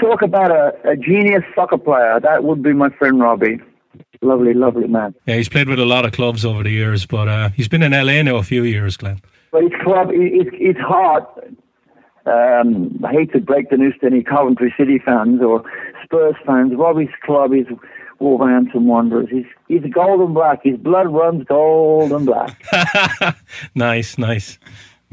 talk 0.00 0.22
about 0.22 0.50
a, 0.50 0.72
a 0.90 0.96
genius 0.96 1.42
soccer 1.54 1.78
player. 1.78 2.20
That 2.20 2.44
would 2.44 2.62
be 2.62 2.72
my 2.72 2.90
friend 2.90 3.20
Robbie. 3.20 3.60
Lovely, 4.22 4.52
lovely 4.52 4.86
man. 4.86 5.14
Yeah, 5.26 5.36
he's 5.36 5.48
played 5.48 5.68
with 5.68 5.78
a 5.78 5.84
lot 5.86 6.04
of 6.04 6.12
clubs 6.12 6.44
over 6.44 6.62
the 6.62 6.70
years, 6.70 7.06
but 7.06 7.26
uh, 7.28 7.48
he's 7.50 7.68
been 7.68 7.82
in 7.82 7.92
LA 7.92 8.22
now 8.22 8.36
a 8.36 8.42
few 8.42 8.64
years, 8.64 8.96
Glenn. 8.96 9.20
But 9.50 9.62
his 9.62 9.72
club, 9.82 10.10
it, 10.12 10.48
it's 10.52 10.78
hard. 10.80 11.24
Um, 12.26 13.00
I 13.04 13.12
hate 13.12 13.32
to 13.32 13.40
break 13.40 13.70
the 13.70 13.76
news 13.76 13.94
to 14.00 14.06
any 14.06 14.22
Coventry 14.22 14.74
City 14.78 14.98
fans 14.98 15.40
or 15.42 15.64
Spurs 16.04 16.34
fans. 16.46 16.72
Robbie's 16.74 17.08
club 17.24 17.52
is 17.54 17.66
Wolverhampton 18.18 18.86
Wanderers. 18.86 19.28
He's 19.30 19.46
he's 19.68 19.82
gold 19.92 20.20
and 20.20 20.34
black. 20.34 20.60
His 20.62 20.76
blood 20.76 21.08
runs 21.08 21.44
gold 21.44 22.12
and 22.12 22.26
black. 22.26 22.62
Nice, 23.74 24.18
nice. 24.18 24.58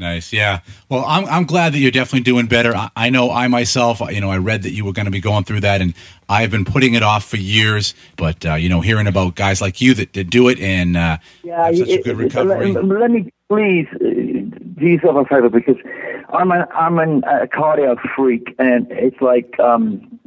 Nice, 0.00 0.32
yeah. 0.32 0.60
Well, 0.88 1.04
I'm 1.08 1.24
I'm 1.24 1.44
glad 1.44 1.72
that 1.72 1.78
you're 1.80 1.90
definitely 1.90 2.20
doing 2.20 2.46
better. 2.46 2.72
I, 2.76 2.88
I 2.94 3.10
know 3.10 3.32
I 3.32 3.48
myself, 3.48 4.00
you 4.12 4.20
know, 4.20 4.30
I 4.30 4.38
read 4.38 4.62
that 4.62 4.70
you 4.70 4.84
were 4.84 4.92
going 4.92 5.06
to 5.06 5.10
be 5.10 5.20
going 5.20 5.42
through 5.42 5.60
that, 5.62 5.80
and 5.80 5.92
I've 6.28 6.52
been 6.52 6.64
putting 6.64 6.94
it 6.94 7.02
off 7.02 7.24
for 7.24 7.36
years. 7.36 7.94
But 8.16 8.46
uh, 8.46 8.54
you 8.54 8.68
know, 8.68 8.80
hearing 8.80 9.08
about 9.08 9.34
guys 9.34 9.60
like 9.60 9.80
you 9.80 9.94
that, 9.94 10.12
that 10.12 10.30
do 10.30 10.46
it 10.48 10.60
and 10.60 10.96
uh, 10.96 11.18
Yeah, 11.42 11.64
have 11.66 11.78
such 11.78 11.88
it- 11.88 12.00
a 12.00 12.02
good 12.04 12.20
it- 12.20 12.24
recovery. 12.24 12.72
Let, 12.72 12.84
let 12.84 13.10
me 13.10 13.32
please 13.48 13.86
uh, 13.94 13.98
do 14.78 14.86
yourself 14.86 15.16
a 15.16 15.24
favor 15.24 15.48
because 15.48 15.76
I'm 16.32 16.50
a 16.50 16.66
I'm 16.74 16.98
an, 16.98 17.22
a 17.24 17.46
cardio 17.46 17.96
freak, 18.14 18.54
and 18.58 18.86
it's 18.90 19.20
like 19.20 19.58
um, 19.58 20.20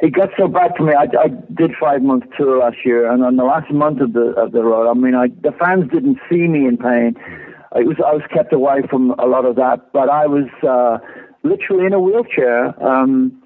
it 0.00 0.12
got 0.12 0.30
so 0.36 0.48
bad 0.48 0.72
for 0.76 0.84
me. 0.84 0.92
I, 0.92 1.04
I 1.18 1.28
did 1.54 1.72
five 1.80 2.02
month 2.02 2.24
tour 2.36 2.58
last 2.58 2.78
year, 2.84 3.10
and 3.10 3.24
on 3.24 3.36
the 3.36 3.44
last 3.44 3.70
month 3.70 4.00
of 4.00 4.12
the 4.12 4.34
of 4.36 4.52
the 4.52 4.62
road, 4.62 4.90
I 4.90 4.94
mean, 4.94 5.14
I 5.14 5.28
the 5.28 5.52
fans 5.52 5.90
didn't 5.90 6.18
see 6.28 6.48
me 6.48 6.66
in 6.66 6.76
pain. 6.76 7.16
It 7.76 7.86
was 7.86 7.96
I 8.04 8.12
was 8.12 8.22
kept 8.32 8.52
away 8.52 8.82
from 8.88 9.12
a 9.12 9.26
lot 9.26 9.44
of 9.44 9.56
that, 9.56 9.92
but 9.92 10.08
I 10.08 10.26
was 10.26 10.48
uh, 10.66 10.98
literally 11.42 11.86
in 11.86 11.92
a 11.92 12.00
wheelchair. 12.00 12.74
Um, 12.84 13.40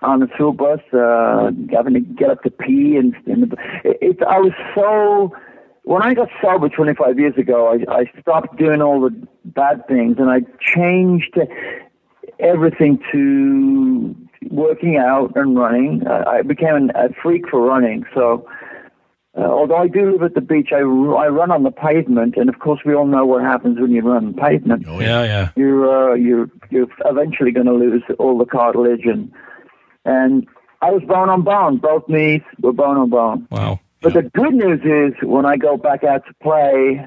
on 0.00 0.22
a 0.22 0.26
tour 0.38 0.54
bus, 0.54 0.80
uh, 0.94 1.50
having 1.70 1.92
to 1.92 2.00
get 2.00 2.30
up 2.30 2.42
to 2.42 2.50
pee, 2.50 2.96
and, 2.96 3.14
and 3.26 3.52
it, 3.84 3.98
it, 4.00 4.22
I 4.22 4.38
was 4.38 4.52
so. 4.74 5.36
When 5.84 6.02
I 6.02 6.14
got 6.14 6.28
sober 6.40 6.68
25 6.68 7.18
years 7.18 7.36
ago, 7.36 7.68
I, 7.72 7.92
I 7.92 8.04
stopped 8.20 8.56
doing 8.56 8.80
all 8.80 9.00
the 9.00 9.10
bad 9.44 9.86
things, 9.88 10.16
and 10.18 10.30
I 10.30 10.40
changed 10.60 11.36
everything 12.38 12.98
to 13.12 14.14
working 14.50 14.96
out 14.96 15.32
and 15.34 15.56
running. 15.58 16.06
I, 16.06 16.38
I 16.38 16.42
became 16.42 16.90
a 16.94 17.08
freak 17.22 17.48
for 17.48 17.60
running. 17.60 18.04
So, 18.14 18.48
uh, 19.36 19.42
although 19.42 19.76
I 19.76 19.88
do 19.88 20.12
live 20.12 20.22
at 20.22 20.34
the 20.34 20.40
beach, 20.40 20.68
I, 20.72 20.78
I 20.80 21.28
run 21.28 21.50
on 21.50 21.62
the 21.62 21.70
pavement, 21.70 22.36
and 22.36 22.48
of 22.48 22.58
course, 22.58 22.80
we 22.84 22.94
all 22.94 23.06
know 23.06 23.24
what 23.26 23.42
happens 23.42 23.80
when 23.80 23.90
you 23.90 24.02
run 24.02 24.26
on 24.26 24.34
pavement 24.34 24.84
Oh, 24.86 25.00
Yeah, 25.00 25.24
yeah. 25.24 25.50
you're 25.56 26.12
uh, 26.12 26.14
you're 26.14 26.48
you're 26.70 26.88
eventually 27.04 27.50
going 27.50 27.66
to 27.66 27.72
lose 27.72 28.02
all 28.18 28.38
the 28.38 28.44
cartilage 28.44 29.04
and 29.04 29.32
and 30.04 30.46
I 30.80 30.90
was 30.90 31.02
bone 31.04 31.28
on 31.30 31.42
bone. 31.42 31.78
Both 31.78 32.08
knees 32.08 32.42
were 32.60 32.72
bone 32.72 32.96
on 32.98 33.08
bone. 33.10 33.46
Wow. 33.50 33.80
But 34.02 34.14
the 34.14 34.22
good 34.22 34.54
news 34.54 34.80
is 34.84 35.14
when 35.22 35.46
I 35.46 35.56
go 35.56 35.76
back 35.76 36.02
out 36.04 36.24
to 36.26 36.34
play, 36.42 37.06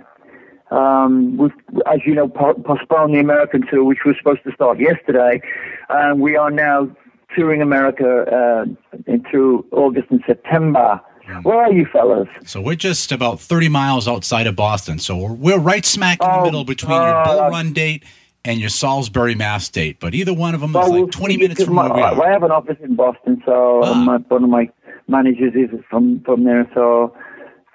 um, 0.72 1.38
we've, 1.38 1.52
as 1.86 2.00
you 2.06 2.16
know, 2.16 2.28
po- 2.28 2.54
postponed 2.56 3.14
the 3.14 3.20
American 3.20 3.66
tour, 3.68 3.84
which 3.84 4.00
was 4.06 4.16
supposed 4.18 4.44
to 4.46 4.52
start 4.54 4.80
yesterday, 4.80 5.42
and 5.90 6.20
we 6.22 6.36
are 6.36 6.50
now 6.52 6.90
touring 7.36 7.62
America 7.62 8.24
uh, 8.32 8.66
in, 9.12 9.24
through 9.30 9.66
August 9.72 10.08
and 10.10 10.24
September. 10.26 11.00
Where 11.44 11.58
are 11.60 11.74
you 11.74 11.86
fellas? 11.92 12.28
So 12.46 12.62
we're 12.62 12.76
just 12.76 13.12
about 13.12 13.40
30 13.40 13.68
miles 13.68 14.08
outside 14.08 14.46
of 14.46 14.56
Boston. 14.56 15.00
So 15.00 15.18
we're, 15.18 15.34
we're 15.34 15.58
right 15.60 15.84
smack 15.84 16.20
in 16.22 16.28
the 16.28 16.34
Oh, 16.40 16.44
middle 16.46 16.64
between 16.64 16.92
your 16.92 17.02
uh, 17.16 17.26
Bull 17.26 17.50
Run 17.50 17.74
date 17.74 18.04
and 18.46 18.60
your 18.60 18.70
Salisbury, 18.70 19.34
Mass 19.34 19.68
date. 19.70 19.98
But 20.00 20.14
either 20.14 20.36
one 20.36 20.54
of 20.54 20.62
them 20.62 20.70
is 20.70 20.76
Well, 20.76 20.90
like 20.92 21.00
we'll 21.00 21.08
20 21.08 21.38
minutes 21.38 21.64
from 21.64 21.74
my, 21.74 21.88
where 21.88 21.96
we 21.96 22.02
are. 22.04 22.28
I 22.28 22.32
have 22.32 22.44
an 22.44 22.52
office 22.52 22.78
in 22.84 22.96
Boston, 22.96 23.42
so 23.44 23.82
Ah. 23.84 23.94
my, 23.96 24.18
one 24.18 24.44
of 24.44 24.50
my 24.52 24.70
managers 25.08 25.54
is 25.56 25.70
from 25.90 26.22
from 26.22 26.44
there. 26.44 26.70
So 26.74 27.16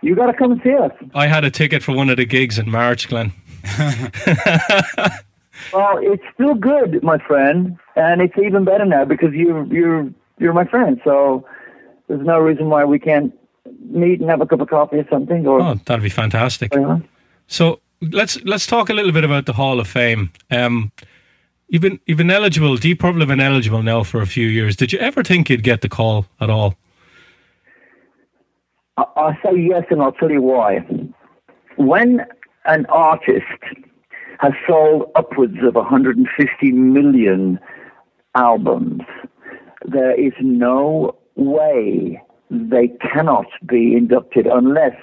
you 0.03 0.15
got 0.15 0.27
to 0.27 0.33
come 0.35 0.53
and 0.53 0.61
see 0.63 0.75
us. 0.75 0.93
I 1.15 1.27
had 1.27 1.45
a 1.45 1.51
ticket 1.51 1.83
for 1.83 1.93
one 1.95 2.09
of 2.11 2.17
the 2.17 2.25
gigs 2.27 2.59
in 2.59 2.71
March, 2.71 3.09
Glenn. 3.09 3.33
Well, 5.75 5.99
it's 6.01 6.23
still 6.35 6.55
good, 6.55 7.03
my 7.03 7.19
friend, 7.19 7.77
and 7.95 8.23
it's 8.23 8.37
even 8.43 8.65
better 8.65 8.87
now 8.87 9.05
because 9.05 9.35
you're 9.35 9.67
you're 9.67 10.11
you're 10.39 10.55
my 10.55 10.65
friend. 10.65 10.99
So 11.05 11.47
there's 12.09 12.25
no 12.27 12.39
reason 12.39 12.71
why 12.71 12.85
we 12.87 12.99
can't 12.99 13.33
meet 13.83 14.21
and 14.21 14.31
have 14.31 14.41
a 14.41 14.47
cup 14.47 14.61
of 14.63 14.69
coffee 14.71 14.97
or 14.97 15.07
something. 15.11 15.47
Or 15.47 15.61
Oh, 15.61 15.75
that'd 15.85 16.03
be 16.03 16.09
fantastic. 16.09 16.75
you 16.75 16.81
know. 16.81 17.03
So 17.47 17.81
let's 18.01 18.43
let's 18.45 18.67
talk 18.67 18.89
a 18.89 18.95
little 18.95 19.13
bit 19.13 19.23
about 19.23 19.45
the 19.45 19.53
Hall 19.53 19.79
of 19.81 19.87
Fame. 19.87 20.33
Um, 20.51 20.93
you've 21.69 21.83
been 21.83 22.01
you've 22.07 22.19
been 22.19 22.31
eligible. 22.31 22.77
Deep 22.77 22.99
Purple 22.99 23.21
have 23.21 23.29
been 23.29 23.39
eligible 23.39 23.83
now 23.83 24.03
for 24.03 24.23
a 24.23 24.27
few 24.27 24.47
years. 24.49 24.77
Did 24.77 24.93
you 24.95 24.99
ever 24.99 25.23
think 25.23 25.51
you'd 25.51 25.63
get 25.63 25.83
the 25.83 25.91
call 25.91 26.25
at 26.41 26.49
all? 26.49 26.75
I- 29.01 29.21
I'll 29.21 29.37
say 29.45 29.59
yes, 29.59 29.85
and 29.91 30.03
I'll 30.03 30.13
tell 30.13 30.31
you 30.31 30.43
why. 30.43 30.85
When 31.77 32.25
an 32.67 32.87
artist 32.87 33.47
has 34.39 34.53
sold 34.67 35.11
upwards 35.15 35.59
of 35.63 35.75
150 35.75 36.73
million 36.73 37.59
albums, 38.35 39.03
there 39.85 40.13
is 40.19 40.33
no 40.41 41.15
way 41.37 42.23
they 42.51 42.89
cannot 43.13 43.47
be 43.67 43.95
inducted 43.95 44.47
unless 44.47 44.97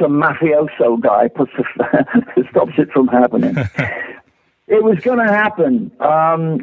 some 0.00 0.12
mafioso 0.12 1.00
guy 1.00 1.28
puts 1.28 1.52
a, 1.58 2.04
stops 2.50 2.72
it 2.78 2.90
from 2.92 3.08
happening. 3.08 3.56
it 4.68 4.82
was 4.82 4.98
going 5.00 5.18
to 5.18 5.32
happen. 5.32 5.90
Um, 6.00 6.60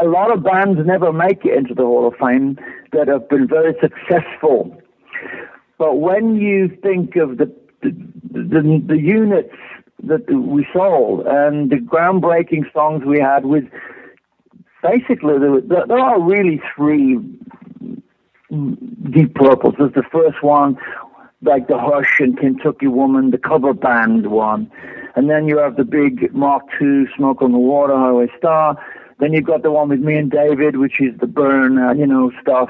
a 0.00 0.06
lot 0.06 0.32
of 0.32 0.42
bands 0.42 0.80
never 0.84 1.12
make 1.12 1.44
it 1.44 1.54
into 1.56 1.74
the 1.74 1.82
Hall 1.82 2.06
of 2.08 2.14
Fame 2.16 2.58
that 2.92 3.08
have 3.08 3.28
been 3.28 3.46
very 3.46 3.74
successful. 3.80 4.76
But 5.78 5.96
when 5.96 6.36
you 6.36 6.68
think 6.82 7.16
of 7.16 7.38
the 7.38 7.52
the, 7.82 7.90
the, 8.32 8.82
the 8.86 8.98
units 8.98 9.54
that 10.02 10.30
we 10.30 10.66
sold 10.72 11.26
and 11.26 11.70
the 11.70 11.76
groundbreaking 11.76 12.72
songs 12.72 13.04
we 13.04 13.20
had 13.20 13.44
with 13.44 13.64
basically 14.82 15.34
there, 15.38 15.86
there 15.86 15.98
are 15.98 16.20
really 16.20 16.60
three 16.74 17.18
deep 19.10 19.34
purples. 19.34 19.74
There's 19.78 19.92
the 19.94 20.04
first 20.12 20.42
one, 20.42 20.78
like 21.42 21.68
the 21.68 21.78
Hush 21.78 22.20
and 22.20 22.38
Kentucky 22.38 22.86
Woman, 22.86 23.30
the 23.30 23.38
cover 23.38 23.72
band 23.72 24.28
one, 24.28 24.70
and 25.16 25.28
then 25.28 25.48
you 25.48 25.58
have 25.58 25.76
the 25.76 25.84
big 25.84 26.32
Mark 26.32 26.64
II, 26.80 27.06
Smoke 27.16 27.42
on 27.42 27.52
the 27.52 27.58
Water, 27.58 27.96
Highway 27.96 28.28
Star. 28.38 28.76
Then 29.18 29.32
you've 29.32 29.44
got 29.44 29.62
the 29.62 29.70
one 29.70 29.88
with 29.88 30.00
me 30.00 30.16
and 30.16 30.30
David, 30.30 30.76
which 30.76 31.00
is 31.00 31.18
the 31.18 31.26
Burn, 31.26 31.78
uh, 31.78 31.94
you 31.94 32.06
know, 32.06 32.30
stuff, 32.40 32.68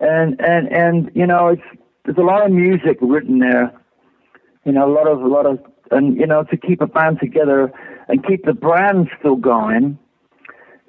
and 0.00 0.38
and 0.40 0.70
and 0.72 1.10
you 1.14 1.26
know, 1.26 1.48
it's 1.48 1.62
there's 2.06 2.18
a 2.18 2.22
lot 2.22 2.46
of 2.46 2.52
music 2.52 2.96
written 3.00 3.40
there, 3.40 3.72
you 4.64 4.72
know, 4.72 4.88
a 4.88 4.92
lot 4.92 5.06
of 5.06 5.20
a 5.20 5.26
lot 5.26 5.44
of, 5.44 5.58
and 5.90 6.16
you 6.16 6.26
know, 6.26 6.44
to 6.44 6.56
keep 6.56 6.80
a 6.80 6.86
band 6.86 7.18
together 7.20 7.72
and 8.08 8.24
keep 8.24 8.44
the 8.44 8.54
brand 8.54 9.10
still 9.18 9.36
going 9.36 9.98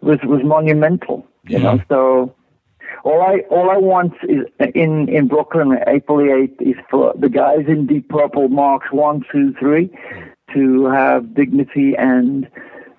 was 0.01 0.19
was 0.23 0.41
monumental, 0.43 1.27
you 1.47 1.59
know. 1.59 1.79
So 1.89 2.35
all 3.03 3.21
I 3.21 3.39
all 3.49 3.69
I 3.69 3.77
want 3.77 4.13
is 4.23 4.45
in 4.75 5.09
in 5.09 5.27
Brooklyn, 5.27 5.77
April 5.87 6.17
the 6.17 6.31
eighth, 6.33 6.61
is 6.61 6.75
for 6.89 7.13
the 7.17 7.29
guys 7.29 7.65
in 7.67 7.87
Deep 7.87 8.09
Purple 8.09 8.49
marks 8.49 8.91
one, 8.91 9.23
two, 9.31 9.53
three, 9.59 9.89
to 10.53 10.85
have 10.85 11.33
dignity 11.33 11.95
and 11.97 12.47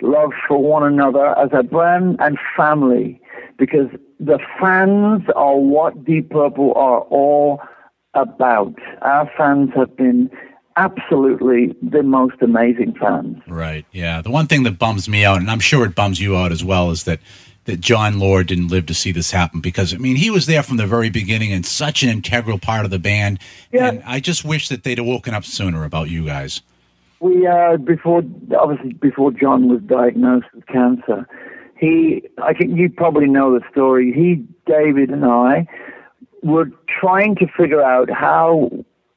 love 0.00 0.32
for 0.46 0.58
one 0.62 0.84
another 0.84 1.38
as 1.38 1.50
a 1.52 1.62
brand 1.62 2.16
and 2.20 2.38
family, 2.56 3.20
because 3.58 3.88
the 4.20 4.38
fans 4.60 5.22
are 5.36 5.56
what 5.56 6.04
Deep 6.04 6.30
Purple 6.30 6.72
are 6.74 7.00
all 7.02 7.60
about. 8.22 8.74
Our 9.02 9.30
fans 9.36 9.70
have 9.74 9.96
been 9.96 10.30
absolutely 10.76 11.74
the 11.82 12.02
most 12.02 12.36
amazing 12.40 12.94
fans. 12.94 13.38
Right. 13.48 13.84
Yeah. 13.92 14.22
The 14.22 14.30
one 14.30 14.46
thing 14.46 14.62
that 14.62 14.78
bums 14.78 15.08
me 15.08 15.24
out, 15.24 15.38
and 15.38 15.50
I'm 15.50 15.60
sure 15.60 15.84
it 15.84 15.94
bums 15.94 16.20
you 16.20 16.36
out 16.36 16.52
as 16.52 16.64
well, 16.64 16.90
is 16.90 17.04
that 17.04 17.20
that 17.64 17.80
Jon 17.80 18.18
Lord 18.18 18.46
didn't 18.46 18.68
live 18.68 18.86
to 18.86 18.94
see 18.94 19.12
this 19.12 19.30
happen 19.30 19.60
because 19.60 19.92
I 19.92 19.98
mean 19.98 20.16
he 20.16 20.30
was 20.30 20.46
there 20.46 20.62
from 20.62 20.78
the 20.78 20.86
very 20.86 21.10
beginning 21.10 21.52
and 21.52 21.66
such 21.66 22.02
an 22.02 22.08
integral 22.08 22.58
part 22.58 22.86
of 22.86 22.90
the 22.90 22.98
band. 22.98 23.40
Yeah. 23.70 23.88
And 23.88 24.02
I 24.06 24.20
just 24.20 24.42
wish 24.42 24.68
that 24.68 24.84
they'd 24.84 24.96
have 24.96 25.06
woken 25.06 25.34
up 25.34 25.44
sooner 25.44 25.84
about 25.84 26.08
you 26.08 26.24
guys. 26.24 26.62
We 27.20 27.46
uh, 27.46 27.76
before 27.76 28.22
obviously 28.58 28.94
before 28.94 29.32
Jon 29.32 29.68
was 29.68 29.82
diagnosed 29.82 30.46
with 30.54 30.66
cancer, 30.66 31.28
he 31.78 32.22
I 32.42 32.54
think 32.54 32.76
you 32.76 32.88
probably 32.88 33.26
know 33.26 33.58
the 33.58 33.64
story. 33.70 34.12
He, 34.12 34.46
David, 34.64 35.10
and 35.10 35.24
I 35.24 35.66
were 36.42 36.70
trying 36.88 37.34
to 37.36 37.46
figure 37.56 37.82
out 37.82 38.10
how 38.10 38.70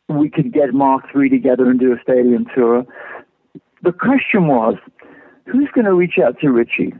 we 0.09 0.30
could 0.30 0.51
get 0.51 0.74
Mark 0.74 1.05
III 1.15 1.30
together 1.30 1.69
and 1.69 1.80
do 1.80 1.93
a 1.93 1.97
stadium 2.01 2.45
tour. 2.53 2.86
The 3.84 3.91
question 3.91 4.47
was, 4.47 4.76
who's 5.45 5.69
going 5.74 5.86
to 5.86 5.93
reach 5.93 6.19
out 6.19 6.39
to 6.39 6.49
Ritchie? 6.49 6.93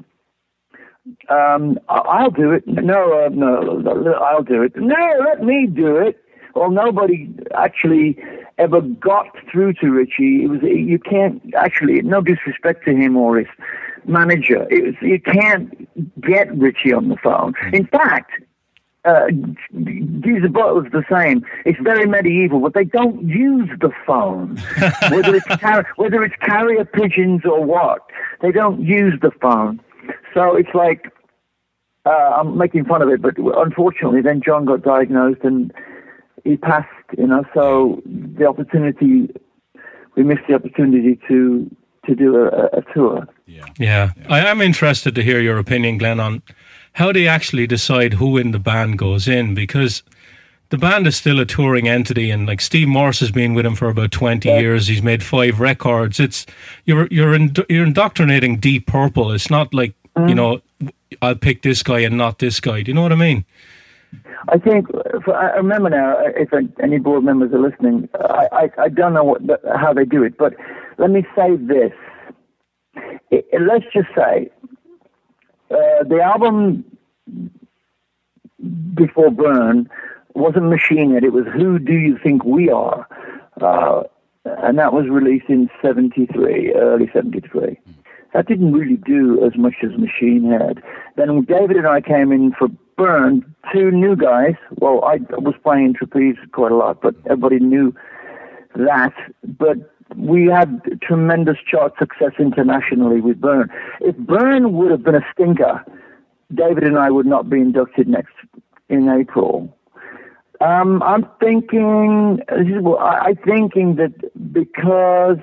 Um, 1.30 1.80
I'll 1.89 2.32
do 2.32 2.51
it. 2.51 2.67
No, 2.67 3.26
uh, 3.26 3.30
no, 3.30 4.13
I'll 4.13 4.43
do 4.43 4.61
it. 4.61 4.76
No, 4.76 5.26
let 5.26 5.43
me 5.43 5.67
do 5.67 5.97
it. 5.97 6.17
Well, 6.53 6.69
nobody 6.69 7.34
actually 7.55 8.17
ever 8.57 8.82
got 8.82 9.28
through 9.51 9.74
to 9.76 9.89
Ritchie. 9.89 10.43
It 10.43 10.47
was 10.49 10.61
you 10.61 10.99
can't 10.99 11.41
actually. 11.55 12.01
No 12.01 12.22
disrespect 12.22 12.86
to 12.86 12.95
him 12.95 13.17
or 13.17 13.39
his 13.39 13.47
manager. 14.05 14.67
It 14.69 14.84
was 14.84 14.95
you 15.01 15.19
can't 15.19 16.22
get 16.22 16.55
Ritchie 16.55 16.93
on 16.93 17.07
the 17.09 17.17
phone. 17.17 17.53
In 17.74 17.88
fact, 17.88 18.34
uh, 19.05 19.27
Geezer 20.21 20.49
Butler's 20.49 20.91
the 20.91 21.03
same. 21.11 21.43
It's 21.65 21.79
very 21.79 22.07
medieval, 22.07 22.59
but 22.59 22.73
they 22.73 22.83
don't 22.83 23.27
use 23.27 23.69
the 23.79 23.91
phone. 24.05 24.57
whether 25.09 25.35
it's 25.35 25.45
car- 25.61 25.87
whether 25.95 26.23
it's 26.23 26.35
carrier 26.41 26.85
pigeons 26.85 27.41
or 27.45 27.63
what, 27.63 28.01
they 28.41 28.51
don't 28.51 28.81
use 28.81 29.19
the 29.21 29.31
phone. 29.41 29.81
So 30.33 30.55
it's 30.55 30.73
like 30.73 31.11
uh, 32.05 32.09
I'm 32.09 32.57
making 32.57 32.85
fun 32.85 33.01
of 33.01 33.09
it, 33.09 33.21
but 33.21 33.35
unfortunately, 33.37 34.21
then 34.21 34.41
Jon 34.43 34.65
got 34.65 34.83
diagnosed 34.83 35.41
and 35.43 35.73
he 36.43 36.57
passed. 36.57 36.87
You 37.17 37.27
know, 37.27 37.43
so 37.53 38.01
the 38.05 38.47
opportunity 38.47 39.29
we 40.15 40.23
missed 40.23 40.47
the 40.47 40.55
opportunity 40.55 41.19
to 41.27 41.69
to 42.05 42.15
do 42.15 42.35
a, 42.35 42.65
a 42.77 42.81
tour. 42.93 43.27
Yeah. 43.77 44.09
I 44.27 44.39
am 44.39 44.61
interested 44.61 45.13
to 45.15 45.23
hear 45.23 45.39
your 45.39 45.57
opinion, 45.59 45.97
Glenn, 45.97 46.19
on 46.19 46.41
how 46.93 47.11
do 47.11 47.19
they 47.19 47.27
actually 47.27 47.67
decide 47.67 48.13
who 48.13 48.37
in 48.37 48.51
the 48.51 48.59
band 48.59 48.97
goes 48.97 49.27
in 49.27 49.55
because 49.55 50.03
the 50.69 50.77
band 50.77 51.05
is 51.05 51.17
still 51.17 51.39
a 51.39 51.45
touring 51.45 51.87
entity 51.87 52.31
and 52.31 52.47
like 52.47 52.61
Steve 52.61 52.87
Morse 52.87 53.19
has 53.19 53.31
been 53.31 53.53
with 53.53 53.65
him 53.65 53.75
for 53.75 53.89
about 53.89 54.11
20 54.11 54.47
years. 54.49 54.87
He's 54.87 55.03
made 55.03 55.21
five 55.21 55.59
records. 55.59 56.19
It's 56.19 56.45
you're 56.85 57.07
you're 57.11 57.37
you're 57.69 57.85
indoctrinating 57.85 58.57
Deep 58.57 58.87
Purple. 58.87 59.31
It's 59.31 59.49
not 59.49 59.73
like, 59.73 59.93
you 60.15 60.21
mm. 60.21 60.35
know, 60.35 60.61
I'll 61.21 61.35
pick 61.35 61.61
this 61.61 61.83
guy 61.83 61.99
and 61.99 62.17
not 62.17 62.39
this 62.39 62.59
guy. 62.59 62.81
Do 62.81 62.89
you 62.89 62.95
know 62.95 63.01
what 63.01 63.11
I 63.11 63.15
mean? 63.15 63.45
I 64.47 64.57
think 64.57 64.87
for, 65.23 65.35
I 65.35 65.57
remember 65.57 65.89
now. 65.89 66.17
Uh, 66.17 66.31
if 66.35 66.49
any 66.81 66.99
board 66.99 67.23
members 67.23 67.53
are 67.53 67.59
listening, 67.59 68.09
I 68.15 68.47
I, 68.51 68.83
I 68.83 68.89
don't 68.89 69.13
know 69.13 69.23
what, 69.23 69.41
how 69.75 69.93
they 69.93 70.05
do 70.05 70.23
it, 70.23 70.37
but 70.37 70.55
let 70.97 71.09
me 71.09 71.25
say 71.35 71.57
this. 71.57 71.91
Let's 73.59 73.85
just 73.93 74.09
say 74.15 74.49
uh, 75.72 76.03
the 76.03 76.22
album 76.22 76.86
before 78.93 79.32
Burn 79.32 79.89
wasn't 80.36 80.69
Machine 80.69 81.13
Head. 81.13 81.24
It 81.24 81.34
was 81.34 81.45
Who 81.53 81.80
Do 81.80 81.93
You 81.93 82.17
Think 82.17 82.43
We 82.43 82.69
Are, 82.69 83.07
uh, 83.61 84.03
and 84.45 84.78
that 84.78 84.93
was 84.93 85.07
released 85.09 85.49
in 85.49 85.69
'73, 85.82 86.74
early 86.74 87.09
'73. 87.13 87.80
That 88.34 88.47
didn't 88.47 88.72
really 88.72 88.97
do 88.97 89.43
as 89.45 89.57
much 89.57 89.76
as 89.84 89.97
Machine 89.97 90.49
Head. 90.49 90.82
Then 91.17 91.41
David 91.43 91.78
and 91.78 91.88
I 91.88 92.01
came 92.01 92.32
in 92.32 92.53
for 92.53 92.69
Burn, 92.97 93.43
two 93.74 93.91
new 93.91 94.15
guys. 94.15 94.55
Well, 94.78 95.03
I 95.03 95.17
was 95.38 95.55
playing 95.63 95.95
trapeze 95.95 96.38
quite 96.51 96.72
a 96.72 96.76
lot, 96.76 97.01
but 97.01 97.15
everybody 97.26 97.59
knew 97.59 97.93
that. 98.76 99.13
But 99.43 99.90
we 100.16 100.45
had 100.47 100.82
tremendous 101.01 101.57
chart 101.66 101.93
success 101.97 102.32
internationally 102.39 103.22
with 103.22 103.39
Burn. 103.39 103.70
If 104.01 104.18
Burn 104.18 104.74
would 104.74 104.91
have 104.91 105.03
been 105.03 105.16
a 105.16 105.26
stinker, 105.34 105.84
David 106.53 106.84
and 106.84 106.97
I 106.97 107.09
would 107.12 107.26
not 107.26 107.49
be 107.49 107.59
inducted 107.59 108.07
next 108.07 108.34
in 108.89 109.09
April. 109.09 109.76
Um, 110.59 111.01
I'm 111.01 111.28
thinking. 111.39 112.39
I'm 112.49 113.36
thinking 113.38 113.95
that 113.95 114.14
because 114.53 115.39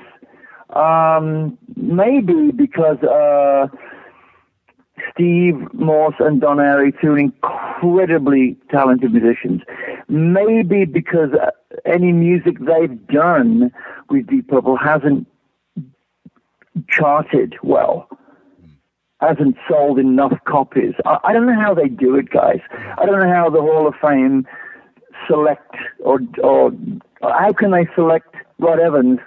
um, 0.71 1.59
maybe 1.77 2.53
because 2.53 2.99
uh, 3.03 3.67
Steve 5.19 5.75
Morse 5.75 6.15
and 6.21 6.41
Don 6.41 6.59
Airey, 6.59 6.93
two 7.01 7.17
incredibly 7.17 8.57
talented 8.71 9.13
musicians. 9.13 9.63
Maybe 10.09 10.85
because 10.85 11.31
uh, 11.33 11.51
any 11.85 12.13
music 12.13 12.59
they've 12.61 13.05
done 13.09 13.73
with 14.09 14.29
Deep 14.29 14.47
Purple 14.47 14.77
hasn't 14.77 15.27
charted 16.89 17.57
well, 17.65 18.09
hasn't 19.21 19.57
sold 19.69 19.99
enough 19.99 20.39
copies. 20.47 20.95
I, 21.05 21.19
I 21.25 21.33
don't 21.33 21.47
know 21.47 21.61
how 21.61 21.75
they 21.75 21.89
do 21.89 22.15
it, 22.15 22.31
guys. 22.31 22.61
I 22.97 23.05
don't 23.05 23.19
know 23.19 23.35
how 23.35 23.51
the 23.51 23.61
Hall 23.61 23.89
of 23.89 23.95
Fame 24.01 24.47
select 25.27 25.75
or 25.99 26.21
or 26.45 26.71
how 27.23 27.53
can 27.53 27.73
they 27.73 27.89
select 27.97 28.37
Rod 28.61 28.79
Evans, 28.79 29.19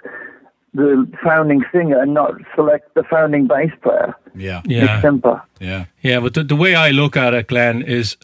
the 0.74 1.06
founding 1.22 1.62
singer, 1.72 2.00
and 2.00 2.14
not 2.14 2.32
select 2.54 2.94
the 2.94 3.02
founding 3.04 3.46
bass 3.46 3.70
player, 3.82 4.14
Yeah. 4.34 4.62
Yeah. 4.64 4.86
Nick 4.86 5.02
Simper? 5.02 5.42
Yeah. 5.60 5.84
Yeah, 6.00 6.20
but 6.20 6.34
the, 6.34 6.44
the 6.44 6.56
way 6.56 6.74
I 6.74 6.90
look 6.90 7.16
at 7.16 7.34
it, 7.34 7.48
Glenn, 7.48 7.82
is 7.82 8.16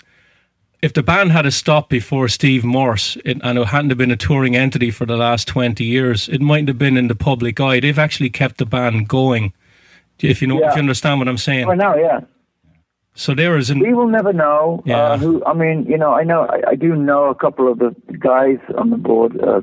if 0.80 0.92
the 0.94 1.02
band 1.02 1.32
had 1.32 1.44
a 1.44 1.50
stop 1.50 1.88
before 1.90 2.28
Steve 2.28 2.64
Morse 2.64 3.16
it, 3.24 3.38
and 3.42 3.58
it 3.58 3.66
hadn't 3.66 3.90
have 3.90 3.98
been 3.98 4.10
a 4.10 4.16
touring 4.16 4.56
entity 4.56 4.90
for 4.90 5.04
the 5.06 5.16
last 5.16 5.46
20 5.48 5.84
years, 5.84 6.28
it 6.28 6.40
mightn't 6.40 6.68
have 6.68 6.78
been 6.78 6.96
in 6.96 7.08
the 7.08 7.14
public 7.14 7.60
eye. 7.60 7.80
They've 7.80 7.98
actually 7.98 8.30
kept 8.30 8.58
the 8.58 8.66
band 8.66 9.08
going. 9.08 9.52
If 10.20 10.40
you 10.40 10.48
know, 10.48 10.56
if 10.64 10.74
you 10.74 10.80
understand 10.80 11.18
what 11.20 11.28
I'm 11.28 11.36
saying. 11.38 11.68
I 11.68 11.74
know, 11.74 11.96
yeah. 11.96 12.20
So 13.14 13.34
there 13.34 13.56
is 13.56 13.68
an 13.68 13.80
We 13.80 13.92
will 13.94 14.06
never 14.08 14.32
know 14.32 14.82
Yeah. 14.86 14.96
uh, 14.98 15.18
who. 15.18 15.44
I 15.44 15.52
mean, 15.52 15.84
you 15.86 15.98
know, 15.98 16.12
I 16.14 16.22
know, 16.22 16.42
I, 16.46 16.70
I 16.70 16.74
do 16.76 16.94
know 16.94 17.24
a 17.26 17.34
couple 17.34 17.70
of 17.70 17.78
the 17.80 17.94
guys 18.18 18.58
on 18.76 18.90
the 18.90 18.96
board, 18.96 19.38
uh, 19.40 19.60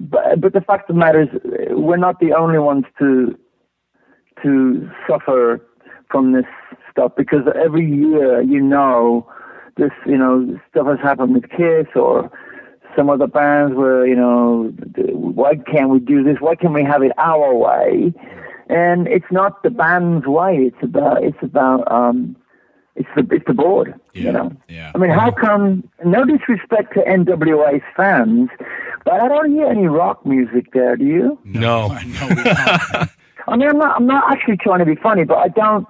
but 0.00 0.40
but 0.40 0.52
the 0.52 0.60
fact 0.60 0.88
of 0.90 0.96
the 0.96 1.00
matter 1.00 1.22
is, 1.22 1.28
we're 1.70 1.96
not 1.96 2.20
the 2.20 2.32
only 2.32 2.58
ones 2.58 2.84
to 2.98 3.38
to 4.42 4.90
suffer 5.08 5.62
from 6.10 6.32
this 6.32 6.44
stuff 6.90 7.12
because 7.16 7.42
every 7.54 7.86
year, 7.86 8.40
you 8.42 8.60
know, 8.60 9.30
this 9.76 9.90
you 10.06 10.16
know 10.16 10.58
stuff 10.70 10.86
has 10.86 10.98
happened 11.02 11.34
with 11.34 11.50
Kiss 11.50 11.86
or 11.94 12.30
some 12.96 13.10
other 13.10 13.26
bands 13.26 13.74
where 13.74 14.06
you 14.06 14.16
know, 14.16 14.72
why 15.12 15.56
can't 15.56 15.90
we 15.90 16.00
do 16.00 16.22
this? 16.22 16.36
Why 16.40 16.54
can't 16.54 16.74
we 16.74 16.84
have 16.84 17.02
it 17.02 17.12
our 17.18 17.54
way? 17.54 18.12
And 18.68 19.06
it's 19.06 19.30
not 19.30 19.62
the 19.62 19.70
band's 19.70 20.26
way. 20.26 20.56
It's 20.56 20.82
about 20.82 21.22
it's 21.22 21.42
about 21.42 21.90
um, 21.90 22.36
it's 22.96 23.08
the 23.14 23.26
it's 23.34 23.44
the 23.46 23.54
board. 23.54 23.94
Yeah, 24.14 24.22
You 24.22 24.32
know. 24.32 24.52
yeah. 24.68 24.92
I 24.94 24.98
mean, 24.98 25.10
how 25.10 25.30
come? 25.30 25.88
No 26.04 26.24
disrespect 26.24 26.94
to 26.94 27.00
NWA's 27.02 27.82
fans, 27.96 28.48
but 29.04 29.14
I 29.20 29.28
don't 29.28 29.50
hear 29.52 29.66
any 29.66 29.86
rock 29.86 30.24
music 30.26 30.72
there. 30.72 30.96
Do 30.96 31.04
you? 31.04 31.38
no. 31.44 31.88
I 31.90 32.04
know. 32.04 33.06
I 33.48 33.56
mean, 33.56 33.68
I'm 33.68 33.78
not. 33.78 33.96
I'm 33.96 34.06
not 34.06 34.24
actually 34.32 34.56
trying 34.56 34.80
to 34.80 34.84
be 34.86 34.96
funny, 34.96 35.24
but 35.24 35.38
I 35.38 35.48
don't. 35.48 35.86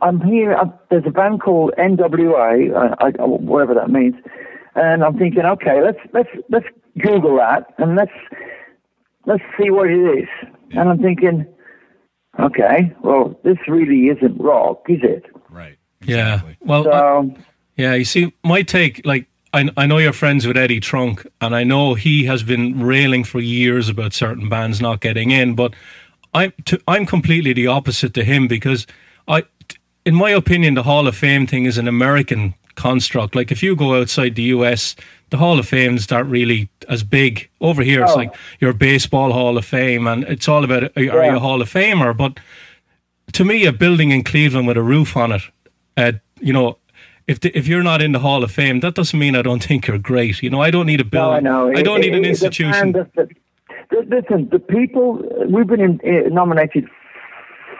I'm 0.00 0.20
here. 0.20 0.54
Uh, 0.54 0.66
there's 0.90 1.04
a 1.06 1.10
band 1.10 1.40
called 1.42 1.72
NWA, 1.76 2.72
uh, 2.74 2.94
I, 3.00 3.06
I, 3.20 3.26
whatever 3.26 3.74
that 3.74 3.90
means, 3.90 4.14
and 4.76 5.02
I'm 5.02 5.18
thinking, 5.18 5.44
okay, 5.44 5.82
let's 5.82 5.98
let's 6.12 6.28
let's 6.48 6.66
Google 6.98 7.36
that 7.38 7.66
and 7.78 7.96
let's 7.96 8.12
let's 9.26 9.42
see 9.60 9.70
what 9.70 9.90
it 9.90 9.98
is. 10.20 10.28
And 10.70 10.88
I'm 10.88 10.98
thinking, 11.02 11.46
okay, 12.38 12.94
well, 13.02 13.38
this 13.44 13.58
really 13.66 14.06
isn't 14.08 14.38
rock, 14.40 14.84
is 14.88 15.00
it? 15.02 15.24
Right. 16.00 16.08
Yeah. 16.08 16.34
Exactly. 16.34 16.56
Well, 16.60 16.88
I- 16.88 16.90
So 17.00 17.34
Yeah, 17.76 17.94
you 17.94 18.04
see, 18.04 18.32
my 18.44 18.62
take, 18.62 19.00
like, 19.04 19.26
I, 19.54 19.68
I 19.76 19.86
know 19.86 19.98
you're 19.98 20.12
friends 20.12 20.46
with 20.46 20.56
Eddie 20.56 20.80
Trunk, 20.80 21.26
and 21.40 21.54
I 21.54 21.62
know 21.64 21.94
he 21.94 22.24
has 22.24 22.42
been 22.42 22.82
railing 22.82 23.24
for 23.24 23.40
years 23.40 23.88
about 23.88 24.12
certain 24.12 24.48
bands 24.48 24.80
not 24.80 25.00
getting 25.00 25.30
in, 25.30 25.54
but 25.54 25.74
I'm, 26.34 26.52
t- 26.64 26.80
I'm 26.88 27.06
completely 27.06 27.52
the 27.52 27.68
opposite 27.68 28.12
to 28.14 28.24
him 28.24 28.48
because 28.48 28.86
I, 29.28 29.42
t- 29.68 29.78
in 30.04 30.14
my 30.16 30.30
opinion, 30.30 30.74
the 30.74 30.82
Hall 30.82 31.06
of 31.06 31.16
Fame 31.16 31.46
thing 31.46 31.64
is 31.66 31.78
an 31.78 31.88
American 31.88 32.54
construct. 32.74 33.34
Like, 33.36 33.50
if 33.52 33.62
you 33.62 33.74
go 33.76 33.98
outside 34.00 34.34
the 34.34 34.42
US, 34.54 34.94
the 35.30 35.36
Hall 35.38 35.58
of 35.58 35.66
Fames 35.68 36.10
aren't 36.12 36.30
really 36.30 36.68
as 36.88 37.02
big. 37.04 37.48
Over 37.60 37.82
here, 37.82 38.02
it's 38.02 38.12
Oh. 38.12 38.16
like 38.16 38.34
your 38.60 38.72
baseball 38.72 39.32
Hall 39.32 39.56
of 39.56 39.64
Fame, 39.64 40.06
and 40.06 40.24
it's 40.24 40.48
all 40.48 40.64
about 40.64 40.82
are, 40.84 40.90
are 40.96 41.24
you 41.24 41.36
a 41.36 41.40
Hall 41.40 41.62
of 41.62 41.70
Famer? 41.72 42.14
But 42.16 42.38
to 43.32 43.44
me, 43.44 43.64
a 43.66 43.72
building 43.72 44.10
in 44.10 44.24
Cleveland 44.24 44.66
with 44.66 44.76
a 44.76 44.82
roof 44.82 45.16
on 45.16 45.32
it, 45.32 45.42
uh, 45.98 46.12
you 46.40 46.52
know, 46.52 46.78
if 47.26 47.40
the, 47.40 47.50
if 47.60 47.66
you're 47.68 47.82
not 47.82 48.00
in 48.00 48.12
the 48.12 48.18
Hall 48.20 48.42
of 48.42 48.50
Fame, 48.50 48.80
that 48.80 48.94
doesn't 48.94 49.18
mean 49.18 49.34
I 49.36 49.42
don't 49.42 49.62
think 49.68 49.86
you're 49.86 49.98
great. 50.12 50.42
You 50.42 50.50
know, 50.50 50.62
I 50.62 50.70
don't 50.70 50.86
need 50.86 51.00
a 51.00 51.04
No, 51.04 51.10
building. 51.10 51.36
I 51.46 51.50
know. 51.50 51.62
I 51.76 51.82
don't 51.82 51.98
It- 51.98 52.02
need 52.06 52.14
an 52.14 52.20
it- 52.20 52.22
the 52.22 52.28
institution. 52.30 52.92
the- 52.92 53.08
the- 53.16 53.28
listen, 54.16 54.48
the 54.50 54.58
people 54.76 55.06
we've 55.52 55.66
been 55.66 55.80
in, 55.88 56.00
eh, 56.04 56.28
nominated 56.30 56.84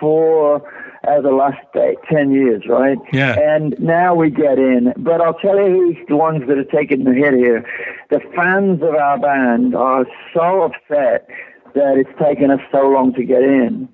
for 0.01 0.63
uh, 1.07 1.21
the 1.21 1.31
last 1.31 1.65
uh, 1.77 1.81
ten 2.13 2.31
years, 2.33 2.63
right? 2.69 2.99
Yeah. 3.13 3.39
And 3.39 3.75
now 3.79 4.15
we 4.15 4.31
get 4.31 4.59
in. 4.59 4.93
But 4.97 5.21
I'll 5.21 5.35
tell 5.47 5.57
you 5.57 5.71
who's 5.95 5.97
the 6.09 6.17
ones 6.17 6.41
that 6.49 6.59
are 6.59 6.65
taking 6.79 7.05
the 7.05 7.15
hit 7.15 7.35
here. 7.35 7.65
The 8.11 8.21
fans 8.37 8.83
of 8.83 8.95
our 8.95 9.19
band 9.19 9.75
are 9.75 10.05
so 10.35 10.63
upset 10.69 11.29
that 11.75 11.97
it's 11.97 12.11
taken 12.23 12.51
us 12.51 12.61
so 12.73 12.83
long 12.89 13.15
to 13.15 13.25
get 13.25 13.43
in. 13.43 13.89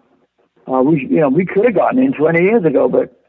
Uh, 0.66 0.80
we, 0.82 1.00
you 1.10 1.20
know, 1.20 1.28
we 1.28 1.44
could 1.44 1.64
have 1.66 1.74
gotten 1.74 1.98
in 2.02 2.12
20 2.12 2.40
years 2.42 2.64
ago, 2.64 2.88
but. 2.88 3.20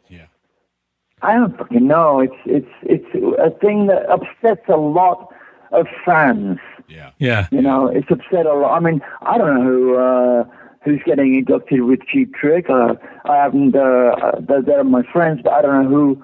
I 1.22 1.34
don't 1.36 1.58
fucking 1.58 1.88
know. 1.88 2.20
It's 2.20 2.36
it's 2.46 2.72
it's 2.84 3.40
a 3.40 3.50
thing 3.60 3.88
that 3.88 4.10
upsets 4.10 4.68
a 4.68 4.78
lot 4.78 5.34
of 5.72 5.88
fans. 6.06 6.60
Yeah. 6.88 7.12
yeah, 7.18 7.48
You 7.52 7.62
know, 7.62 7.88
it's 7.88 8.10
upset 8.12 8.46
a 8.46 8.54
lot. 8.54 8.76
I 8.76 8.80
mean, 8.80 9.02
I 9.24 9.38
don't 9.38 9.56
know 9.56 9.64
who 9.64 9.96
uh, 9.98 10.44
who's 10.84 11.02
getting 11.06 11.36
inducted 11.36 11.82
with 11.82 12.02
Cheap 12.06 12.36
Trick. 12.36 12.70
Uh, 12.70 12.96
I 13.26 13.38
haven't. 13.38 13.76
Uh, 13.76 13.80
uh, 13.80 14.40
they're, 14.42 14.62
they're 14.62 14.84
my 14.84 15.04
friends, 15.12 15.42
but 15.44 15.54
I 15.54 15.62
don't 15.62 15.84
know 15.84 15.90
who. 15.90 16.24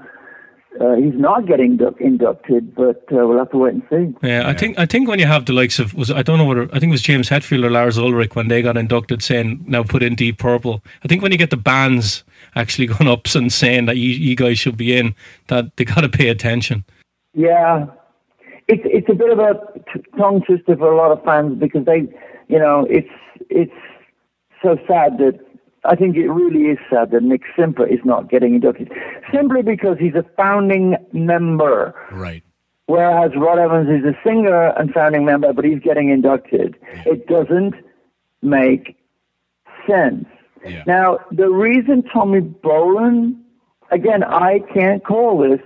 Uh, 0.79 0.95
he's 0.95 1.13
not 1.15 1.45
getting 1.45 1.77
indu- 1.77 1.99
inducted, 1.99 2.73
but 2.73 3.03
uh, 3.11 3.27
we'll 3.27 3.37
have 3.37 3.51
to 3.51 3.57
wait 3.57 3.73
and 3.73 3.83
see. 3.89 4.27
yeah. 4.27 4.47
I 4.47 4.53
think 4.53 4.79
I 4.79 4.85
think 4.85 5.09
when 5.09 5.19
you 5.19 5.25
have 5.25 5.45
the 5.45 5.51
likes 5.51 5.79
of 5.79 5.93
was 5.93 6.09
I 6.09 6.21
don't 6.21 6.37
know 6.37 6.45
whether 6.45 6.63
I 6.73 6.79
think 6.79 6.91
it 6.91 6.91
was 6.91 7.01
James 7.01 7.29
Hetfield 7.29 7.65
or 7.65 7.69
Lars 7.69 7.97
Ulrich 7.97 8.35
when 8.35 8.47
they 8.47 8.61
got 8.61 8.77
inducted 8.77 9.21
saying 9.21 9.65
now 9.67 9.83
put 9.83 10.01
in 10.01 10.15
Deep 10.15 10.37
Purple. 10.37 10.81
I 11.03 11.09
think 11.09 11.21
when 11.21 11.33
you 11.33 11.37
get 11.37 11.49
the 11.49 11.57
bands 11.57 12.23
actually 12.55 12.87
going 12.93 13.09
up 13.09 13.27
and 13.35 13.51
saying 13.51 13.85
that 13.87 13.97
you, 13.97 14.11
you 14.11 14.35
guys 14.35 14.59
should 14.59 14.77
be 14.77 14.97
in, 14.97 15.13
that 15.47 15.75
they 15.75 15.83
got 15.83 16.01
to 16.01 16.09
pay 16.09 16.29
attention. 16.29 16.85
Yeah, 17.33 17.87
it's 18.69 18.83
it's 18.85 19.09
a 19.09 19.13
bit 19.13 19.29
of 19.29 19.39
a 19.39 19.59
t- 19.93 20.03
tongue 20.17 20.41
twister 20.41 20.77
for 20.77 20.91
a 20.91 20.95
lot 20.95 21.11
of 21.11 21.21
fans 21.25 21.59
because 21.59 21.85
they, 21.85 22.07
you 22.47 22.59
know, 22.59 22.87
it's 22.89 23.09
it's 23.49 23.71
so 24.63 24.77
sad 24.87 25.17
that 25.17 25.37
I 25.83 25.95
think 25.95 26.15
it 26.15 26.29
really 26.29 26.65
is 26.71 26.77
sad 26.89 27.11
that 27.11 27.23
Nick 27.23 27.41
Simper 27.57 27.85
is 27.87 27.99
not 28.05 28.29
getting 28.29 28.53
inducted 28.55 28.91
simply 29.33 29.61
because 29.63 29.97
he's 29.99 30.13
a 30.15 30.23
founding 30.37 30.95
member, 31.11 31.95
Right. 32.11 32.43
whereas 32.85 33.31
Rod 33.35 33.57
Evans 33.57 33.89
is 33.89 34.05
a 34.05 34.15
singer 34.23 34.67
and 34.77 34.93
founding 34.93 35.25
member, 35.25 35.53
but 35.53 35.65
he's 35.65 35.79
getting 35.79 36.09
inducted. 36.09 36.75
It 37.05 37.25
doesn't 37.27 37.73
make 38.43 38.95
sense. 39.87 40.25
Yeah. 40.65 40.83
Now, 40.85 41.19
the 41.31 41.49
reason 41.49 42.03
Tommy 42.03 42.41
Bolin, 42.41 43.35
again, 43.89 44.23
I 44.23 44.59
can't 44.71 45.03
call 45.03 45.39
this, 45.39 45.59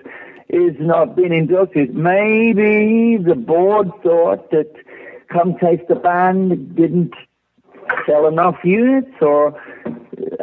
is 0.47 0.75
not 0.79 1.15
being 1.17 1.33
inducted. 1.33 1.93
Maybe 1.95 3.17
the 3.17 3.35
board 3.35 3.91
thought 4.03 4.51
that 4.51 4.71
Come 5.27 5.57
Taste 5.57 5.87
the 5.89 5.95
Band 5.95 6.75
didn't 6.75 7.13
sell 8.05 8.27
enough 8.27 8.55
units, 8.63 9.11
or 9.21 9.59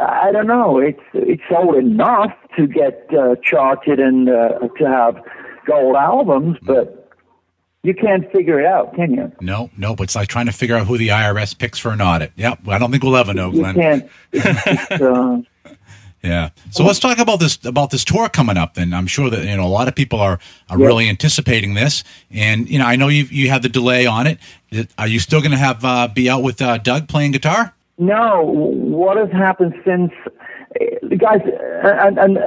I 0.01 0.31
don't 0.33 0.47
know. 0.47 0.79
It's 0.79 1.01
it's 1.13 1.43
sold 1.51 1.77
enough 1.77 2.33
to 2.57 2.67
get 2.67 3.07
uh, 3.17 3.37
charted 3.43 4.01
and 4.01 4.29
uh, 4.29 4.59
to 4.79 4.85
have 4.87 5.23
gold 5.67 5.97
albums, 5.97 6.59
but 6.63 7.11
you 7.83 7.95
can't 7.95 8.31
figure 8.31 8.61
it 8.61 8.67
out, 8.67 8.95
can 8.95 9.13
you? 9.13 9.33
No, 9.41 9.71
no, 9.77 9.95
but 9.97 10.05
it's 10.05 10.15
like 10.15 10.29
trying 10.29 10.47
to 10.47 10.53
figure 10.53 10.77
out 10.77 10.87
who 10.87 10.97
the 10.99 11.09
IRS 11.09 11.59
picks 11.59 11.79
for 11.79 11.91
an 11.91 12.01
audit. 12.01 12.33
Yep. 12.37 12.69
I 12.69 12.79
don't 12.79 12.91
think 12.93 13.03
we'll 13.03 13.17
ever 13.17 13.35
know, 13.35 13.51
You 13.51 13.59
Glenn. 13.61 13.75
can't. 13.75 14.11
It's 14.33 14.65
just, 14.89 15.03
uh, 15.03 15.39
Yeah. 16.23 16.51
So 16.71 16.85
let's 16.85 17.01
talk 17.01 17.19
about 17.19 17.41
this 17.41 17.59
about 17.65 17.91
this 17.91 18.05
tour 18.05 18.29
coming 18.29 18.57
up. 18.57 18.75
Then 18.75 18.95
I'm 18.95 19.09
sure 19.09 19.29
that 19.29 19.45
you 19.45 19.57
know 19.57 19.67
a 19.67 19.69
lot 19.69 19.89
of 19.89 19.97
people 19.97 20.21
are, 20.21 20.39
are 20.71 20.79
really 20.79 21.09
anticipating 21.09 21.75
this, 21.75 22.05
and 22.31 22.69
you 22.71 22.79
know 22.79 22.87
I 22.87 22.95
know 22.95 23.09
you 23.09 23.25
you 23.25 23.51
have 23.51 23.63
the 23.63 23.69
delay 23.69 24.07
on 24.07 24.29
it. 24.29 24.39
Are 24.99 25.09
you 25.09 25.19
still 25.19 25.41
going 25.41 25.51
to 25.51 25.59
have 25.59 25.85
uh, 25.85 26.07
be 26.07 26.31
out 26.31 26.45
with 26.45 26.63
uh, 26.63 26.79
Doug 26.79 27.09
playing 27.09 27.33
guitar? 27.33 27.75
No, 27.99 28.43
what 28.43 29.17
has 29.17 29.31
happened 29.31 29.75
since, 29.85 30.13
uh, 30.27 31.15
guys, 31.17 31.41
and, 31.85 32.19
and 32.19 32.39
uh, 32.39 32.43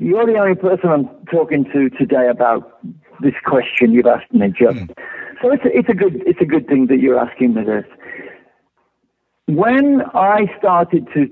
you're 0.00 0.26
the 0.26 0.38
only 0.38 0.54
person 0.54 0.90
I'm 0.90 1.08
talking 1.26 1.64
to 1.72 1.90
today 1.90 2.28
about 2.28 2.80
this 3.20 3.34
question 3.44 3.92
you've 3.92 4.06
asked 4.06 4.32
me, 4.32 4.48
just. 4.48 4.90
So 5.42 5.52
it's 5.52 5.64
a, 5.64 5.76
it's 5.76 5.88
a 5.88 5.94
good 5.94 6.22
it's 6.26 6.40
a 6.40 6.44
good 6.44 6.66
thing 6.66 6.86
that 6.86 6.98
you're 6.98 7.18
asking 7.18 7.54
me 7.54 7.64
this. 7.64 7.84
When 9.46 10.02
I 10.14 10.52
started 10.58 11.06
to 11.14 11.28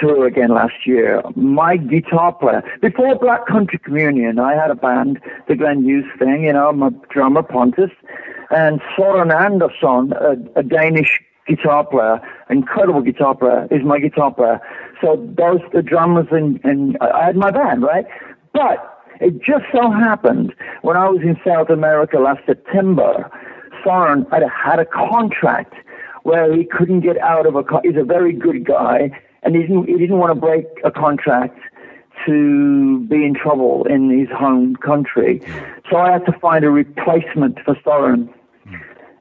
tour 0.00 0.26
again 0.26 0.50
last 0.50 0.86
year, 0.86 1.22
my 1.34 1.76
guitar 1.76 2.32
player 2.34 2.62
before 2.82 3.14
Black 3.16 3.46
Country 3.46 3.78
Communion, 3.78 4.38
I 4.38 4.54
had 4.54 4.70
a 4.70 4.74
band, 4.74 5.20
the 5.48 5.56
Glenn 5.56 5.82
Hughes 5.82 6.04
thing, 6.18 6.44
you 6.44 6.52
know, 6.52 6.72
my 6.72 6.90
drummer 7.10 7.42
Pontus, 7.42 7.90
and 8.50 8.80
Soren 8.94 9.30
Andersen, 9.30 10.12
a, 10.12 10.60
a 10.60 10.62
Danish 10.62 11.20
guitar 11.46 11.84
player, 11.86 12.20
incredible 12.50 13.02
guitar 13.02 13.34
player, 13.34 13.66
is 13.70 13.82
my 13.84 13.98
guitar 13.98 14.32
player. 14.32 14.60
So 15.00 15.16
those 15.36 15.60
the 15.72 15.82
drummers 15.82 16.26
and 16.30 16.60
and 16.64 16.96
I 17.00 17.26
had 17.26 17.36
my 17.36 17.50
band 17.50 17.82
right, 17.82 18.06
but 18.52 18.92
it 19.20 19.40
just 19.42 19.64
so 19.72 19.90
happened 19.90 20.54
when 20.82 20.96
I 20.96 21.08
was 21.08 21.20
in 21.22 21.36
South 21.44 21.70
America 21.70 22.18
last 22.18 22.40
September, 22.46 23.30
Soren 23.82 24.26
had 24.30 24.42
had 24.42 24.78
a 24.78 24.84
contract 24.86 25.74
where 26.24 26.52
he 26.54 26.64
couldn't 26.64 27.00
get 27.00 27.18
out 27.18 27.46
of 27.46 27.54
a. 27.54 27.62
co- 27.62 27.80
He's 27.84 27.96
a 27.96 28.04
very 28.04 28.32
good 28.32 28.64
guy, 28.64 29.10
and 29.42 29.54
he 29.54 29.62
didn't 29.62 29.86
he 29.86 29.94
didn't 29.96 30.18
want 30.18 30.34
to 30.34 30.40
break 30.40 30.66
a 30.84 30.90
contract 30.90 31.58
to 32.26 33.06
be 33.08 33.24
in 33.24 33.34
trouble 33.34 33.84
in 33.88 34.10
his 34.18 34.28
home 34.36 34.74
country. 34.76 35.40
Hmm. 35.46 35.64
So 35.90 35.96
I 35.98 36.12
had 36.12 36.24
to 36.26 36.32
find 36.40 36.64
a 36.64 36.70
replacement 36.70 37.58
for 37.64 37.76
Soren. 37.84 38.32
Hmm. 38.66 38.74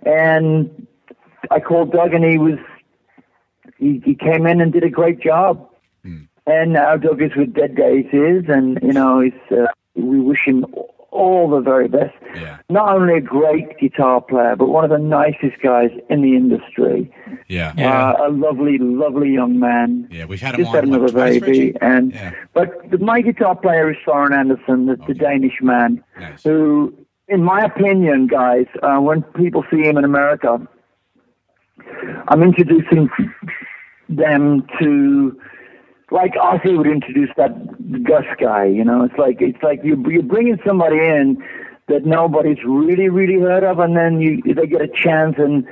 And 0.08 0.88
I 1.52 1.60
called 1.60 1.92
Doug 1.92 2.14
and 2.14 2.24
he 2.26 2.38
was, 2.38 2.58
he, 3.78 4.02
he 4.06 4.16
came 4.16 4.46
in 4.46 4.62
and 4.62 4.72
did 4.74 4.84
a 4.84 4.90
great 4.90 5.20
job. 5.20 5.70
And 6.48 6.74
now 6.74 6.96
Doug 6.96 7.24
is 7.24 7.32
with 7.36 7.56
Dead 7.56 7.76
Daisies 7.76 8.44
and, 8.48 8.78
you 8.84 8.94
know, 8.94 9.20
he's, 9.20 9.34
uh, 9.52 9.66
we 9.96 10.20
wish 10.20 10.42
him 10.46 10.64
all 11.10 11.50
the 11.50 11.60
very 11.60 11.88
best. 11.88 12.14
Yeah. 12.36 12.60
Not 12.70 12.94
only 12.96 13.16
a 13.16 13.22
great 13.22 13.80
guitar 13.80 14.22
player, 14.22 14.56
but 14.56 14.68
one 14.70 14.84
of 14.84 14.92
the 14.92 15.00
nicest 15.00 15.60
guys 15.64 15.90
in 16.08 16.22
the 16.22 16.36
industry. 16.36 17.12
Yeah. 17.48 17.74
Yeah. 17.76 18.12
Uh, 18.12 18.28
a 18.28 18.30
lovely, 18.30 18.78
lovely 18.78 19.32
young 19.32 19.58
man 19.60 20.08
Yeah, 20.12 20.26
we've 20.26 20.40
had 20.40 20.54
him 20.54 20.66
just 20.66 20.70
on 20.70 20.76
had 20.76 20.90
what, 20.90 20.98
another 21.00 21.12
twice, 21.14 21.40
baby, 21.40 21.52
Richie? 21.70 21.78
and 21.82 22.14
Yeah. 22.14 22.34
but 22.54 22.92
the, 22.92 23.00
my 23.00 23.22
guitar 23.22 23.56
player 23.56 23.90
is 23.90 23.98
Soren 24.06 24.32
Andersen, 24.34 24.86
the, 24.86 24.98
the 25.08 25.16
Danish 25.16 25.62
man, 25.64 26.04
Nice. 26.20 26.44
who, 26.44 26.94
in 27.28 27.42
my 27.44 27.62
opinion, 27.64 28.28
guys, 28.28 28.68
uh, 28.84 28.98
when 29.00 29.24
people 29.24 29.64
see 29.72 29.82
him 29.82 29.98
in 29.98 30.04
America, 30.04 30.60
I'm 32.28 32.42
introducing 32.44 33.10
them 34.10 34.66
to 34.80 35.40
like 36.12 36.34
Ozzy 36.34 36.78
would 36.78 36.88
introduce 36.88 37.30
that 37.38 38.04
Gus 38.04 38.26
guy. 38.40 38.66
You 38.66 38.84
know, 38.84 39.04
it's 39.04 39.18
like 39.18 39.38
it's 39.42 39.62
like 39.64 39.82
you 39.84 40.04
you're 40.10 40.24
bringing 40.24 40.60
somebody 40.66 40.98
in 40.98 41.44
that 41.88 42.06
nobody's 42.06 42.58
really 42.66 43.10
really 43.10 43.40
heard 43.40 43.64
of, 43.64 43.80
and 43.80 43.96
then 43.96 44.22
you 44.22 44.42
they 44.54 44.68
get 44.68 44.82
a 44.82 44.88
chance, 44.88 45.36
and 45.38 45.66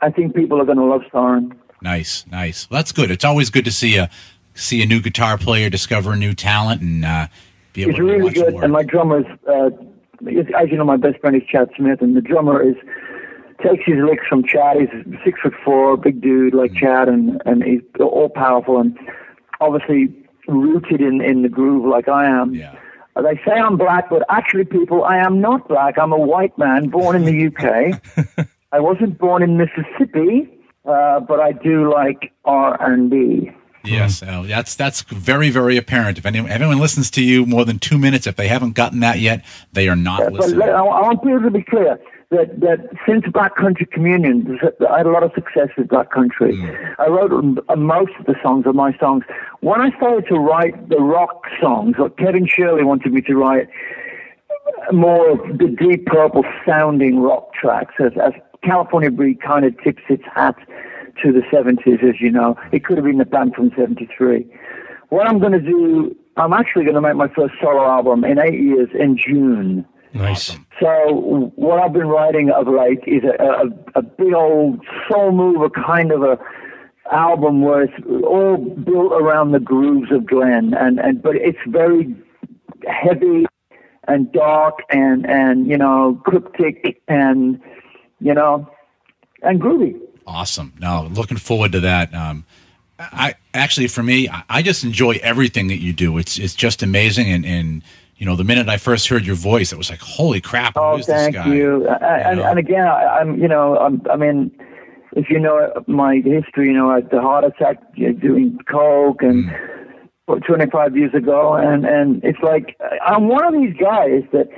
I 0.00 0.10
think 0.10 0.34
people 0.34 0.60
are 0.60 0.64
going 0.64 0.78
to 0.78 0.84
love 0.84 1.02
Soren. 1.10 1.54
Nice, 1.82 2.24
nice. 2.30 2.68
Well, 2.70 2.78
that's 2.78 2.92
good. 2.92 3.10
It's 3.10 3.24
always 3.24 3.50
good 3.50 3.64
to 3.64 3.72
see 3.72 3.96
a 3.96 4.10
see 4.54 4.82
a 4.82 4.86
new 4.86 5.00
guitar 5.00 5.36
player 5.38 5.68
discover 5.70 6.12
a 6.12 6.16
new 6.16 6.34
talent 6.34 6.80
and 6.80 7.04
uh, 7.04 7.26
be 7.72 7.82
able 7.82 7.92
He's 7.92 7.98
to 7.98 8.04
really 8.04 8.32
good, 8.32 8.54
and 8.54 8.72
my 8.72 8.82
drummer 8.82 9.20
is, 9.20 9.26
uh, 9.48 9.70
is- 10.26 10.46
as 10.58 10.70
you 10.70 10.76
know, 10.76 10.84
my 10.84 10.96
best 10.96 11.18
friend 11.20 11.34
is 11.36 11.42
Chad 11.50 11.68
Smith, 11.76 12.00
and 12.02 12.16
the 12.16 12.20
drummer 12.20 12.62
is 12.62 12.76
takes 13.64 13.84
his 13.86 13.96
licks 14.08 14.26
from 14.28 14.44
Chad. 14.44 14.76
He's 14.80 14.90
six 15.24 15.40
foot 15.40 15.54
four, 15.64 15.96
big 15.96 16.20
dude 16.20 16.52
Mm. 16.52 16.58
like 16.60 16.74
Chad, 16.74 17.08
and 17.08 17.40
and 17.46 17.64
he's 17.64 17.82
all 17.98 18.28
powerful 18.28 18.78
and 18.78 18.96
obviously 19.60 20.08
rooted 20.46 21.00
in 21.00 21.20
in 21.20 21.42
the 21.42 21.48
groove 21.48 21.84
like 21.86 22.08
I 22.08 22.26
am. 22.26 22.54
yeah. 22.54 22.74
They 23.16 23.40
say 23.46 23.52
I'm 23.52 23.76
black, 23.76 24.10
but 24.10 24.24
actually, 24.28 24.64
people, 24.64 25.04
I 25.04 25.18
am 25.18 25.40
not 25.40 25.68
black. 25.68 25.98
I'm 25.98 26.12
a 26.12 26.18
white 26.18 26.56
man 26.58 26.88
born 26.88 27.14
in 27.14 27.24
the 27.24 27.46
UK. 27.46 28.46
I 28.72 28.80
wasn't 28.80 29.18
born 29.18 29.40
in 29.42 29.56
Mississippi, 29.56 30.50
uh, 30.84 31.20
but 31.20 31.38
I 31.38 31.52
do 31.52 31.88
like 31.92 32.32
R 32.44 32.76
and 32.84 33.08
B. 33.08 33.52
Yes, 33.84 34.20
uh, 34.22 34.42
that's 34.48 34.74
that's 34.74 35.02
very 35.02 35.50
very 35.50 35.76
apparent. 35.76 36.18
If 36.18 36.26
anyone, 36.26 36.50
everyone 36.50 36.78
listens 36.80 37.08
to 37.12 37.22
you 37.22 37.46
more 37.46 37.64
than 37.64 37.78
two 37.78 37.98
minutes, 37.98 38.26
if 38.26 38.34
they 38.34 38.48
haven't 38.48 38.72
gotten 38.72 38.98
that 39.00 39.20
yet, 39.20 39.44
they 39.74 39.88
are 39.88 39.94
not 39.96 40.20
But 40.24 40.32
listening. 40.32 40.62
I 40.62 40.72
I 40.72 41.02
want 41.02 41.22
people 41.22 41.42
to 41.42 41.50
be 41.50 41.62
clear 41.62 42.00
that, 42.34 42.60
that 42.60 42.90
since 43.06 43.24
Black 43.32 43.56
Country 43.56 43.86
Communion, 43.86 44.58
I 44.90 44.98
had 44.98 45.06
a 45.06 45.10
lot 45.10 45.22
of 45.22 45.32
success 45.34 45.68
with 45.76 45.88
Black 45.88 46.10
Country. 46.10 46.58
I 46.98 47.06
wrote 47.06 47.32
uh, 47.68 47.76
most 47.76 48.12
of 48.18 48.26
the 48.26 48.34
songs 48.42 48.66
of 48.66 48.74
my 48.74 48.96
songs. 48.98 49.24
When 49.60 49.80
I 49.80 49.90
started 49.96 50.26
to 50.28 50.36
write 50.38 50.88
the 50.88 50.98
rock 50.98 51.44
songs, 51.60 51.96
what 51.98 52.18
Kevin 52.18 52.46
Shirley 52.46 52.84
wanted 52.84 53.12
me 53.12 53.20
to 53.22 53.34
write 53.34 53.68
more 54.92 55.30
of 55.30 55.58
the 55.58 55.68
deep 55.68 56.06
purple 56.06 56.44
sounding 56.66 57.20
rock 57.20 57.54
tracks 57.54 57.94
as, 57.98 58.12
as 58.22 58.32
California 58.62 59.10
Breed 59.10 59.40
kind 59.40 59.64
of 59.64 59.74
tips 59.82 60.02
its 60.08 60.24
hat 60.34 60.56
to 61.22 61.32
the 61.32 61.42
70s, 61.52 62.02
as 62.02 62.20
you 62.20 62.30
know. 62.30 62.56
It 62.72 62.84
could 62.84 62.96
have 62.96 63.04
been 63.04 63.18
the 63.18 63.24
band 63.24 63.54
from 63.54 63.70
73. 63.76 64.46
What 65.10 65.28
I'm 65.28 65.38
going 65.38 65.52
to 65.52 65.60
do, 65.60 66.16
I'm 66.36 66.52
actually 66.52 66.84
going 66.84 66.96
to 66.96 67.00
make 67.00 67.14
my 67.14 67.28
first 67.28 67.54
solo 67.62 67.84
album 67.84 68.24
in 68.24 68.38
eight 68.38 68.60
years 68.60 68.88
in 68.98 69.16
June. 69.16 69.86
Nice. 70.14 70.56
So 70.80 71.52
what 71.56 71.80
I've 71.80 71.92
been 71.92 72.06
writing 72.06 72.50
of 72.50 72.68
late 72.68 73.00
is 73.06 73.24
a, 73.24 73.42
a, 73.42 73.98
a 73.98 74.02
big 74.02 74.32
old 74.32 74.80
soul 75.10 75.32
mover 75.32 75.68
kind 75.68 76.12
of 76.12 76.22
a 76.22 76.38
album 77.10 77.62
where 77.62 77.82
it's 77.82 77.92
all 78.24 78.56
built 78.56 79.12
around 79.12 79.50
the 79.52 79.60
grooves 79.60 80.10
of 80.12 80.24
Glenn, 80.24 80.72
and, 80.74 81.00
and 81.00 81.20
but 81.20 81.34
it's 81.36 81.58
very 81.66 82.14
heavy 82.86 83.44
and 84.06 84.30
dark 84.32 84.78
and 84.90 85.26
and 85.28 85.66
you 85.66 85.76
know 85.76 86.20
cryptic 86.24 87.02
and 87.08 87.60
you 88.20 88.34
know 88.34 88.70
and 89.42 89.60
groovy. 89.60 90.00
Awesome. 90.26 90.72
Now 90.78 91.06
looking 91.06 91.38
forward 91.38 91.72
to 91.72 91.80
that. 91.80 92.14
Um, 92.14 92.44
I 92.98 93.34
actually, 93.52 93.88
for 93.88 94.04
me, 94.04 94.28
I, 94.28 94.44
I 94.48 94.62
just 94.62 94.84
enjoy 94.84 95.18
everything 95.22 95.66
that 95.68 95.80
you 95.80 95.92
do. 95.92 96.16
It's 96.18 96.38
it's 96.38 96.54
just 96.54 96.82
amazing, 96.82 97.30
and 97.30 97.44
and 97.44 97.82
you 98.16 98.26
know, 98.26 98.36
the 98.36 98.44
minute 98.44 98.68
I 98.68 98.76
first 98.76 99.08
heard 99.08 99.24
your 99.26 99.36
voice, 99.36 99.72
it 99.72 99.76
was 99.76 99.90
like, 99.90 100.00
holy 100.00 100.40
crap! 100.40 100.74
Oh, 100.76 101.00
thank 101.00 101.34
guy? 101.34 101.54
you. 101.54 101.86
Uh, 101.88 101.98
and, 102.04 102.38
know? 102.38 102.44
and 102.46 102.58
again, 102.58 102.86
I, 102.86 103.18
I'm, 103.20 103.40
you 103.40 103.48
know, 103.48 103.76
I'm, 103.78 104.02
I 104.10 104.16
mean, 104.16 104.50
if 105.16 105.30
you 105.30 105.38
know 105.38 105.72
my 105.86 106.16
history, 106.16 106.66
you 106.68 106.72
know, 106.72 106.90
I 106.90 106.96
had 106.96 107.10
the 107.10 107.20
heart 107.20 107.44
attack 107.44 107.78
you 107.94 108.12
know, 108.12 108.18
doing 108.18 108.58
coke 108.70 109.22
and 109.22 109.44
Mm. 109.44 110.46
25 110.46 110.96
years 110.96 111.12
ago, 111.12 111.54
and 111.54 111.84
and 111.84 112.24
it's 112.24 112.38
like 112.42 112.76
I'm 113.06 113.28
one 113.28 113.44
of 113.44 113.52
these 113.60 113.74
guys 113.76 114.22
that 114.32 114.48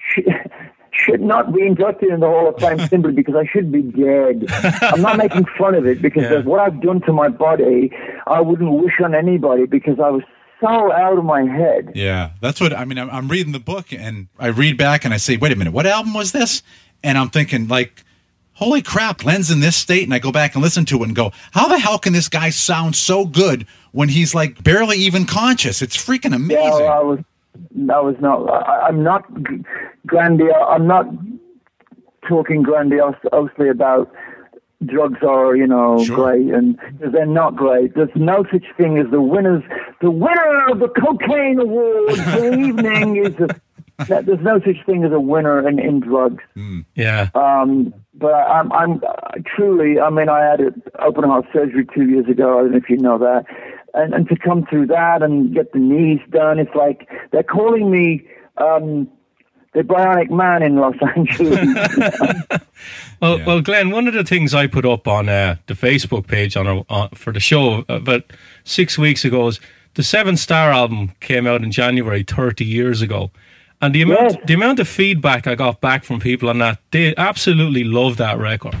should, 0.00 0.24
should 0.92 1.20
not 1.20 1.52
be 1.54 1.60
inducted 1.66 2.08
in 2.10 2.20
the 2.20 2.26
Hall 2.26 2.48
of 2.48 2.58
Fame 2.58 2.78
simply 2.88 3.12
because 3.20 3.34
I 3.34 3.44
should 3.44 3.70
be 3.70 3.82
dead. 3.82 4.46
I'm 4.80 5.02
not 5.02 5.18
making 5.18 5.44
fun 5.58 5.74
of 5.74 5.84
it 5.86 6.00
because 6.00 6.22
Yeah. 6.30 6.38
of 6.38 6.46
what 6.46 6.60
I've 6.60 6.80
done 6.80 7.02
to 7.02 7.12
my 7.12 7.28
body, 7.28 7.92
I 8.26 8.40
wouldn't 8.40 8.72
wish 8.82 8.94
on 9.04 9.14
anybody 9.14 9.66
because 9.66 10.00
I 10.02 10.08
was 10.08 10.22
so 10.60 10.92
out 10.92 11.18
of 11.18 11.24
my 11.24 11.42
head. 11.42 11.92
Yeah, 11.94 12.30
that's 12.40 12.60
what 12.60 12.72
I 12.72 12.84
mean. 12.84 12.98
I'm, 12.98 13.10
I'm 13.10 13.28
reading 13.28 13.52
the 13.52 13.60
book 13.60 13.92
and 13.92 14.28
I 14.38 14.48
read 14.48 14.76
back 14.76 15.04
and 15.04 15.12
I 15.12 15.16
say, 15.18 15.36
wait 15.36 15.52
a 15.52 15.56
minute, 15.56 15.72
what 15.72 15.86
album 15.86 16.14
was 16.14 16.32
this? 16.32 16.62
And 17.02 17.18
I'm 17.18 17.28
thinking, 17.28 17.68
like, 17.68 18.04
holy 18.52 18.82
crap, 18.82 19.24
Len's 19.24 19.50
in 19.50 19.60
this 19.60 19.76
state. 19.76 20.04
And 20.04 20.14
I 20.14 20.18
go 20.18 20.32
back 20.32 20.54
and 20.54 20.62
listen 20.62 20.84
to 20.86 21.02
it 21.02 21.06
and 21.06 21.14
go, 21.14 21.32
how 21.52 21.68
the 21.68 21.78
hell 21.78 21.98
can 21.98 22.12
this 22.12 22.28
guy 22.28 22.50
sound 22.50 22.96
so 22.96 23.26
good 23.26 23.66
when 23.92 24.08
he's 24.08 24.34
like 24.34 24.62
barely 24.62 24.96
even 24.98 25.26
conscious? 25.26 25.82
It's 25.82 25.96
freaking 25.96 26.34
amazing. 26.34 26.62
Yeah, 26.62 26.98
I 26.98 27.02
was, 27.02 27.18
I 27.90 28.00
was 28.00 28.16
not. 28.20 28.48
I, 28.48 28.88
I'm 28.88 29.02
not 29.02 29.24
grandiose. 30.06 30.54
I'm 30.68 30.86
not 30.86 31.06
talking 32.28 32.62
grandiosely 32.62 33.68
about 33.68 34.10
drugs 34.86 35.18
are, 35.22 35.56
you 35.56 35.66
know, 35.66 36.02
Sure. 36.04 36.16
great, 36.16 36.52
and 36.54 36.78
they're 37.00 37.26
not 37.26 37.56
great. 37.56 37.94
There's 37.94 38.08
no 38.14 38.44
such 38.52 38.64
thing 38.76 38.98
as 38.98 39.10
the 39.10 39.20
winners. 39.20 39.62
The 40.00 40.10
winner 40.10 40.70
of 40.70 40.78
the 40.80 40.88
cocaine 40.88 41.58
award 41.58 42.16
for 42.16 42.40
the 42.40 42.58
evening 42.68 43.16
is. 43.16 43.34
A, 43.40 43.48
that, 44.08 44.26
there's 44.26 44.40
no 44.40 44.58
such 44.58 44.84
thing 44.86 45.04
as 45.04 45.12
a 45.12 45.20
winner 45.20 45.68
in, 45.68 45.78
in 45.78 46.00
drugs. 46.00 46.42
Yeah. 46.96 47.28
Um, 47.36 47.94
but 48.12 48.32
I, 48.34 48.58
I'm, 48.58 48.72
I'm 48.72 48.94
uh, 48.96 49.38
truly, 49.46 50.00
I 50.00 50.10
mean, 50.10 50.28
I 50.28 50.40
had 50.42 50.58
an 50.58 50.82
open 50.98 51.22
heart 51.22 51.46
surgery 51.52 51.86
two 51.94 52.08
years 52.08 52.26
ago. 52.28 52.58
I 52.58 52.62
don't 52.62 52.72
know 52.72 52.76
if 52.78 52.90
you 52.90 52.96
know 52.96 53.18
that. 53.18 53.44
And, 53.94 54.12
and 54.12 54.28
to 54.30 54.36
come 54.36 54.66
through 54.66 54.86
that 54.88 55.22
and 55.22 55.54
get 55.54 55.72
the 55.72 55.78
knees 55.78 56.18
done, 56.30 56.58
it's 56.58 56.74
like 56.74 57.08
they're 57.30 57.44
calling 57.44 57.88
me 57.88 58.26
um, 58.56 59.06
the 59.74 59.82
bionic 59.82 60.30
man 60.30 60.62
in 60.62 60.76
Los 60.76 60.94
Angeles. 61.16 61.68
Well, 63.20 63.38
Yeah. 63.38 63.46
well, 63.46 63.60
Glenn, 63.62 63.90
one 63.90 64.06
of 64.08 64.12
the 64.14 64.24
things 64.24 64.52
I 64.54 64.66
put 64.66 64.84
up 64.84 65.06
on 65.08 65.28
uh, 65.28 65.56
the 65.66 65.74
Facebook 65.74 66.26
page 66.26 66.56
on, 66.56 66.66
our, 66.66 66.84
on 66.90 67.08
for 67.10 67.32
the 67.32 67.40
show 67.40 67.84
about 67.88 68.24
six 68.64 68.98
weeks 68.98 69.24
ago 69.24 69.46
is 69.48 69.60
the 69.94 70.02
Seventh 70.02 70.40
Star 70.40 70.70
album 70.72 71.12
came 71.20 71.46
out 71.46 71.62
in 71.62 71.70
January 71.70 72.22
30 72.24 72.64
years 72.64 73.00
ago. 73.00 73.30
And 73.80 73.94
the 73.94 74.02
amount, 74.02 74.32
Yes. 74.32 74.36
the 74.46 74.54
amount 74.54 74.80
of 74.80 74.88
feedback 74.88 75.46
I 75.46 75.54
got 75.54 75.80
back 75.80 76.04
from 76.04 76.20
people 76.20 76.48
on 76.50 76.58
that, 76.58 76.78
they 76.90 77.14
absolutely 77.16 77.84
love 77.84 78.16
that 78.18 78.38
record. 78.38 78.74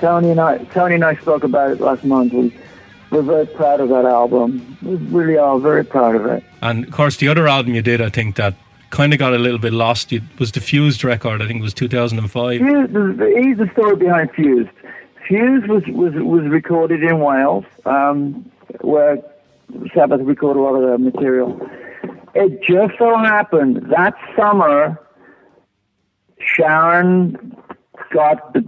Tony 0.00 0.30
and 0.30 0.40
I, 0.40 0.58
Tony 0.58 0.94
and 0.96 1.04
I 1.04 1.16
spoke 1.16 1.44
about 1.44 1.70
it 1.70 1.80
last 1.80 2.04
month. 2.04 2.32
We, 2.32 2.54
we're 3.10 3.22
very 3.22 3.46
proud 3.46 3.80
of 3.80 3.88
that 3.90 4.04
album. 4.04 4.76
We 4.82 4.96
really 4.96 5.36
are 5.36 5.58
very 5.58 5.84
proud 5.84 6.16
of 6.16 6.26
it. 6.26 6.42
And 6.62 6.84
of 6.84 6.90
course, 6.92 7.16
the 7.16 7.28
other 7.28 7.46
album 7.46 7.74
you 7.74 7.82
did, 7.82 8.00
I 8.00 8.08
think 8.08 8.36
that 8.36 8.54
kind 8.90 9.12
of 9.12 9.18
got 9.18 9.34
a 9.34 9.38
little 9.38 9.58
bit 9.58 9.72
lost. 9.72 10.12
It 10.12 10.22
was 10.38 10.52
the 10.52 10.60
Fused 10.60 11.04
record. 11.04 11.42
I 11.42 11.46
think 11.46 11.60
it 11.60 11.62
was 11.62 11.74
2005. 11.74 12.60
Fused, 12.60 12.92
here's 13.20 13.58
the 13.58 13.68
story 13.72 13.96
behind 13.96 14.30
Fused. 14.32 14.70
Fused 15.28 15.68
was, 15.68 15.84
was, 15.88 16.14
was 16.14 16.44
recorded 16.44 17.02
in 17.02 17.20
Wales, 17.20 17.64
um, 17.86 18.50
where 18.80 19.22
Sabbath 19.94 20.20
recorded 20.22 20.60
a 20.60 20.62
lot 20.62 20.74
of 20.74 20.82
their 20.82 20.98
material. 20.98 21.68
It 22.34 22.62
just 22.62 22.98
so 22.98 23.16
happened 23.16 23.86
that 23.90 24.14
summer, 24.36 25.00
Sharon 26.40 27.56
got 28.12 28.52
the 28.52 28.64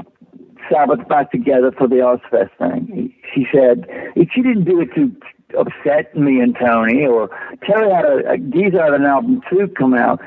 Sabbath 0.70 1.06
back 1.08 1.30
together 1.30 1.72
for 1.72 1.88
the 1.88 1.96
Ozzfest 1.96 2.50
thing. 2.58 3.14
She 3.34 3.46
said 3.52 3.86
she 4.32 4.42
didn't 4.42 4.64
do 4.64 4.80
it 4.80 4.94
to 4.94 5.14
upset 5.58 6.16
me 6.16 6.40
and 6.40 6.56
Tony, 6.58 7.06
or 7.06 7.30
Terry 7.64 7.90
had 7.92 8.04
a, 8.04 8.32
a 8.32 8.38
Geezer 8.38 8.82
had 8.82 8.94
an 8.94 9.04
album 9.04 9.40
too 9.48 9.68
come 9.76 9.94
out. 9.94 10.20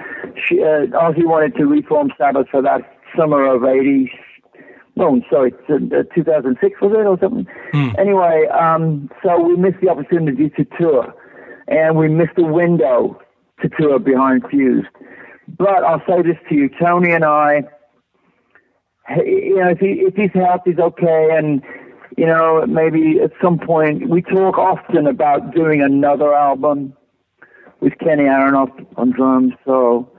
She 0.47 0.61
uh, 0.61 0.87
Ozzy 0.95 1.25
wanted 1.25 1.55
to 1.55 1.65
reform 1.65 2.11
Sabbath 2.17 2.47
for 2.49 2.61
that 2.61 2.81
summer 3.17 3.45
of 3.45 3.63
'80. 3.63 4.11
No, 4.95 5.21
sorry, 5.29 5.53
uh, 5.69 6.03
2006 6.13 6.81
was 6.81 6.91
it 6.91 7.05
or 7.05 7.17
something? 7.21 7.47
Anyway, 7.97 8.47
um, 8.47 9.09
so 9.23 9.39
we 9.39 9.55
missed 9.55 9.79
the 9.81 9.87
opportunity 9.87 10.49
to 10.49 10.65
tour, 10.77 11.13
and 11.67 11.95
we 11.95 12.09
missed 12.09 12.35
the 12.35 12.43
window 12.43 13.21
to 13.61 13.69
tour 13.79 13.99
behind 13.99 14.43
Fused. 14.49 14.87
But 15.57 15.83
I'll 15.83 16.03
say 16.07 16.21
this 16.21 16.37
to 16.49 16.55
you, 16.55 16.69
Tony 16.69 17.11
and 17.11 17.23
I 17.23 17.63
you 19.17 19.55
know, 19.57 19.69
if, 19.69 19.79
he, 19.79 19.87
if 20.07 20.15
his 20.15 20.31
health 20.33 20.61
is 20.65 20.77
okay 20.79 21.29
and, 21.37 21.61
you 22.17 22.25
know, 22.25 22.65
maybe 22.67 23.19
at 23.23 23.31
some 23.41 23.59
point, 23.59 24.09
we 24.09 24.21
talk 24.21 24.57
often 24.57 25.07
about 25.07 25.53
doing 25.53 25.81
another 25.81 26.33
album 26.33 26.93
with 27.79 27.97
Kenny 27.99 28.23
Aronoff 28.23 28.71
on 28.97 29.11
drums. 29.11 29.53
So 29.65 30.09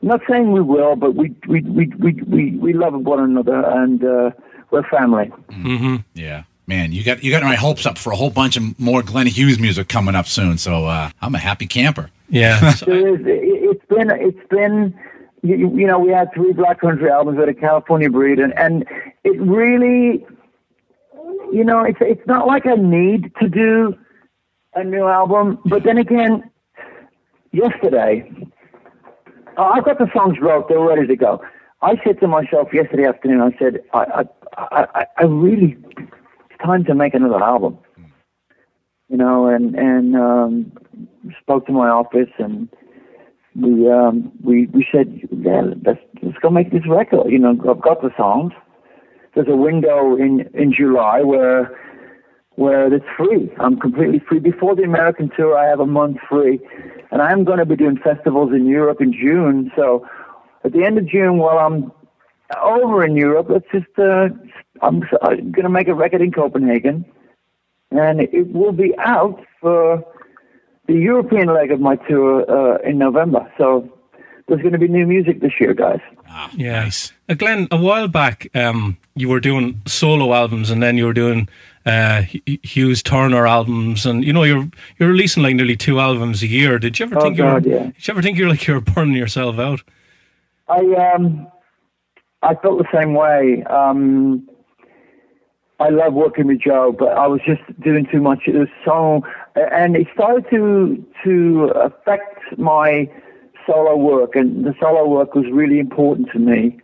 I'm 0.00 0.08
not 0.08 0.20
saying 0.28 0.52
we 0.52 0.60
will, 0.62 0.96
but 0.96 1.14
we, 1.14 1.34
we, 1.48 1.60
we, 1.62 1.92
we, 1.98 2.12
we, 2.26 2.56
we 2.56 2.72
love 2.72 2.94
one 2.94 3.20
another 3.20 3.64
and 3.68 4.02
uh, 4.04 4.30
we're 4.70 4.82
family. 4.88 5.30
Mm-hmm. 5.50 5.96
Yeah. 6.14 6.44
Man, 6.66 6.92
you 6.92 7.02
got 7.02 7.24
you 7.24 7.32
got 7.32 7.42
my 7.42 7.56
hopes 7.56 7.86
up 7.86 7.98
for 7.98 8.12
a 8.12 8.16
whole 8.16 8.30
bunch 8.30 8.56
of 8.56 8.78
more 8.78 9.02
Glenn 9.02 9.26
Hughes 9.26 9.58
music 9.58 9.88
coming 9.88 10.14
up 10.14 10.28
soon. 10.28 10.58
So 10.58 10.86
uh, 10.86 11.10
I'm 11.20 11.34
a 11.34 11.38
happy 11.38 11.66
camper. 11.66 12.08
Yeah. 12.28 12.70
So 12.74 12.86
I- 12.86 12.88
There 12.90 13.14
is, 13.14 13.20
it- 13.26 13.62
it's 13.72 13.84
been, 13.86 14.10
it's 14.10 14.48
been, 14.48 14.94
you, 15.42 15.56
you 15.76 15.86
know, 15.86 15.98
we 15.98 16.10
had 16.10 16.32
three 16.34 16.52
Black 16.52 16.80
Country 16.80 17.10
albums 17.10 17.38
with 17.38 17.48
a 17.48 17.54
California 17.54 18.08
breed, 18.10 18.38
and, 18.38 18.56
and 18.58 18.84
it 19.24 19.40
really, 19.40 20.24
you 21.52 21.64
know, 21.64 21.84
it's 21.84 21.98
it's 22.00 22.26
not 22.26 22.46
like 22.46 22.66
I 22.66 22.74
need 22.74 23.32
to 23.40 23.48
do 23.48 23.96
a 24.74 24.84
new 24.84 25.06
album, 25.06 25.58
but 25.66 25.82
then 25.84 25.98
again, 25.98 26.48
yesterday, 27.52 28.30
uh, 29.58 29.62
I've 29.64 29.84
got 29.84 29.98
the 29.98 30.08
songs 30.14 30.38
wrote, 30.40 30.68
they're 30.68 30.80
ready 30.80 31.06
to 31.06 31.16
go. 31.16 31.42
I 31.82 31.96
said 32.04 32.20
to 32.20 32.28
myself 32.28 32.68
yesterday 32.72 33.04
afternoon, 33.06 33.40
I 33.42 33.56
said, 33.58 33.80
I, 33.92 34.24
I, 34.58 34.86
I- 34.94 35.06
I 35.18 35.24
really, 35.24 35.76
it's 35.98 36.64
time 36.64 36.84
to 36.84 36.94
make 36.94 37.14
another 37.14 37.42
album. 37.42 37.78
You 39.08 39.18
know, 39.18 39.46
and 39.46 39.74
and 39.74 40.16
um, 40.16 40.72
spoke 41.40 41.66
to 41.66 41.72
my 41.72 41.88
office 41.88 42.30
and 42.38 42.68
we 43.54 43.90
um 43.90 44.32
we 44.42 44.66
we 44.66 44.86
said 44.90 45.20
yeah 45.30 45.62
let's 45.84 46.00
let's 46.22 46.38
go 46.38 46.50
make 46.50 46.70
this 46.70 46.86
record. 46.88 47.30
You 47.30 47.38
know 47.38 47.50
i've 47.68 47.82
got 47.82 48.02
the 48.02 48.10
songs. 48.16 48.52
There's 49.34 49.48
a 49.48 49.56
window 49.56 50.16
in 50.16 50.48
in 50.54 50.72
july 50.72 51.20
where 51.22 51.78
where 52.56 52.92
it's 52.92 53.04
free. 53.16 53.50
I'm 53.58 53.78
completely 53.78 54.20
free. 54.20 54.38
Before 54.38 54.74
the 54.74 54.84
american 54.84 55.30
tour 55.36 55.56
i 55.56 55.66
have 55.66 55.80
a 55.80 55.86
month 55.86 56.18
free. 56.28 56.60
And 57.10 57.20
i'm 57.20 57.44
going 57.44 57.58
to 57.58 57.66
be 57.66 57.76
doing 57.76 57.98
festivals 57.98 58.52
in 58.52 58.66
europe 58.66 59.00
in 59.00 59.12
june. 59.12 59.70
So 59.76 60.06
at 60.64 60.72
the 60.72 60.84
end 60.84 60.98
of 60.98 61.06
june 61.06 61.38
while 61.38 61.58
i'm 61.58 61.92
over 62.62 63.04
in 63.04 63.16
europe 63.16 63.46
let's 63.48 63.66
just 63.72 63.98
uh 63.98 64.28
i'm, 64.82 65.00
going 65.20 65.62
to 65.62 65.68
make 65.68 65.88
a 65.88 65.94
record 65.94 66.22
in 66.22 66.32
copenhagen. 66.32 67.04
And 67.90 68.22
it 68.22 68.50
will 68.52 68.72
be 68.72 68.94
out 68.98 69.44
for 69.60 70.02
the 70.86 70.94
European 70.94 71.48
leg 71.48 71.70
of 71.70 71.80
my 71.80 71.96
tour 71.96 72.44
uh, 72.50 72.78
in 72.88 72.98
November. 72.98 73.50
So 73.58 73.88
there's 74.48 74.60
going 74.60 74.72
to 74.72 74.78
be 74.78 74.88
new 74.88 75.06
music 75.06 75.40
this 75.40 75.52
year, 75.60 75.74
guys. 75.74 76.00
Ah, 76.28 76.50
Yeah. 76.56 76.84
Nice. 76.84 77.12
Uh, 77.28 77.34
Glenn, 77.34 77.68
a 77.70 77.76
while 77.76 78.08
back, 78.08 78.48
um, 78.54 78.96
you 79.14 79.28
were 79.28 79.40
doing 79.40 79.80
solo 79.86 80.32
albums, 80.34 80.70
and 80.70 80.82
then 80.82 80.96
you 80.98 81.06
were 81.06 81.12
doing 81.12 81.48
uh, 81.86 82.22
Hughes 82.62 83.02
Turner 83.02 83.46
albums, 83.46 84.06
and 84.06 84.24
you 84.24 84.32
know 84.32 84.42
you're 84.44 84.68
you're 84.98 85.10
releasing 85.10 85.42
like 85.42 85.54
nearly 85.56 85.76
two 85.76 85.98
albums 86.00 86.42
a 86.42 86.46
year. 86.46 86.78
Did 86.78 86.98
you 86.98 87.06
ever 87.06 87.18
Oh, 87.18 87.20
think 87.22 87.36
you 87.36 87.42
God, 87.44 87.64
were? 87.66 87.70
yeah. 87.72 87.82
Did 87.86 88.08
you 88.08 88.12
ever 88.12 88.22
think 88.22 88.38
you're 88.38 88.48
like 88.48 88.66
you're 88.68 88.80
burning 88.80 89.14
yourself 89.16 89.58
out? 89.58 89.82
I 90.68 90.78
um, 91.14 91.46
I 92.42 92.54
felt 92.54 92.78
the 92.78 92.88
same 92.92 93.14
way. 93.14 93.62
Um, 93.64 94.48
I 95.80 95.88
love 95.90 96.14
working 96.14 96.46
with 96.46 96.60
Joe, 96.60 96.94
but 96.96 97.08
I 97.08 97.26
was 97.26 97.40
just 97.44 97.62
doing 97.80 98.06
too 98.10 98.20
much. 98.20 98.42
It 98.46 98.54
was 98.54 98.68
so, 98.84 99.22
and 99.56 99.96
it 99.96 100.06
started 100.14 100.46
to 100.50 101.04
to 101.24 101.64
affect 101.74 102.58
my 102.58 103.08
solo 103.66 103.96
work, 103.96 104.34
and 104.34 104.64
the 104.64 104.74
solo 104.80 105.06
work 105.08 105.34
was 105.34 105.46
really 105.52 105.78
important 105.78 106.28
to 106.32 106.38
me. 106.38 106.78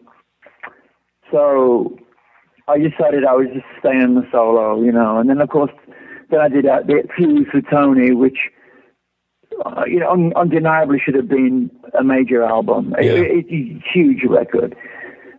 So 1.30 1.98
I 2.68 2.78
decided 2.78 3.24
I 3.24 3.34
was 3.34 3.48
just 3.52 3.66
staying 3.78 4.02
in 4.02 4.14
the 4.14 4.26
solo, 4.30 4.80
you 4.82 4.92
know, 4.92 5.18
and 5.18 5.28
then 5.28 5.40
of 5.40 5.48
course, 5.48 5.72
then 6.30 6.40
I 6.40 6.48
did 6.48 6.66
uh, 6.66 6.80
the 6.86 7.02
Fuse 7.16 7.46
with 7.52 7.64
Tony, 7.70 8.12
which 8.12 8.50
uh, 9.64 9.84
you 9.86 9.98
know, 10.00 10.10
un- 10.10 10.32
undeniably 10.36 10.98
should 11.02 11.14
have 11.14 11.28
been 11.28 11.70
a 11.98 12.04
major 12.04 12.42
album. 12.44 12.94
Yeah. 13.00 13.12
it- 13.12 13.46
it's 13.48 13.84
a 13.86 13.90
huge 13.92 14.24
record. 14.24 14.76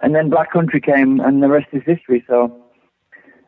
And 0.02 0.16
then 0.16 0.30
Black 0.30 0.52
Country 0.52 0.80
came, 0.80 1.20
and 1.20 1.44
the 1.44 1.50
rest 1.50 1.68
is 1.74 1.84
history. 1.86 2.24
So 2.28 2.56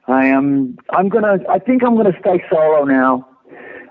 I 0.08 0.26
am. 0.26 0.78
I'm 0.92 1.08
gonna. 1.10 1.38
I 1.50 1.60
think 1.60 1.82
I'm 1.84 1.96
gonna 1.96 2.18
stay 2.20 2.44
solo 2.50 2.84
now. 2.84 3.28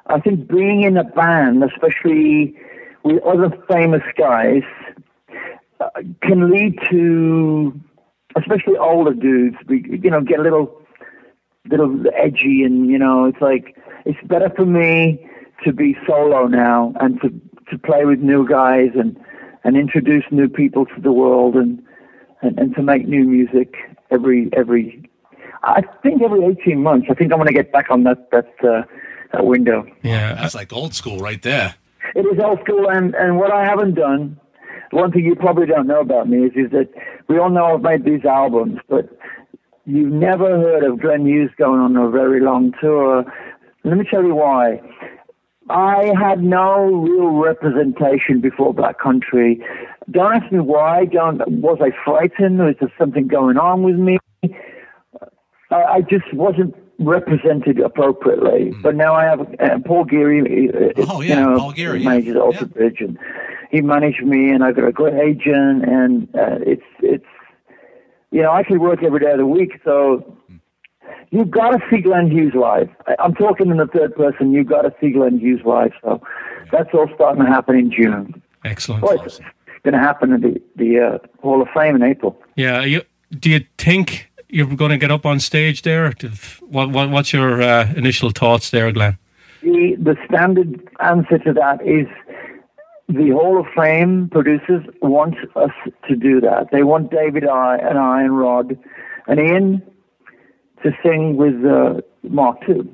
I 0.06 0.20
think 0.20 0.48
being 0.48 0.82
in 0.82 0.96
a 0.96 1.04
band, 1.04 1.62
especially 1.64 2.56
with 3.04 3.22
other 3.22 3.50
famous 3.68 4.02
guys, 4.16 4.62
uh, 5.80 5.88
can 6.22 6.50
lead 6.50 6.78
to, 6.90 7.78
especially 8.36 8.76
older 8.76 9.14
dudes, 9.14 9.56
you 9.68 10.10
know, 10.10 10.20
get 10.20 10.40
a 10.40 10.42
little, 10.42 10.82
little 11.70 12.04
edgy, 12.16 12.62
and 12.64 12.88
you 12.88 12.98
know, 12.98 13.24
it's 13.24 13.40
like 13.40 13.76
it's 14.04 14.18
better 14.26 14.50
for 14.54 14.66
me 14.66 15.26
to 15.64 15.72
be 15.72 15.96
solo 16.06 16.46
now 16.46 16.92
and 17.00 17.20
to 17.20 17.30
to 17.70 17.78
play 17.78 18.04
with 18.04 18.18
new 18.20 18.46
guys 18.46 18.90
and 18.94 19.18
and 19.64 19.76
introduce 19.76 20.24
new 20.30 20.48
people 20.48 20.86
to 20.86 21.00
the 21.00 21.12
world 21.12 21.54
and 21.54 21.82
and, 22.42 22.58
and 22.58 22.74
to 22.74 22.82
make 22.82 23.06
new 23.06 23.24
music 23.24 23.74
every 24.10 24.48
every. 24.52 25.02
I 25.62 25.82
think 26.02 26.22
every 26.22 26.44
eighteen 26.44 26.82
months. 26.82 27.08
I 27.10 27.14
think 27.14 27.32
I'm 27.32 27.38
going 27.38 27.48
to 27.48 27.52
get 27.52 27.72
back 27.72 27.90
on 27.90 28.04
that 28.04 28.30
that 28.30 28.52
uh, 28.64 28.82
that 29.32 29.46
window. 29.46 29.86
Yeah, 30.02 30.34
That's 30.34 30.54
like 30.54 30.72
old 30.72 30.94
school 30.94 31.18
right 31.18 31.40
there. 31.42 31.74
It 32.14 32.20
is 32.20 32.42
old 32.42 32.60
school, 32.60 32.88
and, 32.90 33.14
and 33.14 33.38
what 33.38 33.52
I 33.52 33.64
haven't 33.64 33.94
done, 33.94 34.38
one 34.90 35.12
thing 35.12 35.24
you 35.24 35.36
probably 35.36 35.66
don't 35.66 35.86
know 35.86 36.00
about 36.00 36.28
me 36.28 36.46
is, 36.46 36.52
is 36.56 36.70
that 36.72 36.88
we 37.28 37.38
all 37.38 37.50
know 37.50 37.74
I've 37.74 37.82
made 37.82 38.04
these 38.04 38.24
albums, 38.24 38.80
but 38.88 39.08
you've 39.86 40.12
never 40.12 40.48
heard 40.58 40.82
of 40.84 41.00
Glenn 41.00 41.26
Hughes 41.26 41.50
going 41.56 41.80
on 41.80 41.96
a 41.96 42.10
very 42.10 42.40
long 42.40 42.72
tour. 42.80 43.24
Let 43.84 43.96
me 43.96 44.04
tell 44.10 44.24
you 44.24 44.34
why. 44.34 44.80
I 45.68 46.12
had 46.20 46.42
no 46.42 46.86
real 46.86 47.30
representation 47.30 48.40
before 48.40 48.74
Black 48.74 48.98
Country. 48.98 49.64
Don't 50.10 50.34
ask 50.34 50.50
me 50.52 50.58
why. 50.58 51.04
Don't 51.04 51.40
was 51.48 51.78
I 51.80 51.90
frightened? 52.04 52.58
Was 52.58 52.74
there 52.80 52.92
something 52.98 53.28
going 53.28 53.56
on 53.56 53.84
with 53.84 53.94
me? 53.94 54.18
I, 55.70 55.82
I 55.82 56.00
just 56.00 56.32
wasn't 56.34 56.74
represented 57.00 57.80
appropriately. 57.80 58.72
But 58.82 58.94
now 58.94 59.14
I 59.14 59.24
have 59.24 59.40
uh, 59.58 59.78
Paul 59.84 60.04
Geary. 60.04 60.70
uh, 60.70 60.92
Oh, 61.08 61.20
you 61.20 61.30
yeah, 61.30 61.40
know, 61.40 61.58
Paul 61.58 61.72
Geary, 61.72 62.00
yeah. 62.00 62.08
manages 62.08 62.36
Alter 62.36 62.58
Yeah. 62.60 62.64
Bridge, 62.66 63.00
and 63.00 63.18
he 63.70 63.80
managed 63.80 64.22
me, 64.24 64.50
and 64.50 64.62
I 64.62 64.72
got 64.72 64.84
a 64.86 64.92
great 64.92 65.14
agent, 65.14 65.84
and 65.84 66.28
uh, 66.34 66.58
it's 66.60 66.84
it's 67.00 67.24
you 68.30 68.42
know 68.42 68.50
I 68.50 68.60
actually 68.60 68.78
work 68.78 69.02
every 69.02 69.20
day 69.20 69.30
of 69.32 69.38
the 69.38 69.46
week, 69.46 69.80
so. 69.84 70.36
You've 71.32 71.50
got 71.50 71.70
to 71.70 71.78
see 71.88 72.00
Glenn 72.00 72.28
Hughes 72.28 72.54
live. 72.54 72.88
I- 73.06 73.14
I'm 73.20 73.34
talking 73.34 73.70
in 73.70 73.76
the 73.76 73.86
third 73.86 74.16
person. 74.16 74.52
You've 74.52 74.66
got 74.66 74.82
to 74.82 74.92
see 75.00 75.10
Glenn 75.12 75.38
Hughes 75.38 75.60
live. 75.64 75.92
So 76.02 76.20
that's 76.72 76.88
all 76.92 77.08
starting 77.14 77.44
to 77.44 77.48
happen 77.48 77.76
in 77.76 77.90
June. 77.92 78.42
excellent. 78.64 79.02
Well, 79.04 79.20
it's 79.22 79.38
going 79.84 79.94
to 79.94 80.00
happen 80.00 80.32
in 80.32 80.40
the, 80.40 80.62
the 80.74 80.98
uh, 81.00 81.18
Hall 81.40 81.62
of 81.62 81.68
Fame 81.72 81.94
in 81.94 82.02
April. 82.02 82.40
Yeah, 82.56 82.82
you, 82.82 83.02
do 83.38 83.48
you 83.50 83.60
think 83.78 84.28
you're 84.52 84.76
going 84.76 84.90
to 84.90 84.98
get 84.98 85.10
up 85.10 85.26
on 85.26 85.40
stage 85.40 85.82
there? 85.82 86.12
What, 86.60 86.90
what 86.90 87.10
what's 87.10 87.32
your 87.32 87.62
uh, 87.62 87.92
initial 87.96 88.30
thoughts 88.30 88.70
there, 88.70 88.90
Glenn? 88.92 89.18
The, 89.62 89.96
the 89.98 90.16
standard 90.26 90.88
answer 91.00 91.38
to 91.38 91.52
that 91.52 91.86
is 91.86 92.06
the 93.08 93.30
Hall 93.30 93.60
of 93.60 93.66
Fame 93.76 94.28
producers 94.30 94.84
want 95.02 95.34
us 95.56 95.72
to 96.08 96.16
do 96.16 96.40
that. 96.40 96.68
They 96.70 96.82
want 96.82 97.10
David 97.10 97.46
I, 97.46 97.76
and 97.76 97.98
I 97.98 98.22
and 98.22 98.38
Rod 98.38 98.78
and 99.26 99.40
Ian 99.40 99.82
to 100.82 100.92
sing 101.02 101.36
with 101.36 101.64
uh, 101.64 102.00
Mark 102.22 102.58
II. 102.68 102.88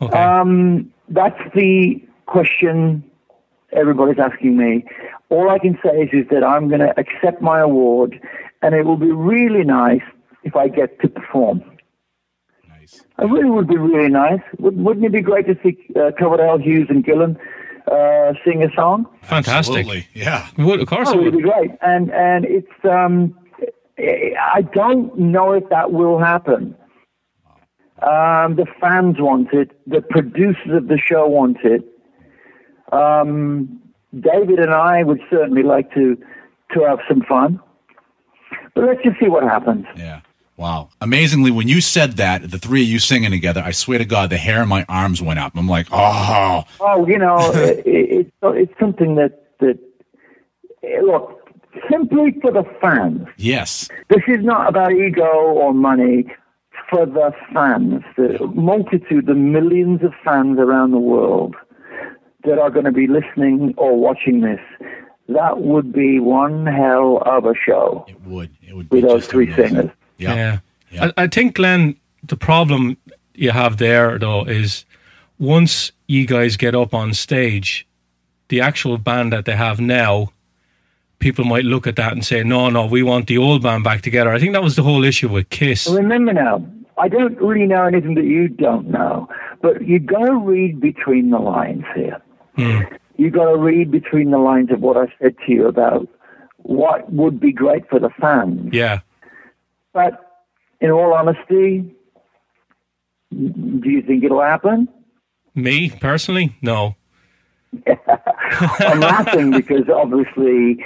Okay. 0.00 0.18
Um, 0.18 0.92
that's 1.08 1.38
the 1.54 2.02
question 2.26 3.04
everybody's 3.72 4.18
asking 4.18 4.56
me. 4.56 4.84
All 5.28 5.50
I 5.50 5.58
can 5.58 5.78
say 5.84 6.02
is, 6.02 6.10
is 6.12 6.28
that 6.30 6.44
I'm 6.44 6.68
going 6.68 6.80
to 6.80 6.98
accept 6.98 7.42
my 7.42 7.60
award, 7.60 8.20
and 8.62 8.74
it 8.74 8.84
will 8.84 8.96
be 8.96 9.10
really 9.10 9.64
nice 9.64 10.02
if 10.44 10.54
I 10.56 10.68
get 10.68 11.00
to 11.00 11.08
perform. 11.08 11.62
Nice. 12.68 13.02
It 13.18 13.24
really 13.24 13.50
would 13.50 13.68
be 13.68 13.76
really 13.76 14.08
nice. 14.10 14.40
Wouldn't, 14.58 14.82
wouldn't 14.84 15.06
it 15.06 15.12
be 15.12 15.20
great 15.22 15.46
to 15.46 15.56
see 15.62 15.76
uh, 15.96 16.10
Coverdale, 16.18 16.58
Hughes, 16.58 16.86
and 16.90 17.04
Gillan 17.04 17.36
uh, 17.90 18.34
sing 18.44 18.62
a 18.62 18.70
song? 18.74 19.06
Fantastic. 19.22 19.54
Absolutely. 19.78 20.06
Yeah. 20.14 20.48
Would, 20.58 20.80
of 20.80 20.88
course 20.88 21.08
Oh, 21.08 21.14
it 21.14 21.20
it 21.20 21.24
would 21.24 21.36
be 21.36 21.42
great. 21.42 21.70
And 21.82 22.10
and 22.12 22.44
it's 22.44 22.84
um, 22.84 23.36
I 23.98 24.62
don't 24.72 25.16
know 25.18 25.52
if 25.52 25.68
that 25.70 25.92
will 25.92 26.18
happen. 26.18 26.76
Um, 28.02 28.56
the 28.56 28.66
fans 28.80 29.16
want 29.18 29.52
it. 29.54 29.70
The 29.86 30.02
producers 30.02 30.72
of 30.72 30.88
the 30.88 30.98
show 30.98 31.26
want 31.26 31.58
it. 31.64 31.82
Um, 32.92 33.80
David 34.12 34.58
and 34.58 34.72
I 34.74 35.02
would 35.02 35.20
certainly 35.30 35.62
like 35.62 35.92
to 35.94 36.16
to 36.72 36.80
have 36.84 36.98
some 37.08 37.22
fun. 37.22 37.60
But 38.74 38.84
let's 38.84 39.02
just 39.02 39.18
see 39.20 39.28
what 39.28 39.44
happens. 39.44 39.86
Yeah. 39.96 40.20
Wow. 40.56 40.90
Amazingly, 41.00 41.50
when 41.50 41.66
you 41.68 41.80
said 41.80 42.12
that, 42.12 42.50
the 42.50 42.58
three 42.58 42.82
of 42.82 42.88
you 42.88 42.98
singing 43.00 43.30
together, 43.32 43.60
I 43.64 43.72
swear 43.72 43.98
to 43.98 44.04
God, 44.04 44.30
the 44.30 44.36
hair 44.36 44.60
on 44.62 44.68
my 44.68 44.84
arms 44.88 45.20
went 45.20 45.38
up. 45.40 45.52
I'm 45.56 45.68
like, 45.68 45.88
oh, 45.90 46.62
Oh, 46.80 47.06
you 47.06 47.18
know, 47.18 47.38
it, 47.54 47.82
it, 47.86 48.32
it's 48.42 48.78
something 48.78 49.16
that 49.16 49.42
that 49.60 49.78
eh, 50.82 51.00
look 51.02 51.40
simply 51.90 52.36
for 52.40 52.52
the 52.52 52.64
fans. 52.80 53.26
yes. 53.36 53.88
This 54.10 54.22
is 54.28 54.44
not 54.44 54.68
about 54.68 54.92
ego 54.92 55.24
or 55.24 55.74
money. 55.74 56.26
For 56.90 57.06
the 57.06 57.32
fans, 57.52 58.02
the 58.16 58.46
multitude, 58.54 59.26
the 59.26 59.34
millions 59.34 60.02
of 60.04 60.12
fans 60.24 60.58
around 60.58 60.90
the 60.90 60.98
world 60.98 61.56
that 62.44 62.58
are 62.58 62.68
going 62.70 62.84
to 62.84 62.92
be 62.92 63.06
listening 63.06 63.74
or 63.78 63.96
watching 63.98 64.42
this, 64.42 64.60
that 65.28 65.60
would 65.60 65.92
be 65.92 66.20
one 66.20 66.66
hell 66.66 67.22
of 67.24 67.46
a 67.46 67.54
show 67.54 68.04
It 68.06 68.20
would. 68.26 68.50
It 68.62 68.76
would 68.76 68.90
be 68.90 69.00
with 69.00 69.08
those 69.08 69.26
three 69.26 69.46
amazing. 69.46 69.68
singers. 69.76 69.90
Yeah. 70.18 70.34
Yeah. 70.34 70.58
Yeah. 70.90 71.10
I, 71.16 71.24
I 71.24 71.26
think, 71.26 71.56
Glenn, 71.56 71.96
the 72.22 72.36
problem 72.36 72.96
you 73.34 73.50
have 73.50 73.78
there, 73.78 74.18
though, 74.18 74.44
is 74.44 74.84
once 75.38 75.92
you 76.06 76.26
guys 76.26 76.56
get 76.56 76.74
up 76.74 76.94
on 76.94 77.14
stage, 77.14 77.86
the 78.48 78.60
actual 78.60 78.98
band 78.98 79.32
that 79.32 79.44
they 79.44 79.56
have 79.56 79.80
now, 79.80 80.30
people 81.18 81.44
might 81.44 81.64
look 81.64 81.86
at 81.86 81.96
that 81.96 82.12
and 82.12 82.24
say, 82.24 82.44
no, 82.44 82.70
no, 82.70 82.86
we 82.86 83.02
want 83.02 83.26
the 83.26 83.38
old 83.38 83.62
band 83.62 83.82
back 83.82 84.02
together. 84.02 84.30
I 84.30 84.38
think 84.38 84.52
that 84.52 84.62
was 84.62 84.76
the 84.76 84.82
whole 84.82 85.04
issue 85.04 85.28
with 85.28 85.48
Kiss. 85.50 85.88
Remember 85.88 86.32
now, 86.32 86.64
I 86.98 87.08
don't 87.08 87.36
really 87.40 87.66
know 87.66 87.84
anything 87.84 88.14
that 88.14 88.24
you 88.24 88.48
don't 88.48 88.88
know, 88.88 89.28
but 89.62 89.86
you 89.86 89.98
got 89.98 90.26
to 90.26 90.36
read 90.36 90.80
between 90.80 91.30
the 91.30 91.38
lines 91.38 91.84
here. 91.94 92.20
Hmm. 92.56 92.82
You 93.16 93.30
got 93.30 93.50
to 93.50 93.56
read 93.56 93.90
between 93.90 94.30
the 94.30 94.38
lines 94.38 94.70
of 94.70 94.80
what 94.80 94.96
I 94.96 95.12
said 95.20 95.36
to 95.46 95.52
you 95.52 95.66
about 95.66 96.08
what 96.58 97.12
would 97.12 97.40
be 97.40 97.52
great 97.52 97.88
for 97.88 97.98
the 97.98 98.10
fans. 98.20 98.72
Yeah. 98.72 99.00
But 99.94 100.42
in 100.80 100.90
all 100.90 101.14
honesty, 101.14 101.94
do 103.30 103.88
you 103.88 104.02
think 104.02 104.24
it'll 104.24 104.42
happen? 104.42 104.88
Me, 105.54 105.88
personally, 105.88 106.56
no. 106.60 106.96
I'm 107.86 109.00
laughing 109.00 109.52
because 109.52 109.88
obviously 109.88 110.84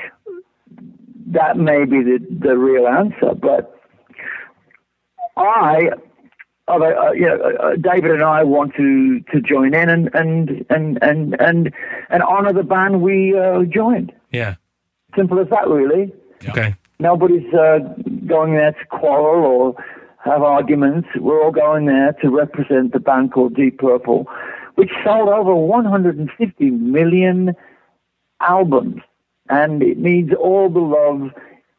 that 1.26 1.56
may 1.56 1.84
be 1.84 2.02
the, 2.02 2.18
the 2.30 2.56
real 2.56 2.86
answer. 2.86 3.34
But 3.34 3.74
I, 5.36 5.88
uh, 6.68 6.74
uh, 6.74 7.12
you 7.12 7.26
know, 7.26 7.40
uh, 7.60 7.76
David 7.76 8.10
and 8.10 8.22
I 8.22 8.44
want 8.44 8.74
to, 8.76 9.20
to 9.32 9.40
join 9.40 9.74
in 9.74 9.88
and 9.88 10.10
and 10.14 10.66
and 10.70 10.98
and 11.02 11.40
and, 11.40 11.72
and 12.10 12.22
honor 12.22 12.52
the 12.52 12.62
band 12.62 13.00
we 13.00 13.38
uh, 13.38 13.64
joined. 13.64 14.12
Yeah. 14.32 14.56
Simple 15.16 15.40
as 15.40 15.48
that, 15.48 15.66
really. 15.66 16.12
Okay. 16.46 16.74
Nobody's 17.00 17.52
uh, 17.54 17.78
going 18.26 18.54
there 18.54 18.72
to 18.72 18.84
quarrel 18.90 19.44
or 19.44 19.84
have 20.24 20.42
arguments. 20.42 21.08
We're 21.16 21.42
all 21.42 21.52
going 21.52 21.86
there 21.86 22.12
to 22.22 22.28
represent 22.28 22.92
the 22.92 22.98
band 22.98 23.32
called 23.32 23.54
Deep 23.54 23.78
Purple, 23.78 24.26
which 24.74 24.90
sold 25.04 25.28
over 25.28 25.54
150 25.54 26.70
million 26.70 27.54
albums, 28.40 29.00
and 29.48 29.82
it 29.82 29.98
needs 29.98 30.32
all 30.34 30.68
the 30.68 30.80
love 30.80 31.30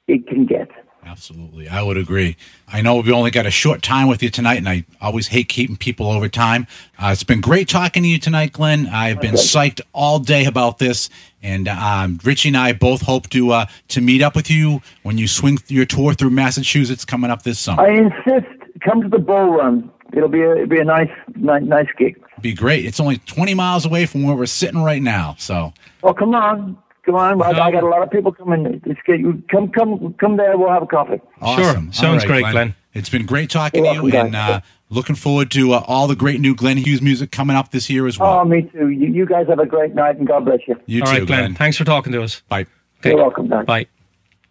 it 0.08 0.26
can 0.28 0.46
get. 0.46 0.70
Absolutely. 1.06 1.68
I 1.68 1.82
would 1.82 1.98
agree. 1.98 2.36
I 2.68 2.82
know 2.82 2.98
we've 2.98 3.10
only 3.10 3.32
got 3.32 3.46
a 3.46 3.52
short 3.52 3.82
time 3.82 4.08
with 4.08 4.22
you 4.22 4.30
tonight, 4.30 4.58
and 4.58 4.70
I 4.70 4.86
always 5.02 5.28
hate 5.28 5.50
keeping 5.50 5.76
people 5.78 6.08
over 6.12 6.28
time. 6.30 6.68
Uh, 7.02 7.10
it's 7.12 7.24
been 7.24 7.42
great 7.42 7.68
talking 7.68 8.04
to 8.04 8.10
you 8.10 8.20
tonight, 8.20 8.54
Glenn. 8.54 8.88
I've 8.88 9.20
been 9.20 9.34
psyched 9.36 9.82
all 9.94 10.20
day 10.20 10.46
about 10.46 10.78
this, 10.78 11.10
and 11.42 11.68
um, 11.68 12.20
Richie 12.24 12.50
and 12.50 12.58
I 12.58 12.74
both 12.74 13.02
hope 13.02 13.30
to 13.30 13.52
uh, 13.52 13.66
to 13.90 14.02
meet 14.02 14.22
up 14.22 14.36
with 14.36 14.52
you 14.52 14.82
when 15.04 15.18
you 15.18 15.28
swing 15.28 15.58
your 15.68 15.86
tour 15.86 16.14
through 16.14 16.32
Massachusetts 16.32 17.06
coming 17.06 17.32
up 17.32 17.44
this 17.44 17.60
summer. 17.60 17.82
I 17.84 17.90
insist, 17.92 18.48
come 18.82 19.02
to 19.02 19.10
the 19.10 19.20
Bull 19.20 19.52
Run. 19.52 19.90
It'll 20.14 20.28
be 20.30 20.42
a, 20.42 20.54
it'll 20.54 20.68
be 20.68 20.80
a 20.80 20.84
nice, 20.86 21.10
nice, 21.36 21.64
nice 21.64 21.88
gig. 21.98 22.22
be 22.42 22.54
great. 22.54 22.84
It's 22.86 23.00
only 23.00 23.18
20 23.20 23.54
miles 23.54 23.86
away 23.86 24.06
from 24.06 24.24
where 24.24 24.36
we're 24.36 24.48
sitting 24.48 24.84
right 24.84 25.02
now. 25.02 25.36
So, 25.38 25.72
Oh, 26.04 26.14
come 26.14 26.34
on, 26.34 26.78
come 27.10 27.42
on! 27.42 27.42
I, 27.42 27.60
I 27.60 27.72
got 27.72 27.84
a 27.84 27.88
lot 27.88 28.04
of 28.04 28.12
people 28.12 28.32
coming. 28.32 28.82
It's 28.86 29.00
good. 29.06 29.20
You 29.20 29.42
come, 29.50 29.70
come, 29.70 30.14
come 30.20 30.38
there. 30.38 30.58
We'll 30.58 30.70
have 30.70 30.84
a 30.84 30.88
coffee. 30.88 31.20
awesome. 31.42 31.92
Sounds 31.92 32.24
All 32.24 32.28
great, 32.30 32.46
Glenn. 32.52 32.76
It's 32.94 33.10
been 33.10 33.26
great 33.26 33.50
talking 33.50 33.86
You're 33.86 33.94
to 33.96 34.08
you, 34.08 34.14
welcome, 34.14 34.28
and 34.28 34.36
uh, 34.36 34.62
looking 34.90 35.16
forward 35.16 35.52
to 35.52 35.74
uh, 35.74 35.84
all 35.88 36.08
the 36.08 36.16
great 36.16 36.40
new 36.40 36.56
Glenn 36.56 36.78
Hughes 36.78 37.02
music 37.02 37.32
coming 37.32 37.56
up 37.56 37.72
this 37.72 37.90
year 37.90 38.08
as 38.08 38.18
well. 38.18 38.40
Oh, 38.40 38.46
me 38.46 38.64
too. 38.64 38.90
You, 38.90 39.08
you 39.08 39.26
guys 39.26 39.48
have 39.48 39.60
a 39.60 39.66
great 39.66 39.94
night, 39.94 40.18
and 40.18 40.28
God 40.28 40.46
bless 40.46 40.60
you. 40.68 40.76
you 40.86 41.02
All 41.02 41.08
too, 41.08 41.12
right, 41.20 41.28
Glenn. 41.28 41.28
Glenn. 41.28 41.46
Thanks. 41.50 41.60
Thanks 41.60 41.78
for 41.78 41.84
talking 41.86 42.12
to 42.14 42.24
us. 42.24 42.42
Bye. 42.50 42.66
Okay. 43.00 43.10
You're 43.12 43.18
welcome, 43.18 43.48
Dan. 43.48 43.66
Bye. 43.66 43.86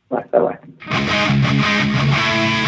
Bye. 0.08 0.24
Bye. 0.32 0.58
Bye. 0.86 2.64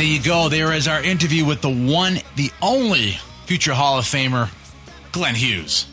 There 0.00 0.08
you 0.08 0.22
go. 0.22 0.48
There 0.48 0.72
is 0.72 0.88
our 0.88 1.02
interview 1.02 1.44
with 1.44 1.60
the 1.60 1.68
one, 1.68 2.20
the 2.34 2.50
only 2.62 3.18
future 3.44 3.74
Hall 3.74 3.98
of 3.98 4.06
Famer, 4.06 4.48
Glenn 5.12 5.34
Hughes. 5.34 5.88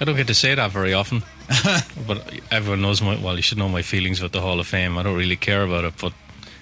I 0.00 0.04
don't 0.04 0.16
get 0.16 0.26
to 0.26 0.34
say 0.34 0.56
that 0.56 0.72
very 0.72 0.92
often. 0.92 1.22
but 2.08 2.40
everyone 2.50 2.82
knows 2.82 3.00
my, 3.00 3.16
well, 3.22 3.36
you 3.36 3.42
should 3.42 3.58
know 3.58 3.68
my 3.68 3.82
feelings 3.82 4.18
about 4.18 4.32
the 4.32 4.40
Hall 4.40 4.58
of 4.58 4.66
Fame. 4.66 4.98
I 4.98 5.04
don't 5.04 5.16
really 5.16 5.36
care 5.36 5.62
about 5.62 5.84
it, 5.84 5.94
but 6.00 6.12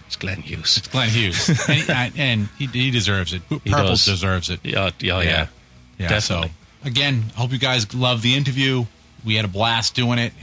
it's 0.06 0.16
Glenn 0.16 0.42
Hughes. 0.42 0.76
It's 0.76 0.88
Glenn 0.88 1.08
Hughes, 1.08 1.48
and, 1.68 2.12
he, 2.12 2.20
and 2.20 2.48
he, 2.58 2.66
he 2.66 2.90
deserves 2.90 3.32
it. 3.32 3.40
Purple 3.48 3.62
does. 3.64 4.04
deserves 4.04 4.50
it. 4.50 4.60
Yeah, 4.62 4.90
yeah, 4.98 5.22
yeah. 5.22 5.46
Yeah, 5.96 6.08
Definitely. 6.08 6.48
So 6.82 6.88
again, 6.88 7.24
I 7.36 7.40
hope 7.40 7.52
you 7.52 7.58
guys 7.58 7.94
love 7.94 8.20
the 8.20 8.34
interview. 8.34 8.84
We 9.24 9.36
had 9.36 9.46
a 9.46 9.48
blast 9.48 9.94
doing 9.94 10.18
it. 10.18 10.34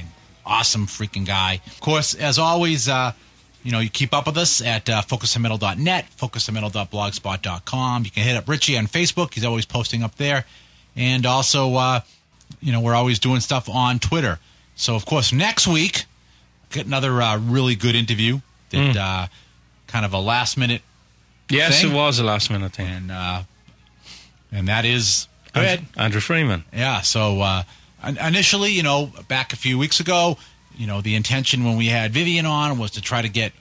Awesome 0.43 0.87
freaking 0.87 1.27
guy. 1.27 1.61
Of 1.67 1.79
course, 1.79 2.15
as 2.15 2.39
always, 2.39 2.89
uh, 2.89 3.11
you 3.67 3.73
know, 3.73 3.79
you 3.81 3.89
keep 3.89 4.13
up 4.13 4.27
with 4.27 4.37
us 4.37 4.61
at 4.61 4.87
uh, 4.89 5.01
focusonmetal.net, 5.01 6.05
focusonmetal.blogspot.com. 6.17 8.05
You 8.05 8.11
can 8.11 8.23
hit 8.23 8.37
up 8.37 8.47
Richie 8.47 8.77
on 8.77 8.87
Facebook. 8.87 9.33
He's 9.33 9.43
always 9.43 9.65
posting 9.65 10.03
up 10.03 10.15
there. 10.15 10.45
And 10.95 11.25
also, 11.25 11.75
uh, 11.75 11.99
you 12.61 12.71
know, 12.71 12.79
we're 12.79 12.95
always 12.95 13.19
doing 13.19 13.41
stuff 13.41 13.67
on 13.67 13.99
Twitter. 13.99 14.39
So, 14.77 14.95
of 14.95 15.05
course, 15.05 15.33
next 15.33 15.67
week, 15.67 16.05
get 16.71 16.85
another 16.85 17.21
uh, 17.21 17.37
really 17.39 17.75
good 17.75 17.93
interview 17.93 18.39
that 18.69 18.95
uh, 18.95 19.27
kind 19.87 20.05
of 20.05 20.13
a 20.13 20.19
last 20.19 20.57
minute 20.57 20.81
Yes, 21.49 21.81
Thing? 21.81 21.91
it 21.91 21.93
was 21.93 22.19
a 22.19 22.23
last 22.23 22.49
minute 22.49 22.71
thing. 22.71 22.87
and 22.87 23.11
uh, 23.11 23.43
and 24.51 24.69
that 24.69 24.85
is 24.85 25.27
go 25.53 25.59
ahead. 25.61 25.79
Andrew, 25.79 26.03
Andrew 26.03 26.21
Freeman. 26.21 26.63
Yeah. 26.73 27.01
So 27.01 27.41
uh, 27.41 27.63
initially, 28.05 28.71
you 28.71 28.83
know, 28.83 29.11
back 29.27 29.51
a 29.51 29.55
few 29.57 29.77
weeks 29.77 29.99
ago, 29.99 30.37
you 30.77 30.87
know, 30.87 31.01
the 31.01 31.15
intention 31.15 31.63
when 31.65 31.75
we 31.77 31.87
had 31.87 32.11
Vivian 32.13 32.45
on 32.45 32.77
was 32.77 32.91
to 32.91 33.01
try 33.01 33.21
to 33.21 33.29
get 33.29 33.51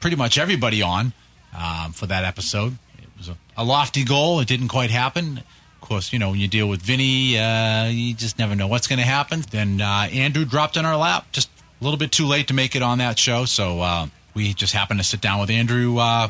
pretty 0.00 0.16
much 0.16 0.38
everybody 0.38 0.82
on 0.82 1.12
um, 1.56 1.92
for 1.92 2.06
that 2.06 2.24
episode. 2.24 2.76
It 2.98 3.08
was 3.18 3.28
a, 3.28 3.36
a 3.56 3.64
lofty 3.64 4.04
goal. 4.04 4.40
It 4.40 4.48
didn't 4.48 4.68
quite 4.68 4.90
happen. 4.90 5.38
Of 5.38 5.88
course, 5.88 6.12
you 6.12 6.18
know, 6.18 6.30
when 6.30 6.40
you 6.40 6.48
deal 6.48 6.68
with 6.68 6.82
Vinny, 6.82 7.38
uh, 7.38 7.86
you 7.86 8.14
just 8.14 8.38
never 8.38 8.54
know 8.54 8.66
what's 8.66 8.86
going 8.88 8.98
to 8.98 9.04
happen. 9.04 9.42
Then 9.50 9.80
uh, 9.80 10.08
Andrew 10.12 10.44
dropped 10.44 10.76
in 10.76 10.84
our 10.84 10.96
lap 10.96 11.26
just 11.32 11.48
a 11.80 11.84
little 11.84 11.98
bit 11.98 12.10
too 12.12 12.26
late 12.26 12.48
to 12.48 12.54
make 12.54 12.74
it 12.74 12.82
on 12.82 12.98
that 12.98 13.18
show. 13.18 13.44
So 13.44 13.80
uh, 13.80 14.06
we 14.34 14.52
just 14.54 14.72
happened 14.72 14.98
to 15.00 15.04
sit 15.04 15.20
down 15.20 15.40
with 15.40 15.50
Andrew 15.50 15.98
uh, 15.98 16.28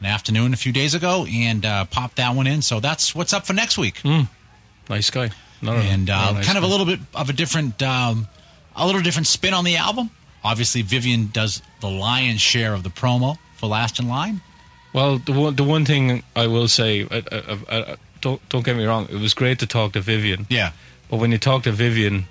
an 0.00 0.06
afternoon 0.06 0.52
a 0.52 0.56
few 0.56 0.72
days 0.72 0.94
ago 0.94 1.24
and 1.30 1.64
uh, 1.64 1.84
pop 1.86 2.14
that 2.16 2.34
one 2.34 2.46
in. 2.46 2.60
So 2.60 2.80
that's 2.80 3.14
what's 3.14 3.32
up 3.32 3.46
for 3.46 3.54
next 3.54 3.78
week. 3.78 4.00
Nice 4.90 5.10
guy. 5.10 5.30
Not 5.62 5.76
a- 5.76 5.80
and 5.80 6.06
not 6.06 6.26
uh, 6.26 6.30
a 6.30 6.34
nice 6.34 6.46
kind 6.46 6.58
of 6.58 6.64
a 6.64 6.66
little 6.66 6.84
bit 6.86 7.00
of 7.14 7.30
a 7.30 7.32
different, 7.32 7.82
um, 7.82 8.28
a 8.76 8.86
little 8.86 9.00
different 9.02 9.26
spin 9.26 9.54
on 9.54 9.64
the 9.64 9.76
album. 9.76 10.10
Obviously, 10.44 10.82
Vivian 10.82 11.28
does 11.32 11.62
the 11.80 11.88
lion's 11.90 12.40
share 12.40 12.72
of 12.74 12.82
the 12.82 12.90
promo 12.90 13.38
for 13.56 13.66
Last 13.66 13.98
in 13.98 14.06
Line. 14.08 14.40
Well, 14.92 15.18
the 15.18 15.32
one, 15.32 15.56
the 15.56 15.64
one 15.64 15.84
thing 15.84 16.22
I 16.34 16.46
will 16.46 16.68
say, 16.68 17.06
I, 17.10 17.22
I, 17.32 17.78
I, 17.78 17.96
don't 18.20 18.40
don't 18.48 18.64
get 18.64 18.76
me 18.76 18.84
wrong, 18.84 19.06
it 19.10 19.20
was 19.20 19.34
great 19.34 19.58
to 19.58 19.66
talk 19.66 19.92
to 19.92 20.00
Vivian. 20.00 20.46
Yeah, 20.48 20.72
But 21.10 21.18
when 21.18 21.32
you 21.32 21.38
talk 21.38 21.64
to 21.64 21.72
Vivian, 21.72 22.26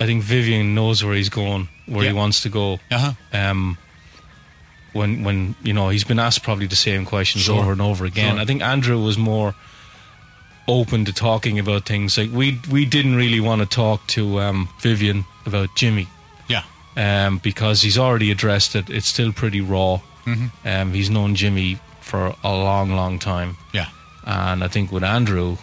I 0.00 0.06
think 0.06 0.22
Vivian 0.22 0.74
knows 0.74 1.04
where 1.04 1.14
he's 1.14 1.28
going, 1.28 1.68
where 1.86 2.04
Yeah. 2.04 2.10
he 2.10 2.16
wants 2.16 2.40
to 2.42 2.48
go. 2.48 2.78
uh 2.90 2.98
huh. 2.98 3.12
Um, 3.32 3.76
when 4.92 5.22
when 5.24 5.54
you 5.62 5.72
know 5.72 5.88
he's 5.90 6.04
been 6.04 6.18
asked 6.18 6.42
probably 6.42 6.66
the 6.66 6.74
same 6.76 7.04
questions 7.04 7.44
Sure. 7.44 7.60
over 7.60 7.72
and 7.72 7.80
over 7.82 8.04
again. 8.06 8.34
Sure. 8.34 8.40
I 8.42 8.44
think 8.44 8.62
Andrew 8.62 8.98
was 8.98 9.16
more 9.18 9.54
open 10.68 11.04
to 11.04 11.12
talking 11.12 11.58
about 11.58 11.84
things 11.86 12.16
like 12.18 12.30
we 12.32 12.60
we 12.70 12.84
didn't 12.86 13.16
really 13.16 13.40
want 13.40 13.60
to 13.62 13.66
talk 13.66 14.06
to 14.08 14.40
um, 14.40 14.68
Vivian 14.80 15.24
about 15.46 15.68
Jimmy 15.74 16.06
Yeah, 16.48 16.62
um, 16.96 17.38
because 17.38 17.82
he's 17.82 17.98
already 17.98 18.30
addressed 18.30 18.74
it. 18.76 18.88
It's 18.90 19.06
still 19.08 19.32
pretty 19.32 19.60
raw. 19.60 20.00
Mm-hmm. 20.26 20.68
Um, 20.68 20.92
he's 20.92 21.10
known 21.10 21.34
Jimmy 21.34 21.78
for 22.00 22.34
a 22.44 22.50
long, 22.52 22.90
long 22.92 23.18
time, 23.18 23.56
yeah, 23.72 23.86
and 24.24 24.62
I 24.62 24.68
think 24.68 24.92
with 24.92 25.02
Andrew, 25.04 25.56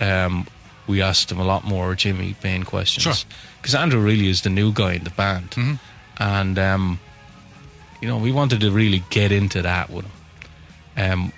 um, 0.00 0.46
we 0.86 1.02
asked 1.02 1.30
him 1.32 1.40
a 1.40 1.44
lot 1.44 1.64
more 1.64 1.94
Jimmy 1.94 2.34
Bain 2.42 2.62
questions 2.62 3.02
Sure. 3.02 3.28
because 3.60 3.74
Andrew 3.74 4.00
really 4.00 4.28
is 4.28 4.42
the 4.42 4.50
new 4.50 4.72
guy 4.72 4.94
in 4.94 5.04
the 5.04 5.10
band, 5.10 5.50
Mm-hmm. 5.50 5.74
and 6.22 6.58
um, 6.58 7.00
you 8.00 8.08
know 8.08 8.18
we 8.18 8.32
wanted 8.32 8.60
to 8.60 8.70
really 8.70 9.02
get 9.10 9.32
into 9.32 9.62
that 9.62 9.90
with 9.90 10.04
him. 10.04 10.12
Um, 10.96 11.32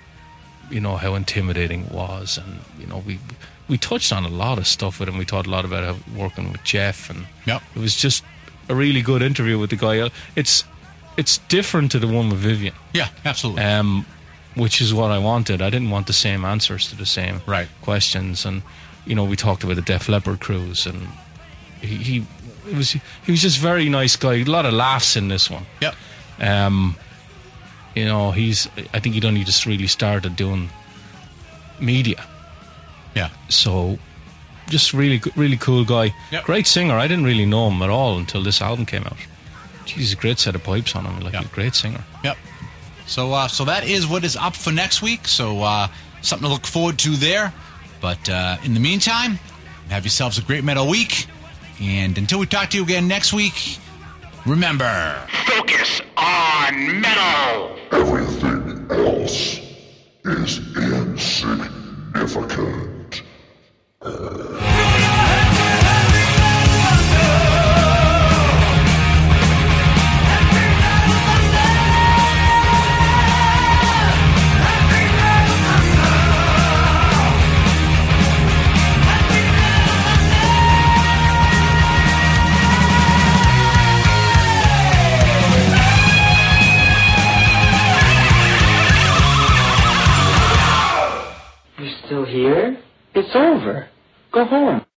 you 0.69 0.79
know 0.79 0.97
how 0.97 1.15
intimidating 1.15 1.85
it 1.85 1.91
was, 1.91 2.37
and 2.37 2.59
you 2.79 2.87
know 2.87 3.03
we 3.05 3.19
we 3.67 3.77
touched 3.77 4.11
on 4.13 4.23
a 4.25 4.29
lot 4.29 4.57
of 4.57 4.67
stuff 4.67 4.99
with 4.99 5.09
him. 5.09 5.17
We 5.17 5.25
talked 5.25 5.47
a 5.47 5.51
lot 5.51 5.65
about 5.65 5.83
how 5.83 5.95
working 6.15 6.51
with 6.51 6.63
Jeff, 6.63 7.09
and 7.09 7.25
Yep. 7.45 7.61
it 7.75 7.79
was 7.79 7.95
just 7.95 8.23
a 8.69 8.75
really 8.75 9.01
good 9.01 9.21
interview 9.21 9.57
with 9.59 9.69
the 9.69 9.75
guy. 9.77 10.09
It's 10.35 10.63
it's 11.17 11.39
different 11.49 11.91
to 11.91 11.99
the 11.99 12.07
one 12.07 12.29
with 12.29 12.39
Vivian, 12.39 12.73
yeah, 12.93 13.09
absolutely. 13.25 13.63
um, 13.63 14.05
which 14.55 14.81
is 14.81 14.93
what 14.93 15.11
I 15.11 15.17
wanted. 15.19 15.61
I 15.61 15.69
didn't 15.69 15.89
want 15.89 16.07
the 16.07 16.13
same 16.13 16.45
answers 16.45 16.89
to 16.89 16.95
the 16.95 17.05
same 17.05 17.41
Right. 17.47 17.67
questions, 17.81 18.45
and 18.45 18.61
you 19.05 19.15
know 19.15 19.23
we 19.25 19.35
talked 19.35 19.63
about 19.63 19.75
the 19.77 19.81
Def 19.81 20.07
Leppard 20.09 20.39
cruise, 20.39 20.85
and 20.85 21.07
he, 21.81 21.95
he 21.97 22.17
it 22.69 22.75
was 22.75 22.91
he 22.91 23.31
was 23.31 23.41
just 23.41 23.57
very 23.59 23.89
nice 23.89 24.15
guy. 24.15 24.33
A 24.35 24.43
lot 24.43 24.65
of 24.65 24.73
laughs 24.73 25.15
in 25.15 25.27
this 25.29 25.49
one. 25.49 25.65
yep. 25.81 25.95
Um, 26.39 26.95
you 27.97 28.05
know, 28.05 28.31
he's. 28.31 28.67
I 28.93 28.99
think 28.99 29.15
he'd 29.15 29.25
only 29.25 29.43
just 29.43 29.65
really 29.65 29.87
started 29.87 30.35
doing 30.35 30.69
media, 31.79 32.23
Yeah, 33.15 33.29
so 33.49 33.97
just 34.69 34.93
really, 34.93 35.21
really 35.35 35.57
cool 35.57 35.85
guy. 35.85 36.13
Yep. 36.31 36.43
Great 36.43 36.67
singer. 36.67 36.95
I 36.95 37.07
didn't 37.07 37.25
really 37.25 37.45
know 37.45 37.69
him 37.69 37.81
at 37.81 37.89
all 37.89 38.17
until 38.17 38.43
this 38.43 38.61
album 38.61 38.85
came 38.85 39.03
out. 39.03 39.17
A 39.97 40.15
great 40.15 40.37
set 40.39 40.53
of 40.55 40.63
pipes 40.63 40.95
on 40.95 41.05
him. 41.05 41.19
Like 41.21 41.33
Yep. 41.33 41.45
a 41.45 41.47
great 41.55 41.75
singer. 41.75 42.03
yep. 42.23 42.37
So, 43.05 43.31
uh, 43.33 43.47
so 43.47 43.63
that 43.65 43.83
is 43.85 44.05
what 44.05 44.23
is 44.23 44.35
up 44.35 44.55
for 44.55 44.71
next 44.73 45.01
week. 45.01 45.27
So, 45.27 45.61
uh, 45.63 45.87
something 46.21 46.47
to 46.47 46.53
look 46.53 46.67
forward 46.67 46.97
to 46.99 47.15
there. 47.15 47.53
But 48.01 48.29
uh, 48.29 48.57
in 48.65 48.73
the 48.73 48.79
meantime, 48.81 49.39
have 49.89 50.03
yourselves 50.03 50.37
a 50.37 50.41
great 50.41 50.63
metal 50.63 50.87
week. 50.87 51.25
And 51.81 52.17
until 52.17 52.39
we 52.39 52.45
talk 52.47 52.69
to 52.71 52.77
you 52.77 52.83
again 52.83 53.07
next 53.07 53.31
week, 53.33 53.79
remember. 54.47 55.27
Focus 55.45 56.01
on 56.15 57.01
metal. 57.01 57.77
Everything 57.91 58.87
else 58.89 59.59
is 60.23 60.59
insignificant. 60.75 63.23
Here? 92.27 92.77
It's 93.15 93.35
over. 93.35 93.89
Go 94.33 94.45
home. 94.45 94.87